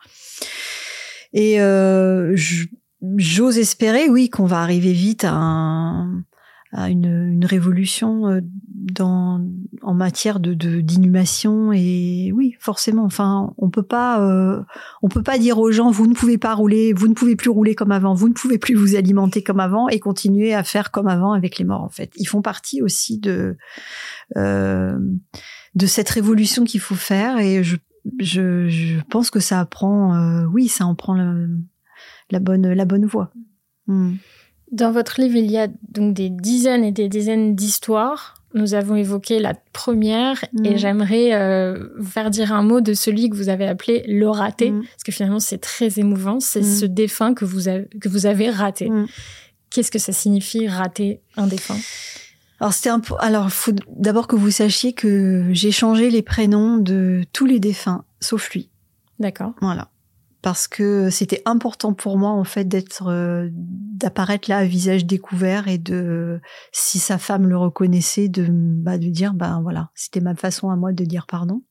Et 1.33 1.59
j'ose 3.17 3.59
espérer, 3.59 4.09
oui, 4.09 4.31
qu'on 4.31 4.47
va 4.47 4.61
arriver 4.61 4.93
vite 4.93 5.25
à 5.25 5.33
un, 5.33 6.25
à 6.73 6.91
une, 6.91 7.07
une 7.07 7.45
révolution 7.45 8.29
euh, 8.29 8.41
dans 8.73 9.41
en 9.83 9.95
matière 9.95 10.41
de 10.41 10.53
d'inhumation 10.53 11.73
et 11.73 12.33
oui 12.35 12.55
forcément 12.61 13.05
enfin 13.05 13.53
on 13.57 13.71
peut 13.71 13.83
pas 13.83 14.21
euh, 14.21 14.63
on 15.03 15.09
peut 15.09 15.23
pas 15.23 15.39
dire 15.39 15.59
aux 15.59 15.71
gens 15.71 15.91
vous 15.91 16.07
ne 16.07 16.15
pouvez 16.15 16.39
pas 16.39 16.55
rouler 16.55 16.93
vous 16.93 17.09
ne 17.09 17.15
pouvez 17.15 17.37
plus 17.37 17.51
rouler 17.51 17.75
comme 17.75 17.93
avant 17.93 18.15
vous 18.15 18.29
ne 18.29 18.35
pouvez 18.35 18.59
plus 18.59 18.75
vous 18.75 18.95
alimenter 18.95 19.43
comme 19.43 19.61
avant 19.61 19.89
et 19.89 20.01
continuer 20.01 20.55
à 20.55 20.65
faire 20.65 20.91
comme 20.91 21.09
avant 21.09 21.33
avec 21.33 21.59
les 21.59 21.65
morts 21.65 21.83
en 21.83 21.89
fait 21.89 22.13
ils 22.17 22.27
font 22.27 22.43
partie 22.43 22.83
aussi 22.83 23.19
de 23.19 23.57
euh, 24.37 24.99
de 25.77 25.87
cette 25.87 26.09
révolution 26.09 26.65
qu'il 26.65 26.81
faut 26.81 26.97
faire 26.97 27.39
et 27.39 27.63
je, 27.63 27.77
je, 28.19 28.69
je 28.69 29.01
pense 29.09 29.31
que 29.31 29.41
ça 29.41 29.61
apprend 29.61 30.15
euh, 30.15 30.45
oui 30.47 30.69
ça 30.69 30.87
en 30.87 30.95
prend 30.95 31.15
la 31.15 32.41
bonne 32.41 32.73
la 32.73 32.85
bonne 32.85 33.07
voie 33.07 33.31
hmm. 33.87 34.15
Dans 34.73 34.91
votre 34.91 35.21
livre, 35.21 35.37
il 35.37 35.51
y 35.51 35.59
a 35.59 35.69
donc 35.89 36.15
des 36.15 36.29
dizaines 36.29 36.85
et 36.85 36.91
des 36.91 37.09
dizaines 37.09 37.55
d'histoires. 37.55 38.35
Nous 38.55 38.75
avons 38.75 38.97
évoqué 38.97 39.39
la 39.39 39.55
première 39.73 40.45
et 40.65 40.75
mm. 40.75 40.79
j'aimerais 40.79 41.35
euh, 41.35 41.89
vous 41.99 42.09
faire 42.09 42.31
dire 42.31 42.53
un 42.53 42.63
mot 42.63 42.81
de 42.81 42.95
celui 42.95 43.29
que 43.31 43.37
vous 43.37 43.49
avez 43.49 43.67
appelé 43.67 44.05
le 44.09 44.29
raté, 44.29 44.71
mm. 44.71 44.81
parce 44.83 45.03
que 45.05 45.13
finalement 45.13 45.41
c'est 45.41 45.59
très 45.59 45.99
émouvant. 46.01 46.41
C'est 46.41 46.63
ce 46.63 46.85
défunt 46.85 47.35
que 47.35 47.45
vous 47.45 47.69
avez, 47.69 47.87
que 48.01 48.09
vous 48.09 48.27
avez 48.27 48.51
raté. 48.51 48.91
Qu'est-ce 49.71 49.91
que 49.91 49.99
ça 49.99 50.13
signifie 50.13 50.67
rater 50.67 51.21
un 51.37 51.47
défunt? 51.47 51.79
Alors 52.61 52.73
c'était 52.73 52.91
un 52.91 53.03
alors 53.19 53.51
faut 53.51 53.73
d'abord 53.89 54.27
que 54.27 54.37
vous 54.37 54.51
sachiez 54.51 54.93
que 54.93 55.49
j'ai 55.51 55.73
changé 55.73 56.11
les 56.11 56.23
prénoms 56.23 56.79
de 56.79 57.25
tous 57.33 57.47
les 57.47 57.61
défunts 57.61 58.05
sauf 58.21 58.51
lui. 58.51 58.71
D'accord. 59.19 59.55
Voilà 59.61 59.91
parce 60.47 60.69
que 60.69 61.11
c'était 61.11 61.43
important 61.45 61.93
pour 61.93 62.19
moi 62.19 62.31
en 62.31 62.45
fait 62.45 62.67
d'être 62.67 63.09
euh, 63.09 63.49
d'apparaître 63.51 64.49
là 64.49 64.59
à 64.59 64.65
visage 64.65 65.05
découvert 65.05 65.67
et 65.67 65.77
de 65.77 66.41
si 66.71 67.01
sa 67.01 67.19
femme 67.19 67.49
le 67.49 67.59
reconnaissait 67.59 68.29
de 68.29 68.47
bah 68.49 68.97
de 68.97 69.09
dire 69.09 69.35
ben 69.35 69.61
voilà 69.61 69.91
c'était 69.97 70.21
ma 70.21 70.37
façon 70.37 70.71
à 70.71 70.77
moi 70.77 70.93
de 70.93 71.05
dire 71.05 71.27
pardon 71.27 71.63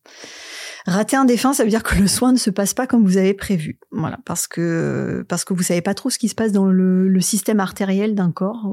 rater 0.86 1.16
un 1.16 1.26
défunt 1.26 1.54
ça 1.54 1.64
veut 1.64 1.70
dire 1.70 1.84
que 1.84 1.96
le 1.96 2.08
soin 2.08 2.32
ne 2.32 2.38
se 2.38 2.50
passe 2.50 2.74
pas 2.74 2.88
comme 2.88 3.04
vous 3.04 3.18
avez 3.18 3.34
prévu 3.34 3.80
voilà 3.92 4.20
parce 4.26 4.48
que 4.48 5.26
parce 5.28 5.44
que 5.44 5.54
vous 5.54 5.64
savez 5.64 5.82
pas 5.82 5.94
trop 5.94 6.10
ce 6.10 6.18
qui 6.18 6.30
se 6.30 6.36
passe 6.36 6.52
dans 6.52 6.66
le, 6.66 7.08
le 7.08 7.22
système 7.22 7.60
artériel 7.60 8.16
d'un 8.16 8.32
corps 8.32 8.68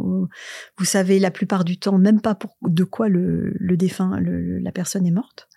vous 0.78 0.84
savez 0.84 1.18
la 1.18 1.30
plupart 1.30 1.64
du 1.64 1.78
temps 1.78 1.98
même 1.98 2.20
pas 2.20 2.34
pour 2.34 2.56
de 2.62 2.84
quoi 2.84 3.08
le, 3.08 3.54
le 3.58 3.76
défunt 3.76 4.18
le, 4.20 4.58
la 4.58 4.72
personne 4.72 5.06
est 5.06 5.12
morte 5.12 5.48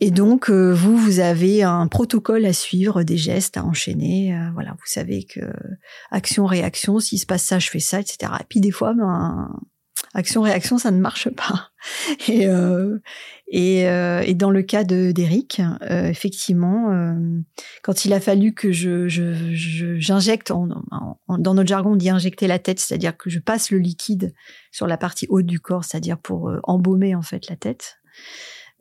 et 0.00 0.10
donc, 0.10 0.50
euh, 0.50 0.74
vous, 0.74 0.96
vous 0.96 1.20
avez 1.20 1.62
un 1.62 1.86
protocole 1.86 2.44
à 2.44 2.52
suivre, 2.52 3.02
des 3.02 3.16
gestes 3.16 3.56
à 3.56 3.64
enchaîner. 3.64 4.36
Euh, 4.36 4.50
voilà, 4.52 4.72
vous 4.72 4.86
savez 4.86 5.24
que 5.24 5.40
action-réaction, 6.10 7.00
s'il 7.00 7.18
se 7.18 7.24
passe 7.24 7.44
ça, 7.44 7.58
je 7.58 7.70
fais 7.70 7.80
ça, 7.80 8.00
etc. 8.00 8.32
Et 8.40 8.44
puis 8.46 8.60
des 8.60 8.70
fois, 8.70 8.92
ben, 8.92 9.48
action-réaction, 10.14 10.78
ça 10.78 10.90
ne 10.90 11.00
marche 11.00 11.28
pas. 11.30 11.70
Et, 12.28 12.46
euh, 12.46 12.98
et, 13.48 13.82
et, 13.82 14.34
dans 14.34 14.50
le 14.50 14.62
cas 14.62 14.82
de 14.82 15.12
d'Eric, 15.12 15.62
effectivement, 15.88 17.14
quand 17.84 18.04
il 18.04 18.12
a 18.12 18.18
fallu 18.18 18.54
que 18.54 18.72
je, 18.72 19.06
j'injecte, 19.98 20.48
dans 20.48 21.54
notre 21.54 21.68
jargon, 21.68 21.92
on 21.92 21.96
dit 21.96 22.10
injecter 22.10 22.48
la 22.48 22.58
tête, 22.58 22.80
c'est-à-dire 22.80 23.16
que 23.16 23.30
je 23.30 23.38
passe 23.38 23.70
le 23.70 23.78
liquide 23.78 24.34
sur 24.72 24.88
la 24.88 24.96
partie 24.96 25.26
haute 25.28 25.46
du 25.46 25.60
corps, 25.60 25.84
c'est-à-dire 25.84 26.18
pour 26.18 26.50
embaumer 26.64 27.14
en 27.14 27.22
fait 27.22 27.48
la 27.48 27.54
tête. 27.54 27.98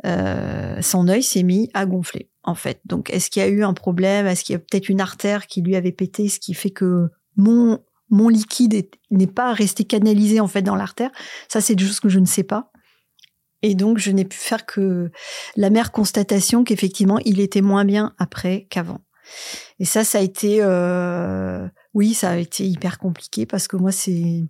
Euh, 0.05 0.81
son 0.81 1.07
œil 1.07 1.23
s'est 1.23 1.43
mis 1.43 1.69
à 1.73 1.85
gonfler 1.85 2.29
en 2.43 2.55
fait. 2.55 2.81
Donc 2.85 3.09
est-ce 3.11 3.29
qu'il 3.29 3.41
y 3.41 3.45
a 3.45 3.49
eu 3.49 3.63
un 3.63 3.73
problème? 3.73 4.27
Est-ce 4.27 4.43
qu'il 4.43 4.53
y 4.53 4.55
a 4.55 4.59
peut-être 4.59 4.89
une 4.89 5.01
artère 5.01 5.47
qui 5.47 5.61
lui 5.61 5.75
avait 5.75 5.93
pété, 5.93 6.27
ce 6.27 6.39
qui 6.39 6.53
fait 6.53 6.69
que 6.69 7.09
mon 7.37 7.79
mon 8.09 8.29
liquide 8.29 8.87
n'est 9.11 9.27
pas 9.27 9.53
resté 9.53 9.83
canalisé 9.83 10.39
en 10.39 10.47
fait 10.47 10.61
dans 10.61 10.75
l'artère 10.75 11.11
Ça 11.47 11.61
c'est 11.61 11.75
des 11.75 11.85
choses 11.85 11.99
que 11.99 12.09
je 12.09 12.19
ne 12.19 12.25
sais 12.25 12.43
pas. 12.43 12.71
Et 13.61 13.73
donc 13.73 13.97
je 13.97 14.11
n'ai 14.11 14.25
pu 14.25 14.37
faire 14.37 14.65
que 14.65 15.11
la 15.55 15.69
mère 15.69 15.91
constatation 15.91 16.63
qu'effectivement 16.63 17.19
il 17.25 17.39
était 17.39 17.61
moins 17.61 17.85
bien 17.85 18.13
après 18.17 18.67
qu'avant. 18.69 19.01
Et 19.79 19.85
ça, 19.85 20.03
ça 20.03 20.19
a 20.19 20.21
été, 20.21 20.59
euh, 20.61 21.67
oui, 21.93 22.13
ça 22.13 22.31
a 22.31 22.37
été 22.37 22.65
hyper 22.65 22.97
compliqué 22.97 23.45
parce 23.45 23.67
que 23.67 23.77
moi 23.77 23.91
c'est 23.91 24.43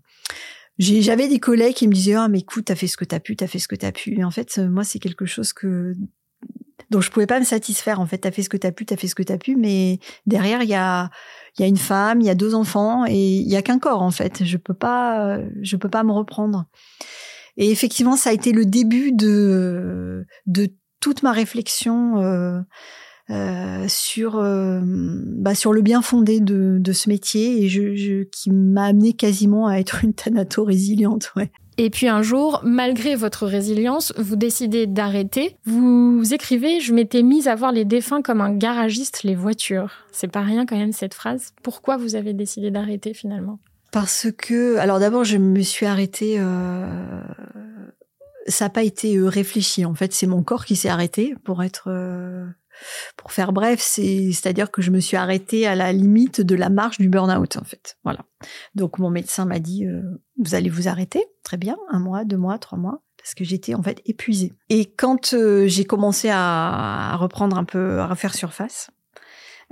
j'avais 0.77 1.29
des 1.29 1.39
collègues 1.39 1.75
qui 1.75 1.87
me 1.87 1.93
disaient 1.93 2.15
ah 2.15 2.27
mais 2.27 2.39
écoute 2.39 2.65
t'as 2.65 2.75
fait 2.75 2.87
ce 2.87 2.97
que 2.97 3.05
t'as 3.05 3.21
pu 3.21 3.37
t'as 3.37 3.47
fait 3.47 3.59
ce 3.59 3.69
que 3.69 3.75
t'as 3.75 3.93
pu 3.93 4.19
et 4.19 4.25
en 4.25 4.31
fait 4.31 4.57
moi 4.57 4.83
c'est 4.83 4.99
quelque 4.99 5.25
chose 5.25 5.53
que 5.53 5.93
dont 6.89 7.01
je 7.01 7.11
pouvais 7.11 7.27
pas 7.27 7.39
me 7.39 7.45
satisfaire 7.45 7.99
en 7.99 8.05
fait 8.05 8.19
t'as 8.19 8.31
fait 8.31 8.43
ce 8.43 8.49
que 8.49 8.57
t'as 8.57 8.71
pu 8.71 8.85
t'as 8.85 8.97
fait 8.97 9.07
ce 9.07 9.15
que 9.15 9.23
t'as 9.23 9.37
pu 9.37 9.55
mais 9.55 9.99
derrière 10.25 10.61
il 10.61 10.69
y 10.69 10.75
a 10.75 11.09
il 11.57 11.61
y 11.61 11.65
a 11.65 11.67
une 11.67 11.77
femme 11.77 12.21
il 12.21 12.27
y 12.27 12.29
a 12.29 12.35
deux 12.35 12.53
enfants 12.53 13.05
et 13.07 13.37
il 13.37 13.49
y 13.49 13.55
a 13.55 13.61
qu'un 13.61 13.79
corps 13.79 14.01
en 14.01 14.11
fait 14.11 14.43
je 14.43 14.57
peux 14.57 14.73
pas 14.73 15.39
je 15.61 15.77
peux 15.77 15.89
pas 15.89 16.03
me 16.03 16.11
reprendre 16.11 16.65
et 17.57 17.71
effectivement 17.71 18.17
ça 18.17 18.31
a 18.31 18.33
été 18.33 18.51
le 18.51 18.65
début 18.65 19.11
de 19.11 20.25
de 20.45 20.69
toute 20.99 21.23
ma 21.23 21.31
réflexion 21.31 22.17
euh, 22.17 22.59
euh, 23.29 23.85
sur 23.87 24.37
euh, 24.37 24.81
bah, 24.83 25.55
sur 25.55 25.73
le 25.73 25.81
bien 25.81 26.01
fondé 26.01 26.39
de, 26.39 26.77
de 26.79 26.93
ce 26.93 27.09
métier 27.09 27.63
et 27.63 27.69
je, 27.69 27.95
je 27.95 28.23
qui 28.23 28.51
m'a 28.51 28.85
amené 28.85 29.13
quasiment 29.13 29.67
à 29.67 29.77
être 29.77 30.03
une 30.03 30.13
thanato 30.13 30.63
résiliente. 30.63 31.31
Ouais. 31.35 31.51
Et 31.77 31.89
puis 31.89 32.07
un 32.07 32.21
jour, 32.21 32.61
malgré 32.63 33.15
votre 33.15 33.45
résilience, 33.45 34.13
vous 34.17 34.37
décidez 34.37 34.87
d'arrêter. 34.87 35.57
Vous 35.65 36.23
écrivez 36.31 36.79
Je 36.79 36.93
m'étais 36.93 37.21
mise 37.21 37.49
à 37.49 37.55
voir 37.55 37.73
les 37.73 37.83
défunts 37.83 38.21
comme 38.21 38.39
un 38.39 38.55
garagiste 38.55 39.23
les 39.23 39.35
voitures. 39.35 39.91
C'est 40.11 40.29
pas 40.29 40.41
rien 40.41 40.65
quand 40.65 40.77
même 40.77 40.93
cette 40.93 41.13
phrase. 41.13 41.51
Pourquoi 41.63 41.97
vous 41.97 42.15
avez 42.15 42.33
décidé 42.33 42.71
d'arrêter 42.71 43.13
finalement? 43.13 43.59
Parce 43.91 44.27
que, 44.37 44.77
alors 44.77 44.99
d'abord, 44.99 45.25
je 45.25 45.37
me 45.37 45.61
suis 45.61 45.85
arrêtée. 45.85 46.35
Euh, 46.39 47.21
ça 48.47 48.65
n'a 48.65 48.69
pas 48.69 48.83
été 48.83 49.17
euh, 49.17 49.27
réfléchi. 49.27 49.85
En 49.85 49.95
fait, 49.95 50.13
c'est 50.13 50.27
mon 50.27 50.43
corps 50.43 50.65
qui 50.65 50.75
s'est 50.75 50.89
arrêté 50.89 51.35
pour 51.43 51.63
être. 51.63 51.85
Euh, 51.87 52.45
pour 53.17 53.31
faire 53.31 53.53
bref, 53.53 53.79
c'est 53.81 54.31
c'est-à-dire 54.31 54.71
que 54.71 54.81
je 54.81 54.91
me 54.91 54.99
suis 54.99 55.17
arrêtée 55.17 55.67
à 55.67 55.75
la 55.75 55.91
limite 55.93 56.41
de 56.41 56.55
la 56.55 56.69
marche 56.69 56.97
du 56.97 57.09
burn-out 57.09 57.57
en 57.57 57.63
fait. 57.63 57.97
Voilà. 58.03 58.25
Donc 58.75 58.99
mon 58.99 59.09
médecin 59.09 59.45
m'a 59.45 59.59
dit 59.59 59.85
euh, 59.85 60.01
vous 60.43 60.55
allez 60.55 60.69
vous 60.69 60.87
arrêter, 60.87 61.23
très 61.43 61.57
bien, 61.57 61.77
un 61.89 61.99
mois, 61.99 62.25
deux 62.25 62.37
mois, 62.37 62.57
trois 62.59 62.77
mois, 62.77 63.01
parce 63.17 63.33
que 63.33 63.43
j'étais 63.43 63.75
en 63.75 63.83
fait 63.83 64.01
épuisée. 64.05 64.53
Et 64.69 64.85
quand 64.85 65.33
euh, 65.33 65.67
j'ai 65.67 65.85
commencé 65.85 66.29
à, 66.29 67.11
à, 67.13 67.15
reprendre 67.17 67.57
un 67.57 67.63
peu, 67.63 67.99
à 67.99 68.07
refaire 68.07 68.35
surface, 68.35 68.89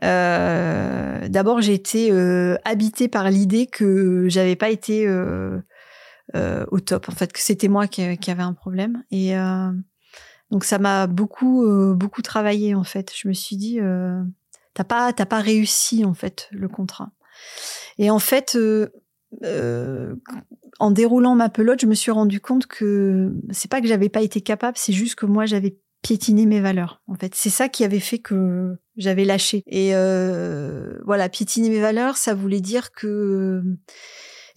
euh, 0.04 1.28
d'abord 1.28 1.62
j'ai 1.62 1.74
été 1.74 2.12
euh, 2.12 2.58
habitée 2.66 3.08
par 3.08 3.30
l'idée 3.30 3.68
que 3.68 4.28
j'avais 4.28 4.56
pas 4.56 4.70
été 4.70 5.06
euh, 5.08 5.62
au 6.72 6.80
top, 6.80 7.10
en 7.10 7.12
fait, 7.12 7.32
que 7.32 7.40
c'était 7.40 7.68
moi 7.68 7.88
qui, 7.88 8.18
qui, 8.18 8.32
avait 8.32 8.44
un 8.44 8.54
problème 8.54 9.04
et 9.12 9.34
donc 10.54 10.64
ça 10.64 10.80
m'a 10.80 11.08
beaucoup 11.08 11.68
beaucoup 11.96 12.22
travaillé 12.22 12.76
en 12.76 12.86
fait. 12.86 13.12
Je 13.14 13.28
me 13.28 13.34
suis 13.34 13.58
dit 13.58 13.80
t'as 14.74 14.84
pas 14.86 15.12
t'as 15.12 15.26
pas 15.26 15.40
réussi 15.40 16.06
en 16.06 16.14
fait 16.14 16.48
le 16.52 16.70
contrat. 16.70 17.12
Et 17.98 18.10
en 18.10 18.20
fait, 18.20 18.56
euh, 18.56 18.90
euh, 19.44 20.16
en 20.80 20.92
déroulant 20.92 21.36
ma 21.36 21.50
pelote, 21.50 21.82
je 21.82 21.86
me 21.86 21.94
suis 21.94 22.12
rendu 22.12 22.40
compte 22.40 22.66
que 22.68 23.34
c'est 23.52 23.70
pas 23.70 23.82
que 23.82 23.88
j'avais 23.88 24.10
pas 24.10 24.22
été 24.22 24.42
capable, 24.42 24.78
c'est 24.78 24.94
juste 24.94 25.16
que 25.16 25.26
moi 25.26 25.46
j'avais 25.46 25.78
piétiné 26.02 26.46
mes 26.46 26.60
valeurs. 26.60 27.02
En 27.08 27.16
fait, 27.16 27.34
c'est 27.36 27.50
ça 27.50 27.70
qui 27.70 27.84
avait 27.84 28.00
fait 28.00 28.20
que 28.20 28.76
j'avais 28.98 29.24
lâché. 29.24 29.64
Et 29.68 29.92
euh, 29.96 31.00
voilà, 31.06 31.30
piétiner 31.30 31.70
mes 31.70 31.80
valeurs, 31.80 32.18
ça 32.18 32.34
voulait 32.34 32.62
dire 32.62 32.92
que 32.92 33.64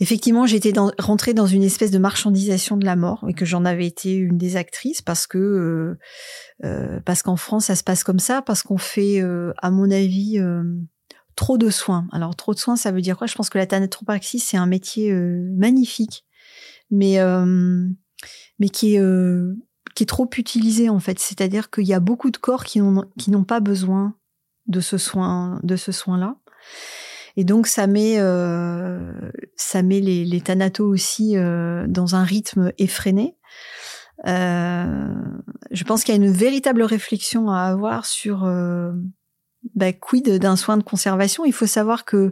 effectivement, 0.01 0.47
j'étais 0.47 0.73
rentrée 0.99 1.35
dans 1.35 1.47
une 1.47 1.63
espèce 1.63 1.91
de 1.91 1.99
marchandisation 1.99 2.77
de 2.77 2.85
la 2.85 2.97
mort 2.97 3.25
et 3.29 3.35
que 3.35 3.45
j'en 3.45 3.65
avais 3.65 3.87
été 3.87 4.15
une 4.15 4.39
des 4.39 4.57
actrices 4.57 5.03
parce 5.03 5.27
que 5.27 5.39
euh, 5.39 5.99
euh, 6.65 7.01
parce 7.05 7.23
qu'en 7.23 7.37
France, 7.37 7.67
ça 7.67 7.77
se 7.77 7.85
passe 7.85 8.05
comme 8.05 8.19
ça, 8.19 8.43
parce 8.43 8.63
qu'on 8.63 8.79
fait, 8.79 9.21
euh, 9.21 9.53
à 9.59 9.71
mon 9.71 9.91
avis, 9.91 10.41
trop 11.37 11.59
de 11.59 11.71
soins. 11.71 12.09
Alors 12.11 12.35
trop 12.35 12.55
de 12.55 12.59
soins, 12.59 12.77
ça 12.77 12.91
veut 12.91 13.03
dire 13.03 13.17
quoi? 13.17 13.27
Je 13.27 13.35
pense 13.35 13.51
que 13.51 13.59
la 13.59 13.67
thanatopraxie 13.67 14.41
c'est 14.41 14.57
un 14.57 14.67
métier 14.67 15.13
euh, 15.13 15.49
magnifique, 15.57 16.25
mais 16.91 17.21
euh, 17.21 17.87
mais 18.59 18.69
qui 18.71 18.95
est 18.95 19.01
euh, 19.01 19.55
qui 19.95 20.03
est 20.03 20.07
trop 20.07 20.29
utilisé 20.37 20.89
en 20.89 20.99
fait. 20.99 21.19
C'est-à-dire 21.19 21.71
qu'il 21.71 21.85
y 21.85 21.95
a 21.95 22.01
beaucoup 22.01 22.31
de 22.31 22.39
corps 22.39 22.65
qui 22.65 22.81
n'ont 22.81 23.05
qui 23.19 23.31
n'ont 23.31 23.45
pas 23.45 23.61
besoin 23.61 24.17
de 24.67 24.81
ce 24.81 24.99
soin 24.99 25.61
de 25.63 25.77
ce 25.77 25.93
soin 25.93 26.19
là. 26.19 26.37
Et 27.37 27.45
donc 27.45 27.66
ça 27.66 27.87
met 27.87 28.16
ça 29.57 29.82
met 29.82 30.01
les, 30.01 30.24
les 30.24 30.41
thanatos 30.41 30.87
aussi 30.87 31.34
dans 31.34 32.14
un 32.14 32.24
rythme 32.24 32.72
effréné. 32.78 33.37
je 34.24 35.84
pense 35.84 36.05
qu'il 36.05 36.14
y 36.14 36.18
a 36.18 36.24
une 36.24 36.32
véritable 36.32 36.82
réflexion 36.82 37.51
à 37.51 37.61
avoir 37.62 38.07
sur 38.07 38.47
bah, 39.75 39.93
quid 39.93 40.39
d'un 40.39 40.57
soin 40.57 40.77
de 40.77 40.83
conservation? 40.83 41.45
Il 41.45 41.53
faut 41.53 41.67
savoir 41.67 42.05
que 42.05 42.31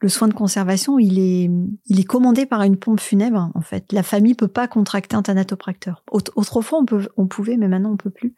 le 0.00 0.08
soin 0.08 0.28
de 0.28 0.34
conservation, 0.34 0.98
il 0.98 1.18
est, 1.18 1.50
il 1.86 2.00
est 2.00 2.04
commandé 2.04 2.46
par 2.46 2.62
une 2.62 2.76
pompe 2.76 3.00
funèbre. 3.00 3.50
En 3.54 3.60
fait, 3.60 3.92
la 3.92 4.02
famille 4.02 4.34
peut 4.34 4.48
pas 4.48 4.68
contracter 4.68 5.16
un 5.16 5.22
thanatopracteur. 5.22 6.02
Autrefois, 6.10 6.80
on, 6.80 6.84
peut, 6.84 7.08
on 7.16 7.26
pouvait, 7.26 7.56
mais 7.56 7.68
maintenant 7.68 7.92
on 7.92 7.96
peut 7.96 8.10
plus. 8.10 8.34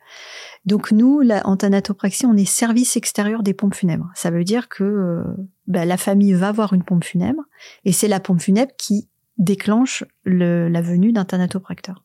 Donc 0.65 0.93
nous, 0.93 1.21
la, 1.21 1.47
en 1.47 1.57
thanatopraxie, 1.57 2.27
on 2.27 2.37
est 2.37 2.45
service 2.45 2.97
extérieur 2.97 3.43
des 3.43 3.55
pompes 3.55 3.75
funèbres. 3.75 4.11
Ça 4.15 4.31
veut 4.31 4.45
dire 4.45 4.69
que 4.69 4.85
euh, 4.85 5.23
bah, 5.67 5.85
la 5.85 5.97
famille 5.97 6.35
va 6.35 6.53
voir 6.53 6.73
une 6.73 6.85
pompe 6.85 7.05
funèbre, 7.05 7.43
et 7.85 7.93
c'est 7.93 8.09
la 8.09 8.21
pompe 8.21 8.41
funèbre 8.41 8.73
qui 8.79 9.09
déclenche 9.39 10.05
le, 10.25 10.69
la 10.69 10.83
venue 10.83 11.13
d'un 11.13 11.25
thanatopracteur. 11.25 12.05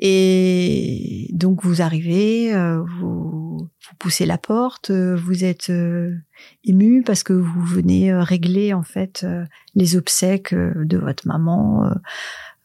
Et 0.00 1.28
donc 1.32 1.64
vous 1.64 1.82
arrivez, 1.82 2.54
euh, 2.54 2.80
vous, 2.82 3.58
vous, 3.58 3.96
poussez 3.98 4.26
la 4.26 4.38
porte, 4.38 4.90
euh, 4.90 5.16
vous 5.16 5.42
êtes 5.42 5.70
euh, 5.70 6.14
ému 6.62 7.02
parce 7.02 7.24
que 7.24 7.32
vous 7.32 7.60
venez 7.62 8.14
régler 8.14 8.72
en 8.72 8.84
fait 8.84 9.26
les 9.74 9.96
obsèques 9.96 10.54
de 10.54 10.98
votre 10.98 11.26
maman, 11.26 11.90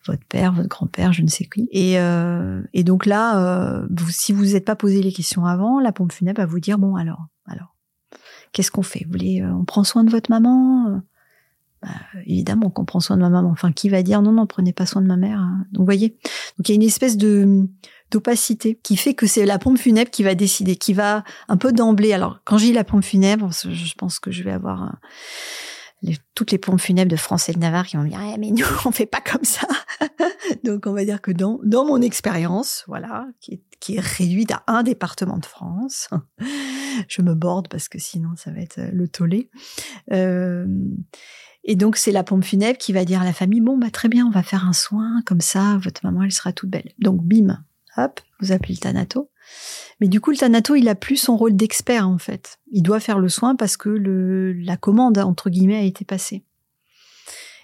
votre 0.05 0.23
père, 0.25 0.53
votre 0.53 0.69
grand-père, 0.69 1.11
je 1.11 1.23
ne 1.23 1.27
sais 1.27 1.45
qui. 1.45 1.67
Et, 1.71 1.95
et 2.73 2.83
donc 2.83 3.07
là, 3.07 3.83
vous, 3.89 4.11
si 4.11 4.31
vous 4.31 4.45
n'êtes 4.45 4.65
pas 4.65 4.75
posé 4.75 5.01
les 5.01 5.11
questions 5.11 5.45
avant, 5.47 5.79
la 5.79 5.91
pompe 5.91 6.11
funèbre 6.11 6.41
va 6.41 6.45
vous 6.45 6.59
dire 6.59 6.77
bon 6.77 6.95
alors, 6.95 7.25
alors, 7.47 7.75
qu'est-ce 8.51 8.69
qu'on 8.69 8.83
fait? 8.83 9.05
Vous 9.05 9.13
voulez, 9.13 9.43
on 9.43 9.65
prend 9.65 9.83
soin 9.83 10.03
de 10.03 10.11
votre 10.11 10.29
maman? 10.29 11.01
Bah, 11.83 11.89
évidemment 12.25 12.69
qu'on 12.69 12.85
prend 12.85 12.99
soin 12.99 13.17
de 13.17 13.21
ma 13.21 13.29
maman. 13.29 13.49
Enfin, 13.49 13.71
qui 13.71 13.89
va 13.89 14.03
dire 14.03 14.21
non, 14.21 14.31
non, 14.31 14.47
prenez 14.47 14.73
pas 14.73 14.85
soin 14.85 15.01
de 15.01 15.07
ma 15.07 15.17
mère. 15.17 15.39
Hein. 15.39 15.65
Donc, 15.71 15.81
vous 15.81 15.85
voyez. 15.85 16.09
Donc, 16.57 16.69
il 16.69 16.69
y 16.69 16.71
a 16.71 16.75
une 16.75 16.83
espèce 16.83 17.17
de 17.17 17.67
d'opacité 18.11 18.79
qui 18.83 18.95
fait 18.95 19.15
que 19.15 19.25
c'est 19.25 19.45
la 19.45 19.57
pompe 19.57 19.79
funèbre 19.79 20.11
qui 20.11 20.21
va 20.21 20.35
décider, 20.35 20.75
qui 20.75 20.93
va 20.93 21.23
un 21.47 21.57
peu 21.57 21.71
d'emblée. 21.71 22.13
Alors, 22.13 22.39
quand 22.45 22.57
j'ai 22.59 22.71
la 22.71 22.83
pompe 22.83 23.03
funèbre, 23.03 23.49
je 23.51 23.93
pense 23.95 24.19
que 24.19 24.31
je 24.31 24.43
vais 24.43 24.51
avoir 24.51 24.97
toutes 26.35 26.51
les 26.51 26.57
pompes 26.57 26.81
funèbres 26.81 27.11
de 27.11 27.15
France 27.15 27.49
et 27.49 27.53
de 27.53 27.59
Navarre 27.59 27.85
qui 27.85 27.97
vont 27.97 28.03
me 28.03 28.09
dire 28.09 28.21
eh, 28.21 28.37
mais 28.37 28.51
nous 28.51 28.65
on 28.85 28.91
fait 28.91 29.05
pas 29.05 29.21
comme 29.21 29.43
ça. 29.43 29.67
Donc, 30.63 30.85
on 30.85 30.93
va 30.93 31.05
dire 31.05 31.21
que 31.21 31.31
dans 31.31 31.59
dans 31.63 31.85
mon 31.85 32.01
expérience, 32.01 32.83
voilà, 32.87 33.27
qui 33.39 33.53
est, 33.53 33.61
qui 33.79 33.95
est 33.95 34.01
réduite 34.01 34.51
à 34.51 34.63
un 34.67 34.83
département 34.83 35.37
de 35.37 35.45
France, 35.45 36.09
je 37.07 37.21
me 37.21 37.33
borde 37.33 37.67
parce 37.67 37.89
que 37.89 37.99
sinon 37.99 38.29
ça 38.35 38.51
va 38.51 38.59
être 38.59 38.79
le 38.91 39.07
tollé. 39.07 39.49
Euh, 40.11 40.65
et 41.63 41.75
donc, 41.75 41.95
c'est 41.95 42.11
la 42.11 42.23
pompe 42.23 42.43
funèbre 42.43 42.77
qui 42.77 42.91
va 42.91 43.05
dire 43.05 43.21
à 43.21 43.25
la 43.25 43.33
famille, 43.33 43.61
bon, 43.61 43.77
bah, 43.77 43.89
très 43.89 44.09
bien, 44.09 44.25
on 44.25 44.31
va 44.31 44.43
faire 44.43 44.67
un 44.67 44.73
soin, 44.73 45.21
comme 45.25 45.41
ça, 45.41 45.77
votre 45.81 46.01
maman, 46.03 46.23
elle 46.23 46.31
sera 46.31 46.51
toute 46.51 46.69
belle. 46.69 46.91
Donc, 46.99 47.23
bim, 47.23 47.63
hop, 47.95 48.19
vous 48.41 48.51
appelez 48.51 48.73
le 48.73 48.79
Thanato. 48.79 49.29
Mais 50.01 50.09
du 50.09 50.19
coup, 50.19 50.31
le 50.31 50.37
Thanato, 50.37 50.75
il 50.75 50.89
a 50.89 50.95
plus 50.95 51.15
son 51.15 51.37
rôle 51.37 51.55
d'expert, 51.55 52.07
en 52.07 52.17
fait. 52.17 52.59
Il 52.71 52.83
doit 52.83 52.99
faire 52.99 53.19
le 53.19 53.29
soin 53.29 53.55
parce 53.55 53.77
que 53.77 53.89
le, 53.89 54.51
la 54.51 54.75
commande, 54.75 55.17
entre 55.19 55.49
guillemets, 55.49 55.77
a 55.77 55.83
été 55.83 56.03
passée. 56.03 56.43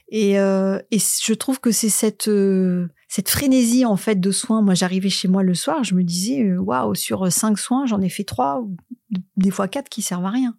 Et, 0.08 0.40
euh, 0.40 0.80
et 0.92 0.98
je 1.00 1.34
trouve 1.34 1.60
que 1.60 1.72
c'est 1.72 1.90
cette, 1.90 2.30
euh, 2.30 2.88
cette 3.10 3.30
frénésie, 3.30 3.86
en 3.86 3.98
fait, 3.98 4.20
de 4.20 4.32
soins. 4.32 4.62
Moi, 4.62 4.76
j'arrivais 4.76 5.10
chez 5.10 5.28
moi 5.28 5.44
le 5.44 5.54
soir, 5.54 5.84
je 5.84 5.94
me 5.94 6.04
disais, 6.04 6.42
euh, 6.42 6.58
waouh, 6.58 6.96
sur 6.96 7.30
cinq 7.32 7.60
soins, 7.60 7.86
j'en 7.86 8.00
ai 8.00 8.10
fait 8.10 8.24
trois, 8.24 8.66
des 9.36 9.52
fois 9.52 9.68
quatre 9.68 9.90
qui 9.90 10.02
servent 10.02 10.26
à 10.26 10.32
rien. 10.32 10.56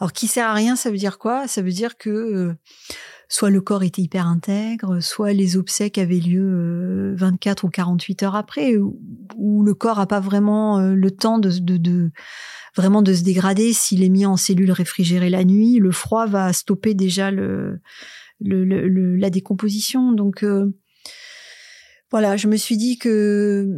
Alors 0.00 0.12
qui 0.12 0.26
sert 0.26 0.46
à 0.46 0.54
rien, 0.54 0.76
ça 0.76 0.90
veut 0.90 0.96
dire 0.96 1.18
quoi? 1.18 1.48
Ça 1.48 1.62
veut 1.62 1.72
dire 1.72 1.96
que 1.96 2.10
euh, 2.10 2.54
soit 3.28 3.50
le 3.50 3.60
corps 3.60 3.82
était 3.82 4.02
hyper 4.02 4.26
intègre, 4.26 5.00
soit 5.00 5.32
les 5.32 5.56
obsèques 5.56 5.98
avaient 5.98 6.20
lieu 6.20 7.14
24 7.16 7.64
euh, 7.64 7.66
ou 7.66 7.70
48 7.70 8.22
heures 8.22 8.36
après, 8.36 8.76
ou, 8.76 9.62
le 9.62 9.74
corps 9.74 9.98
a 9.98 10.06
pas 10.06 10.20
vraiment 10.20 10.78
euh, 10.78 10.94
le 10.94 11.10
temps 11.10 11.38
de, 11.38 12.10
vraiment 12.76 13.02
de 13.02 13.12
se 13.12 13.22
dégrader. 13.22 13.72
S'il 13.72 14.02
est 14.02 14.08
mis 14.08 14.26
en 14.26 14.36
cellule 14.36 14.70
réfrigérée 14.72 15.30
la 15.30 15.44
nuit, 15.44 15.78
le 15.78 15.90
froid 15.90 16.26
va 16.26 16.52
stopper 16.52 16.94
déjà 16.94 17.30
la 18.40 19.30
décomposition. 19.30 20.12
Donc 20.12 20.44
voilà, 22.10 22.36
je 22.36 22.46
me 22.46 22.56
suis 22.56 22.76
dit 22.76 22.98
que 22.98 23.68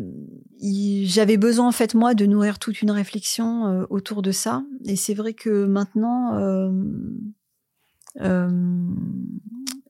j'avais 0.60 1.36
besoin 1.36 1.68
en 1.68 1.72
fait 1.72 1.94
moi 1.94 2.14
de 2.14 2.26
nourrir 2.26 2.58
toute 2.58 2.82
une 2.82 2.90
réflexion 2.90 3.66
euh, 3.66 3.86
autour 3.90 4.22
de 4.22 4.32
ça. 4.32 4.62
Et 4.84 4.96
c'est 4.96 5.14
vrai 5.14 5.34
que 5.34 5.66
maintenant, 5.66 6.36
euh, 6.36 6.70
euh, 8.20 8.48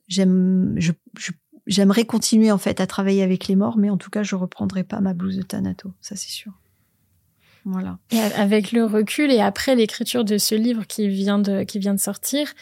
j'aime, 0.08 0.78
j'aimerais 1.66 2.04
continuer 2.04 2.50
en 2.50 2.58
fait 2.58 2.80
à 2.80 2.86
travailler 2.86 3.22
avec 3.22 3.48
les 3.48 3.56
morts, 3.56 3.78
mais 3.78 3.90
en 3.90 3.96
tout 3.96 4.10
cas, 4.10 4.22
je 4.22 4.34
reprendrai 4.34 4.84
pas 4.84 5.00
ma 5.00 5.14
blouse 5.14 5.36
de 5.36 5.42
Thanato, 5.42 5.92
ça 6.00 6.16
c'est 6.16 6.30
sûr. 6.30 6.52
Voilà. 7.64 7.98
Et 8.10 8.18
avec 8.18 8.72
le 8.72 8.84
recul 8.84 9.30
et 9.30 9.40
après 9.40 9.74
l'écriture 9.74 10.24
de 10.24 10.38
ce 10.38 10.54
livre 10.54 10.86
qui 10.86 11.08
vient 11.08 11.38
de 11.38 11.64
qui 11.64 11.78
vient 11.78 11.92
de 11.92 12.00
sortir, 12.00 12.54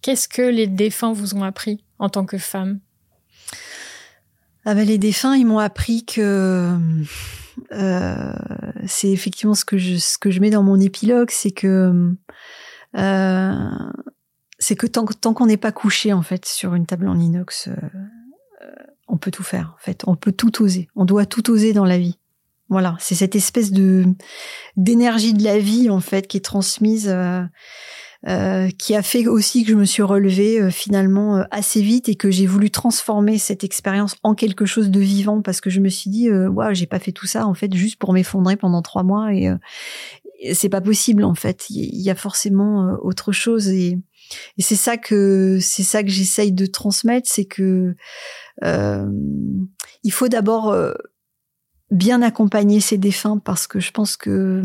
qu'est-ce 0.00 0.28
que 0.28 0.42
les 0.42 0.66
défunts 0.66 1.12
vous 1.12 1.34
ont 1.34 1.42
appris 1.42 1.84
en 1.98 2.08
tant 2.08 2.24
que 2.24 2.38
femme? 2.38 2.80
Ah 4.64 4.74
ben, 4.74 4.86
les 4.86 4.98
défunts, 4.98 5.36
ils 5.36 5.46
m'ont 5.46 5.58
appris 5.58 6.04
que 6.04 6.78
euh, 7.72 8.32
c'est 8.86 9.10
effectivement 9.10 9.54
ce 9.54 9.64
que 9.64 9.78
je 9.78 9.96
ce 9.96 10.18
que 10.18 10.30
je 10.30 10.40
mets 10.40 10.50
dans 10.50 10.62
mon 10.62 10.80
épilogue, 10.80 11.30
c'est 11.30 11.50
que 11.50 12.14
euh, 12.96 13.68
c'est 14.58 14.76
que 14.76 14.86
tant, 14.86 15.04
tant 15.04 15.34
qu'on 15.34 15.46
n'est 15.46 15.56
pas 15.56 15.72
couché 15.72 16.12
en 16.12 16.22
fait 16.22 16.46
sur 16.46 16.74
une 16.74 16.86
table 16.86 17.08
en 17.08 17.18
inox, 17.18 17.68
euh, 17.68 17.74
on 19.08 19.18
peut 19.18 19.30
tout 19.30 19.42
faire 19.42 19.74
en 19.76 19.82
fait, 19.82 20.02
on 20.06 20.16
peut 20.16 20.32
tout 20.32 20.62
oser, 20.62 20.88
on 20.96 21.04
doit 21.04 21.26
tout 21.26 21.50
oser 21.50 21.72
dans 21.72 21.84
la 21.84 21.98
vie. 21.98 22.18
Voilà, 22.70 22.96
c'est 22.98 23.14
cette 23.14 23.36
espèce 23.36 23.70
de 23.70 24.04
d'énergie 24.76 25.34
de 25.34 25.44
la 25.44 25.58
vie 25.58 25.90
en 25.90 26.00
fait 26.00 26.26
qui 26.26 26.38
est 26.38 26.44
transmise, 26.44 27.14
euh, 28.26 28.44
euh, 28.44 28.68
qui 28.78 28.94
a 28.94 29.02
fait 29.02 29.26
aussi 29.26 29.64
que 29.64 29.70
je 29.70 29.76
me 29.76 29.84
suis 29.84 30.02
relevée 30.02 30.60
euh, 30.60 30.70
finalement 30.70 31.44
assez 31.50 31.80
vite 31.82 32.08
et 32.08 32.14
que 32.14 32.30
j'ai 32.30 32.46
voulu 32.46 32.70
transformer 32.70 33.38
cette 33.38 33.64
expérience 33.64 34.16
en 34.22 34.34
quelque 34.34 34.66
chose 34.66 34.90
de 34.90 35.00
vivant 35.00 35.42
parce 35.42 35.60
que 35.60 35.70
je 35.70 35.80
me 35.80 35.88
suis 35.88 36.10
dit, 36.10 36.30
waouh, 36.30 36.74
j'ai 36.74 36.86
pas 36.86 36.98
fait 36.98 37.12
tout 37.12 37.26
ça 37.26 37.46
en 37.46 37.54
fait 37.54 37.72
juste 37.74 37.96
pour 37.96 38.12
m'effondrer 38.12 38.56
pendant 38.56 38.82
trois 38.82 39.02
mois 39.02 39.32
et, 39.34 39.50
c'est 40.52 40.68
pas 40.68 40.82
possible 40.82 41.24
en 41.24 41.34
fait. 41.34 41.70
Il 41.70 42.02
y 42.02 42.10
a 42.10 42.14
forcément 42.14 42.98
autre 43.02 43.32
chose 43.32 43.68
et, 43.68 43.98
et 44.58 44.62
c'est 44.62 44.76
ça 44.76 44.98
que 44.98 45.58
c'est 45.60 45.84
ça 45.84 46.02
que 46.02 46.10
j'essaye 46.10 46.52
de 46.52 46.66
transmettre, 46.66 47.28
c'est 47.30 47.46
que 47.46 47.94
il 48.62 50.12
faut 50.12 50.28
d'abord 50.28 50.76
bien 51.90 52.20
accompagner 52.20 52.80
ses 52.80 52.98
défunts 52.98 53.38
parce 53.38 53.66
que 53.66 53.80
je 53.80 53.90
pense 53.90 54.16
que 54.16 54.62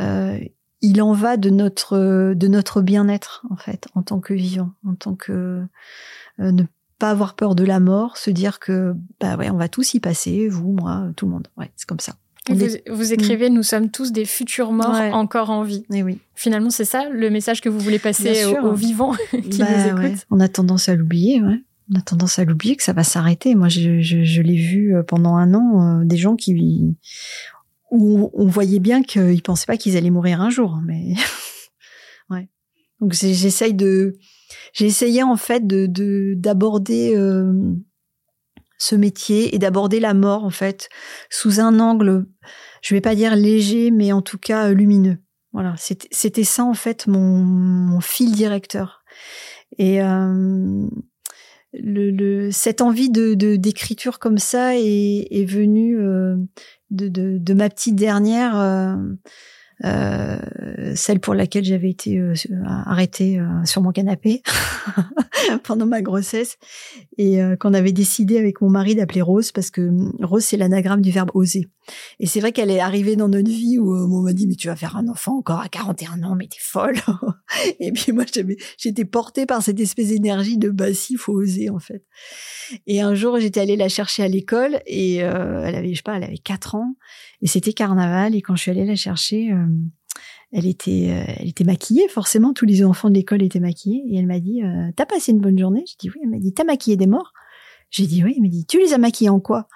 euh, 0.00 0.38
il 0.82 1.00
en 1.02 1.12
va 1.12 1.36
de 1.36 1.50
notre 1.50 2.34
de 2.34 2.48
notre 2.48 2.82
bien-être 2.82 3.44
en 3.50 3.56
fait 3.56 3.88
en 3.94 4.02
tant 4.02 4.20
que 4.20 4.34
vivant, 4.34 4.72
en 4.86 4.94
tant 4.94 5.14
que 5.14 5.62
euh, 6.40 6.52
ne 6.52 6.64
pas 6.98 7.10
avoir 7.10 7.34
peur 7.34 7.54
de 7.54 7.64
la 7.64 7.80
mort, 7.80 8.16
se 8.16 8.30
dire 8.30 8.58
que 8.58 8.94
bah 9.20 9.36
ouais 9.36 9.50
on 9.50 9.56
va 9.56 9.68
tous 9.68 9.94
y 9.94 10.00
passer, 10.00 10.48
vous, 10.48 10.72
moi, 10.72 11.08
tout 11.16 11.26
le 11.26 11.32
monde. 11.32 11.48
Ouais, 11.56 11.70
c'est 11.76 11.86
comme 11.86 12.00
ça. 12.00 12.14
Vous, 12.88 13.12
écrivez, 13.12 13.50
nous 13.50 13.64
sommes 13.64 13.90
tous 13.90 14.12
des 14.12 14.24
futurs 14.24 14.70
morts 14.70 14.94
encore 15.12 15.50
en 15.50 15.64
vie. 15.64 15.84
Et 15.92 15.98
eh 15.98 16.02
oui. 16.04 16.20
Finalement, 16.36 16.70
c'est 16.70 16.84
ça 16.84 17.08
le 17.08 17.28
message 17.28 17.60
que 17.60 17.68
vous 17.68 17.80
voulez 17.80 17.98
passer 17.98 18.46
aux, 18.46 18.72
vivants 18.72 19.14
qui 19.50 19.58
bah 19.58 19.66
nous 19.68 20.04
écoutent? 20.04 20.26
On 20.30 20.38
a 20.38 20.46
tendance 20.46 20.88
à 20.88 20.94
l'oublier, 20.94 21.42
ouais 21.42 21.60
on 21.92 21.98
a 21.98 22.02
tendance 22.02 22.38
à 22.38 22.44
l'oublier 22.44 22.76
que 22.76 22.82
ça 22.82 22.92
va 22.92 23.04
s'arrêter. 23.04 23.54
Moi, 23.54 23.68
je, 23.68 24.00
je, 24.00 24.24
je 24.24 24.42
l'ai 24.42 24.56
vu 24.56 24.94
euh, 24.94 25.02
pendant 25.02 25.36
un 25.36 25.54
an, 25.54 26.00
euh, 26.00 26.04
des 26.04 26.16
gens 26.16 26.36
qui 26.36 26.96
où 27.96 28.30
on 28.34 28.46
voyait 28.46 28.78
bien 28.78 29.02
qu'ils 29.02 29.42
pensaient 29.42 29.66
pas 29.66 29.76
qu'ils 29.76 29.96
allaient 29.96 30.10
mourir 30.10 30.40
un 30.40 30.50
jour, 30.50 30.78
mais 30.84 31.14
ouais. 32.30 32.48
Donc 33.00 33.12
j'essaye 33.12 33.74
de, 33.74 34.16
en 35.24 35.36
fait 35.36 35.66
de 35.66 36.34
d'aborder 36.34 37.14
euh, 37.16 37.52
ce 38.78 38.94
métier 38.94 39.54
et 39.54 39.58
d'aborder 39.58 40.00
la 40.00 40.14
mort 40.14 40.44
en 40.44 40.50
fait 40.50 40.88
sous 41.30 41.60
un 41.60 41.80
angle, 41.80 42.26
je 42.82 42.94
vais 42.94 43.00
pas 43.00 43.14
dire 43.14 43.36
léger, 43.36 43.90
mais 43.90 44.12
en 44.12 44.22
tout 44.22 44.38
cas 44.38 44.70
lumineux. 44.70 45.18
Voilà, 45.52 45.74
c'était 45.78 46.44
ça 46.44 46.64
en 46.64 46.74
fait 46.74 47.06
mon, 47.06 47.38
mon 47.38 48.00
fil 48.00 48.32
directeur. 48.32 49.04
Et 49.78 50.02
euh, 50.02 50.86
cette 52.50 52.80
envie 52.80 53.10
de 53.10 53.34
d'écriture 53.56 54.18
comme 54.18 54.38
ça 54.38 54.76
est, 54.76 55.44
venue 55.48 55.98
euh, 55.98 56.36
de, 56.90 57.54
ma 57.54 57.68
petite 57.68 57.96
dernière 57.96 58.98
euh, 59.84 60.38
celle 60.94 61.20
pour 61.20 61.34
laquelle 61.34 61.64
j'avais 61.64 61.90
été 61.90 62.18
euh, 62.18 62.32
arrêtée 62.64 63.38
euh, 63.38 63.64
sur 63.66 63.82
mon 63.82 63.92
canapé 63.92 64.42
pendant 65.64 65.84
ma 65.84 66.00
grossesse 66.00 66.56
et 67.18 67.38
qu'on 67.60 67.74
avait 67.74 67.92
décidé 67.92 68.38
avec 68.38 68.62
mon 68.62 68.70
mari 68.70 68.94
d'appeler 68.94 69.20
Rose 69.20 69.52
parce 69.52 69.70
que 69.70 69.82
hum, 69.82 70.12
Rose 70.22 70.44
c'est 70.44 70.56
l'anagramme 70.56 71.02
du 71.02 71.10
verbe 71.10 71.30
oser. 71.34 71.68
Et 72.18 72.26
c'est 72.26 72.40
vrai 72.40 72.52
qu'elle 72.52 72.70
est 72.70 72.80
arrivée 72.80 73.16
dans 73.16 73.28
notre 73.28 73.50
vie 73.50 73.78
où 73.78 73.94
on 73.94 74.22
m'a 74.22 74.32
dit 74.32 74.46
mais 74.46 74.54
tu 74.54 74.68
vas 74.68 74.76
faire 74.76 74.96
un 74.96 75.08
enfant 75.08 75.36
encore 75.38 75.60
à 75.60 75.68
41 75.68 76.22
ans 76.22 76.36
mais 76.36 76.46
t'es 76.46 76.56
folle. 76.58 76.96
et 77.80 77.92
puis 77.92 78.12
moi 78.12 78.24
j'étais 78.78 79.04
portée 79.04 79.44
par 79.44 79.62
cette 79.62 79.78
espèce 79.78 80.08
d'énergie 80.08 80.56
de 80.56 80.70
bah 80.70 80.94
si 80.94 81.16
faut 81.16 81.34
oser 81.34 81.68
en 81.68 81.78
fait. 81.78 82.02
Et 82.86 83.02
un 83.02 83.14
jour 83.14 83.38
j'étais 83.38 83.60
allée 83.60 83.76
la 83.76 83.90
chercher 83.90 84.22
à 84.22 84.28
l'école 84.28 84.80
et 84.86 85.16
elle 85.16 85.74
avait 85.74 85.90
je 85.90 85.96
sais 85.96 86.02
pas 86.02 86.16
elle 86.16 86.24
avait 86.24 86.38
4 86.38 86.76
ans 86.76 86.94
et 87.42 87.46
c'était 87.46 87.72
carnaval. 87.72 88.34
Et 88.34 88.42
quand 88.42 88.56
je 88.56 88.62
suis 88.62 88.70
allée 88.70 88.84
la 88.84 88.96
chercher, 88.96 89.52
euh, 89.52 89.66
elle 90.52 90.66
était, 90.66 91.08
euh, 91.10 91.32
elle 91.38 91.48
était 91.48 91.64
maquillée. 91.64 92.08
Forcément, 92.08 92.52
tous 92.52 92.66
les 92.66 92.84
enfants 92.84 93.08
de 93.08 93.14
l'école 93.14 93.42
étaient 93.42 93.60
maquillés. 93.60 94.02
Et 94.10 94.18
elle 94.18 94.26
m'a 94.26 94.40
dit, 94.40 94.62
euh, 94.62 94.90
t'as 94.96 95.06
passé 95.06 95.32
une 95.32 95.40
bonne 95.40 95.58
journée? 95.58 95.84
J'ai 95.86 95.96
dit 95.98 96.10
oui. 96.10 96.20
Elle 96.22 96.30
m'a 96.30 96.38
dit, 96.38 96.52
t'as 96.52 96.64
maquillé 96.64 96.96
des 96.96 97.06
morts? 97.06 97.32
J'ai 97.90 98.06
dit 98.06 98.24
oui. 98.24 98.34
Elle 98.36 98.42
m'a 98.42 98.48
dit, 98.48 98.66
tu 98.66 98.78
les 98.78 98.92
as 98.92 98.98
maquillés 98.98 99.30
en 99.30 99.40
quoi? 99.40 99.68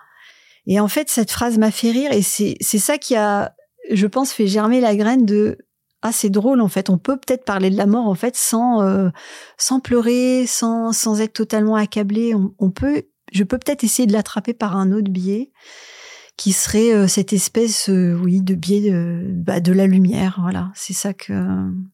Et 0.67 0.81
en 0.81 0.89
fait, 0.89 1.09
cette 1.09 1.31
phrase 1.31 1.59
m'a 1.59 1.71
fait 1.71 1.91
rire. 1.91 2.13
Et 2.13 2.23
c'est, 2.23 2.57
c'est 2.61 2.79
ça 2.79 2.99
qui 2.99 3.17
a, 3.17 3.55
je 3.91 4.07
pense, 4.07 4.33
fait 4.33 4.47
germer 4.47 4.81
la 4.81 4.97
graine 4.97 5.25
de 5.25 5.59
ah 6.03 6.13
c'est 6.13 6.31
drôle 6.31 6.63
en 6.63 6.69
fait 6.69 6.89
on 6.89 6.97
peut 6.97 7.19
peut-être 7.19 7.45
parler 7.45 7.69
de 7.69 7.77
la 7.77 7.85
mort 7.85 8.07
en 8.07 8.15
fait 8.15 8.35
sans 8.35 9.11
sans 9.59 9.81
pleurer 9.81 10.47
sans 10.47 10.95
sans 10.95 11.21
être 11.21 11.35
totalement 11.35 11.77
accablé 11.77 12.35
on, 12.35 12.55
on 12.59 12.71
peut 12.71 13.03
je 13.33 13.45
peux 13.45 13.59
peut-être 13.59 13.85
essayer 13.85 14.07
de 14.07 14.15
l'attraper 14.15 14.55
par 14.55 14.77
un 14.77 14.93
autre 14.93 15.11
biais 15.11 15.53
qui 16.41 16.53
serait 16.53 16.95
euh, 16.95 17.07
cette 17.07 17.35
espèce, 17.35 17.91
euh, 17.91 18.15
oui, 18.15 18.41
de 18.41 18.55
biais 18.55 18.91
de, 18.91 19.27
bah, 19.29 19.61
de 19.61 19.73
la 19.73 19.87
lumière. 19.87 20.39
Voilà, 20.41 20.73
c'est 20.75 20.95
ça 20.95 21.13
que 21.13 21.35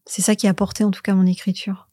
c'est 0.05 0.23
ça 0.23 0.37
qui 0.37 0.47
a 0.47 0.51
apporté 0.51 0.85
en 0.85 0.93
tout 0.93 1.03
cas 1.03 1.15
mon 1.15 1.27
écriture. 1.27 1.89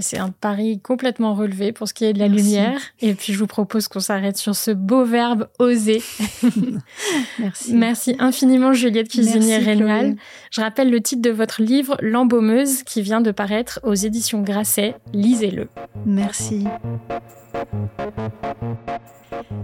C'est 0.00 0.16
un 0.16 0.30
pari 0.30 0.80
complètement 0.80 1.34
relevé 1.34 1.72
pour 1.72 1.86
ce 1.86 1.92
qui 1.92 2.06
est 2.06 2.14
de 2.14 2.18
la 2.18 2.28
lumière. 2.28 2.80
Et 3.00 3.14
puis, 3.14 3.32
je 3.32 3.38
vous 3.38 3.46
propose 3.46 3.86
qu'on 3.88 4.00
s'arrête 4.00 4.36
sur 4.36 4.54
ce 4.54 4.70
beau 4.70 5.04
verbe 5.04 5.48
oser. 5.58 6.02
Merci. 7.38 7.74
Merci 7.74 8.16
infiniment, 8.18 8.72
Juliette 8.72 9.08
Cuisinier-Rénal. 9.08 10.16
Je 10.50 10.60
rappelle 10.60 10.90
le 10.90 11.00
titre 11.00 11.22
de 11.22 11.30
votre 11.30 11.62
livre, 11.62 11.96
L'embaumeuse, 12.00 12.82
qui 12.82 13.02
vient 13.02 13.20
de 13.20 13.30
paraître 13.30 13.80
aux 13.82 13.94
éditions 13.94 14.42
Grasset. 14.42 14.96
Lisez-le. 15.12 15.68
Merci. 16.04 16.64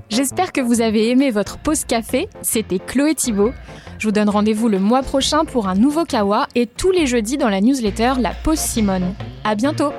J'espère 0.08 0.52
que 0.52 0.60
vous 0.60 0.80
avez 0.80 1.10
aimé 1.10 1.30
votre 1.30 1.58
pause 1.58 1.84
café. 1.84 2.28
C'était 2.42 2.78
Chloé 2.78 3.14
Thibault. 3.14 3.52
Je 3.98 4.08
vous 4.08 4.12
donne 4.12 4.28
rendez-vous 4.28 4.68
le 4.68 4.78
mois 4.78 5.02
prochain 5.02 5.44
pour 5.44 5.68
un 5.68 5.74
nouveau 5.74 6.04
Kawa 6.04 6.46
et 6.54 6.66
tous 6.66 6.90
les 6.90 7.06
jeudis 7.06 7.38
dans 7.38 7.48
la 7.48 7.60
newsletter 7.60 8.14
La 8.20 8.30
Pause 8.30 8.58
Simone. 8.58 9.14
À 9.44 9.54
bientôt! 9.54 9.92